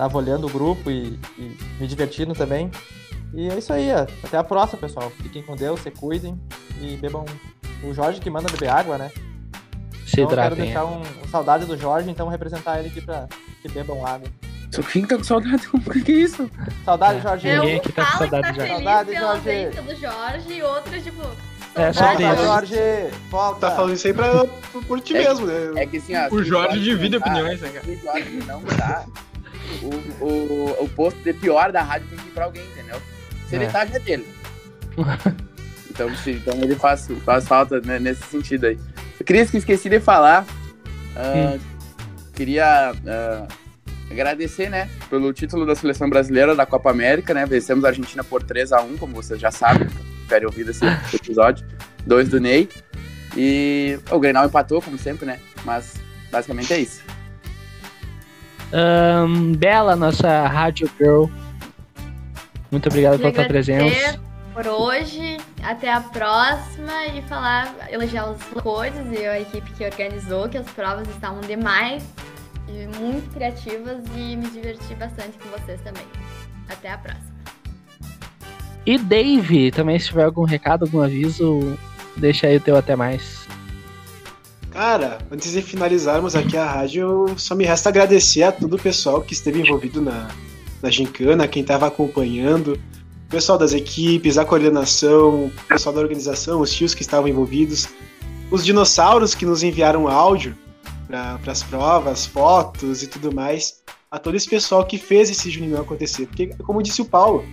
tava 0.01 0.17
olhando 0.17 0.47
o 0.47 0.51
grupo 0.51 0.91
e, 0.91 1.21
e, 1.37 1.57
me 1.79 1.87
divertindo 1.87 2.33
também. 2.33 2.71
E 3.35 3.51
é 3.51 3.59
isso 3.59 3.71
aí, 3.71 3.91
até 3.93 4.39
a 4.39 4.43
próxima, 4.43 4.81
pessoal. 4.81 5.11
Fiquem 5.11 5.43
com 5.43 5.55
Deus, 5.55 5.81
se 5.81 5.91
cuidem 5.91 6.41
e 6.81 6.97
bebam. 6.97 7.27
O 7.85 7.93
Jorge 7.93 8.19
que 8.19 8.31
manda 8.31 8.51
beber 8.51 8.71
água, 8.71 8.97
né? 8.97 9.11
Se 10.07 10.23
então, 10.23 10.31
eu 10.31 10.37
quero 10.43 10.57
deixar 10.57 10.87
um, 10.87 11.01
um, 11.01 11.29
saudade 11.31 11.67
do 11.67 11.77
Jorge, 11.77 12.11
então 12.11 12.29
representar 12.29 12.79
ele 12.79 12.89
aqui 12.89 13.03
pra 13.03 13.29
que 13.61 13.69
bebam 13.69 14.05
água. 14.05 14.27
Só 14.71 14.83
quem 14.83 15.05
tá 15.05 15.19
com 15.19 15.25
saudade? 15.25 15.69
O 15.73 15.81
que 15.81 16.13
é 16.13 16.15
isso? 16.15 16.51
Saudade, 16.83 17.21
Jorge. 17.21 17.49
Eu 17.49 17.61
Ninguém 17.61 17.77
aqui 17.77 17.93
tá 17.93 18.07
com 18.07 18.19
saudade 18.19 18.43
tá 18.43 18.53
Jorge. 18.55 18.73
Saudade, 18.73 19.15
Jorge. 19.15 19.67
do 19.83 19.97
Jorge 19.97 20.53
e 20.53 20.63
outras, 20.63 21.05
tipo... 21.05 21.23
É, 21.75 21.93
sobre 21.93 22.25
Volta, 22.25 22.35
isso. 22.35 22.45
Jorge! 22.45 23.15
Volta! 23.31 23.61
Tá 23.61 23.77
falando 23.77 23.95
isso 23.95 24.07
aí 24.07 24.13
pra, 24.13 24.45
por, 24.89 25.01
ti 25.01 25.17
É- 25.17 25.29
mesmo, 25.29 25.47
né? 25.47 25.83
É 25.83 25.87
que 25.87 25.99
assim, 25.99 26.17
ó, 26.17 26.29
O 26.35 26.43
Jorge 26.43 26.81
divide 26.81 27.17
opiniões, 27.17 27.61
né, 27.61 27.69
cara? 27.69 27.87
O 27.87 27.97
Jorge 27.97 28.43
não 28.45 28.61
tá, 28.63 29.05
o, 29.83 30.25
o, 30.25 30.85
o 30.85 30.89
posto 30.91 31.19
de 31.23 31.33
pior 31.33 31.71
da 31.73 31.83
rádio 31.83 32.09
tem 32.09 32.19
que 32.19 32.29
ir 32.29 32.33
pra 32.33 32.45
alguém, 32.45 32.65
entendeu? 32.73 33.01
Se 33.49 33.57
ele 33.57 33.65
É. 33.65 33.69
tá, 33.69 33.85
já 33.87 33.97
é 33.97 33.99
dele. 33.99 34.27
então, 35.91 36.15
se- 36.17 36.33
então 36.33 36.55
ele 36.63 36.75
faz, 36.77 37.09
faz 37.25 37.47
falta 37.47 37.81
né, 37.81 37.99
nesse 37.99 38.23
sentido 38.25 38.67
aí. 38.67 38.79
Cris, 39.25 39.51
que 39.51 39.59
esqueci 39.59 39.89
de 39.89 40.01
falar. 40.01 40.45
ah, 41.17 41.59
Queria 42.35 42.93
ah, 43.07 43.47
agradecer, 44.11 44.71
né, 44.71 44.89
pelo 45.11 45.33
título 45.33 45.67
da 45.67 45.75
seleção 45.75 46.09
brasileira 46.09 46.55
da 46.55 46.65
Copa 46.65 46.91
América, 46.91 47.35
né? 47.35 47.45
Vencemos 47.47 47.85
a 47.85 47.89
Argentina 47.89 48.25
por 48.25 48.43
3 48.43 48.73
a 48.73 48.81
1 48.83 48.97
como 48.97 49.15
vocês 49.15 49.39
já 49.41 49.51
sabem, 49.51 49.89
tiverem 50.23 50.47
ouvido 50.47 50.71
esse 50.71 50.85
episódio. 51.15 51.67
Dois 52.07 52.29
do 52.29 52.41
Ney. 52.41 52.69
E 53.37 53.99
o 54.11 54.19
Grenal 54.19 54.47
empatou, 54.47 54.81
como 54.83 54.97
sempre, 54.99 55.27
né? 55.27 55.39
Mas 55.65 55.95
basicamente 56.33 56.73
é 56.73 56.79
isso. 56.81 57.03
Ahn, 58.73 59.53
Bela, 59.57 59.97
nossa 59.97 60.47
Rádio 60.47 60.91
Girl. 60.99 61.25
Muito 62.71 62.89
obrigado 62.89 63.19
pela 63.19 63.33
tua 63.33 63.45
presença. 63.45 64.21
por 64.55 64.67
hoje. 64.67 65.39
Até 65.63 65.93
a 65.93 66.01
próxima 66.01 67.07
e 67.07 67.23
falar, 67.23 67.75
elogiar 67.91 68.31
os 68.31 68.43
coisas 68.63 69.07
e 69.13 69.27
a 69.27 69.41
equipe 69.41 69.71
que 69.73 69.85
organizou, 69.85 70.49
que 70.49 70.59
as 70.59 70.69
provas 70.71 71.09
estavam 71.09 71.41
demais 71.41 72.03
e 72.69 72.87
muito 72.99 73.31
criativas 73.33 74.03
e 74.15 74.37
me 74.37 74.49
diverti 74.51 74.95
bastante 74.95 75.37
com 75.39 75.49
vocês 75.51 75.81
também. 75.83 76.05
Até 76.69 76.93
a 76.93 76.99
próxima. 76.99 77.31
E 78.87 78.97
Dave, 78.97 79.71
também 79.71 79.99
se 79.99 80.07
tiver 80.07 80.25
algum 80.25 80.45
recado, 80.45 80.85
algum 80.85 81.01
aviso, 81.01 81.77
deixa 82.17 82.47
aí 82.47 82.57
o 82.57 82.61
teu 82.61 82.77
até 82.77 82.97
mais. 82.97 83.47
Cara, 84.71 85.19
antes 85.31 85.53
de 85.53 85.63
finalizarmos 85.63 86.37
aqui 86.37 86.57
a 86.57 86.65
rádio, 86.65 87.27
só 87.37 87.55
me 87.55 87.65
resta 87.65 87.89
agradecer 87.89 88.45
a 88.45 88.53
todo 88.53 88.77
o 88.77 88.79
pessoal 88.79 89.21
que 89.21 89.33
esteve 89.33 89.61
envolvido 89.61 90.01
na, 90.01 90.29
na 90.81 90.91
gincana, 90.91 91.49
quem 91.49 91.63
estava 91.63 91.89
acompanhando, 91.89 92.81
o 93.27 93.31
pessoal 93.31 93.59
das 93.59 93.73
equipes, 93.73 94.39
a 94.39 94.45
coordenação, 94.45 95.47
o 95.47 95.53
pessoal 95.69 95.95
da 95.95 96.01
organização, 96.01 96.61
os 96.61 96.73
tios 96.73 96.95
que 96.95 97.03
estavam 97.03 97.29
envolvidos, 97.29 97.89
os 98.51 98.65
dinossauros 98.65 99.35
que 99.35 99.45
nos 99.45 99.63
enviaram 99.63 100.09
áudio 100.09 100.57
para 101.09 101.53
as 101.53 101.63
provas, 101.65 102.27
fotos 102.27 103.03
e 103.03 103.09
tudo 103.09 103.35
mais, 103.35 103.83
a 104.09 104.19
todo 104.19 104.37
esse 104.37 104.49
pessoal 104.49 104.85
que 104.87 104.99
fez 104.99 105.31
esse 105.31 105.51
Juninho 105.51 105.81
acontecer. 105.81 106.27
Porque, 106.27 106.49
como 106.65 106.83
disse 106.83 107.03
o 107.03 107.05
Paulo, 107.05 107.45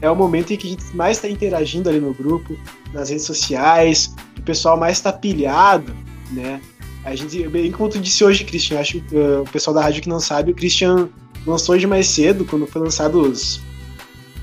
é 0.00 0.08
o 0.08 0.14
momento 0.14 0.52
em 0.52 0.56
que 0.56 0.68
a 0.68 0.70
gente 0.70 0.84
mais 0.96 1.16
está 1.16 1.28
interagindo 1.28 1.88
ali 1.88 2.00
no 2.00 2.14
grupo, 2.14 2.56
nas 2.92 3.10
redes 3.10 3.26
sociais, 3.26 4.14
o 4.38 4.42
pessoal 4.42 4.76
mais 4.76 4.98
está 4.98 5.12
pilhado, 5.12 5.94
né? 6.30 6.60
A 7.04 7.14
gente, 7.14 7.46
bem 7.48 7.72
como 7.72 7.88
tu 7.88 7.98
disse 7.98 8.22
hoje, 8.22 8.44
Christian, 8.44 8.78
acho 8.78 8.98
uh, 8.98 9.42
o 9.42 9.50
pessoal 9.50 9.74
da 9.74 9.82
rádio 9.82 10.02
que 10.02 10.08
não 10.08 10.20
sabe, 10.20 10.52
o 10.52 10.54
Christian 10.54 11.08
lançou 11.46 11.74
hoje 11.74 11.86
mais 11.86 12.06
cedo, 12.06 12.44
quando 12.44 12.66
foi 12.66 12.82
lançado 12.82 13.20
os, 13.20 13.60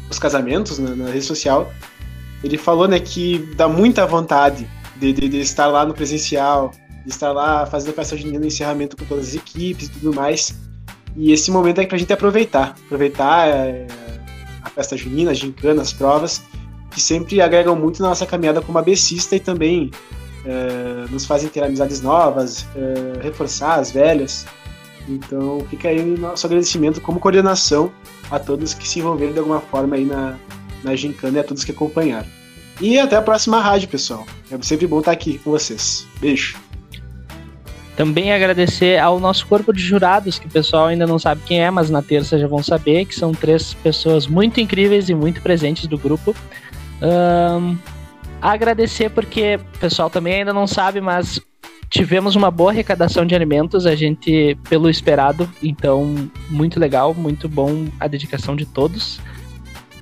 os 0.09 0.17
casamentos 0.17 0.79
na, 0.79 0.95
na 0.95 1.09
rede 1.09 1.25
social. 1.25 1.71
Ele 2.43 2.57
falou, 2.57 2.87
né, 2.87 2.99
que 2.99 3.39
dá 3.55 3.67
muita 3.67 4.05
vontade 4.05 4.67
de, 4.95 5.13
de, 5.13 5.29
de 5.29 5.39
estar 5.39 5.67
lá 5.67 5.85
no 5.85 5.93
presencial, 5.93 6.71
de 7.03 7.09
estar 7.09 7.31
lá 7.31 7.65
fazendo 7.65 7.91
a 7.91 7.93
festa 7.93 8.17
junina 8.17 8.39
no 8.39 8.45
encerramento 8.45 8.97
com 8.97 9.05
todas 9.05 9.29
as 9.29 9.35
equipes 9.35 9.87
e 9.87 9.91
tudo 9.91 10.13
mais. 10.13 10.55
E 11.15 11.31
esse 11.31 11.49
momento 11.49 11.81
é 11.81 11.85
pra 11.85 11.97
gente 11.97 12.13
aproveitar, 12.13 12.75
aproveitar 12.85 13.47
é, 13.47 13.87
a 14.61 14.69
festa 14.69 14.95
junina, 14.95 15.31
a 15.31 15.33
gincana, 15.33 15.81
as 15.81 15.93
provas, 15.93 16.41
que 16.91 17.01
sempre 17.01 17.41
agregam 17.41 17.75
muito 17.75 18.01
na 18.01 18.09
nossa 18.09 18.25
caminhada 18.25 18.61
como 18.61 18.77
abecista 18.77 19.35
e 19.35 19.39
também 19.39 19.91
é, 20.47 21.05
nos 21.11 21.25
fazem 21.25 21.49
ter 21.49 21.63
amizades 21.63 22.01
novas, 22.01 22.65
é, 22.75 23.23
reforçar 23.23 23.75
as 23.79 23.91
velhas. 23.91 24.45
Então 25.07 25.65
fica 25.69 25.89
aí 25.89 25.99
o 25.99 26.17
nosso 26.17 26.45
agradecimento 26.45 27.01
como 27.01 27.19
coordenação 27.19 27.91
a 28.31 28.39
todos 28.39 28.73
que 28.73 28.87
se 28.87 28.99
envolveram 28.99 29.33
de 29.33 29.39
alguma 29.39 29.59
forma 29.59 29.95
aí 29.95 30.05
na, 30.05 30.35
na 30.83 30.95
gincana 30.95 31.37
e 31.37 31.41
a 31.41 31.43
todos 31.43 31.63
que 31.63 31.71
acompanharam. 31.71 32.27
E 32.79 32.99
até 32.99 33.15
a 33.15 33.21
próxima 33.21 33.59
rádio, 33.59 33.89
pessoal. 33.89 34.25
É 34.51 34.57
sempre 34.61 34.85
bom 34.87 34.99
estar 34.99 35.11
aqui 35.11 35.39
com 35.39 35.51
vocês. 35.51 36.07
Beijo. 36.19 36.57
Também 37.95 38.31
agradecer 38.31 38.99
ao 38.99 39.19
nosso 39.19 39.47
corpo 39.47 39.73
de 39.73 39.81
jurados, 39.81 40.37
que 40.37 40.45
o 40.45 40.49
pessoal 40.49 40.85
ainda 40.85 41.07
não 41.07 41.17
sabe 41.17 41.41
quem 41.43 41.63
é, 41.63 41.71
mas 41.71 41.89
na 41.89 42.03
terça 42.03 42.37
já 42.37 42.47
vão 42.47 42.61
saber, 42.61 43.05
que 43.05 43.15
são 43.15 43.31
três 43.31 43.73
pessoas 43.73 44.27
muito 44.27 44.61
incríveis 44.61 45.09
e 45.09 45.15
muito 45.15 45.41
presentes 45.41 45.87
do 45.87 45.97
grupo. 45.97 46.35
Ahn, 47.01 47.75
agradecer 48.41 49.09
porque 49.09 49.59
o 49.75 49.79
pessoal 49.79 50.09
também 50.09 50.35
ainda 50.35 50.53
não 50.53 50.67
sabe, 50.67 51.01
mas 51.01 51.39
tivemos 51.89 52.35
uma 52.35 52.51
boa 52.51 52.71
arrecadação 52.71 53.25
de 53.25 53.33
alimentos, 53.33 53.85
a 53.85 53.95
gente, 53.95 54.57
pelo 54.69 54.89
esperado, 54.89 55.49
então 55.63 56.29
muito 56.49 56.79
legal, 56.79 57.13
muito 57.13 57.47
bom 57.47 57.87
a 57.99 58.07
dedicação 58.07 58.55
de 58.55 58.65
todos. 58.65 59.19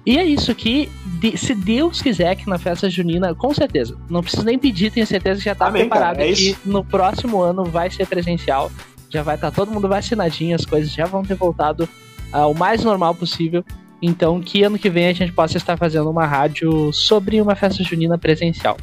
E 0.05 0.17
é 0.19 0.23
isso 0.23 0.51
aqui, 0.51 0.89
de- 1.19 1.35
se 1.37 1.55
Deus 1.55 2.01
quiser 2.01 2.35
que 2.35 2.47
na 2.47 2.59
festa 2.59 2.89
junina, 2.89 3.33
com 3.33 3.53
certeza, 3.53 3.97
não 4.09 4.21
preciso 4.21 4.43
nem 4.43 4.57
pedir, 4.57 4.91
tenho 4.91 5.05
certeza 5.07 5.39
que 5.39 5.45
já 5.45 5.55
tá 5.55 5.67
Amém, 5.67 5.89
cara, 5.89 6.11
preparado 6.13 6.29
é 6.29 6.33
que 6.33 6.55
no 6.65 6.83
próximo 6.83 7.41
ano 7.41 7.63
vai 7.65 7.89
ser 7.89 8.05
presencial, 8.05 8.71
já 9.09 9.23
vai 9.23 9.35
estar 9.35 9.49
todo 9.51 9.71
mundo 9.71 9.87
vacinadinho, 9.87 10.55
as 10.55 10.65
coisas 10.65 10.91
já 10.91 11.05
vão 11.05 11.23
ter 11.23 11.35
voltado 11.35 11.89
ao 12.31 12.53
mais 12.53 12.83
normal 12.83 13.15
possível. 13.15 13.63
Então, 14.05 14.39
que 14.39 14.63
ano 14.63 14.77
que 14.77 14.89
vem 14.89 15.07
a 15.07 15.13
gente 15.13 15.31
possa 15.31 15.57
estar 15.57 15.77
fazendo 15.77 16.09
uma 16.09 16.25
rádio 16.25 16.93
sobre 16.93 17.41
uma 17.41 17.55
festa 17.55 17.83
junina 17.83 18.17
presencial. 18.17 18.77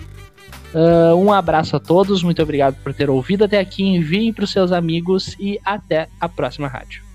Ah, 0.75 1.15
um 1.15 1.33
abraço 1.33 1.77
a 1.77 1.81
todos, 1.81 2.23
muito 2.23 2.43
obrigado 2.43 2.77
por 2.83 2.93
ter 2.95 3.11
ouvido 3.11 3.45
até 3.45 3.59
aqui, 3.59 3.85
enviem 3.85 4.33
para 4.33 4.45
os 4.45 4.51
seus 4.51 4.73
amigos 4.73 5.37
e 5.39 5.61
até 5.65 6.09
a 6.21 6.29
próxima 6.29 6.69
rádio. 6.69 7.12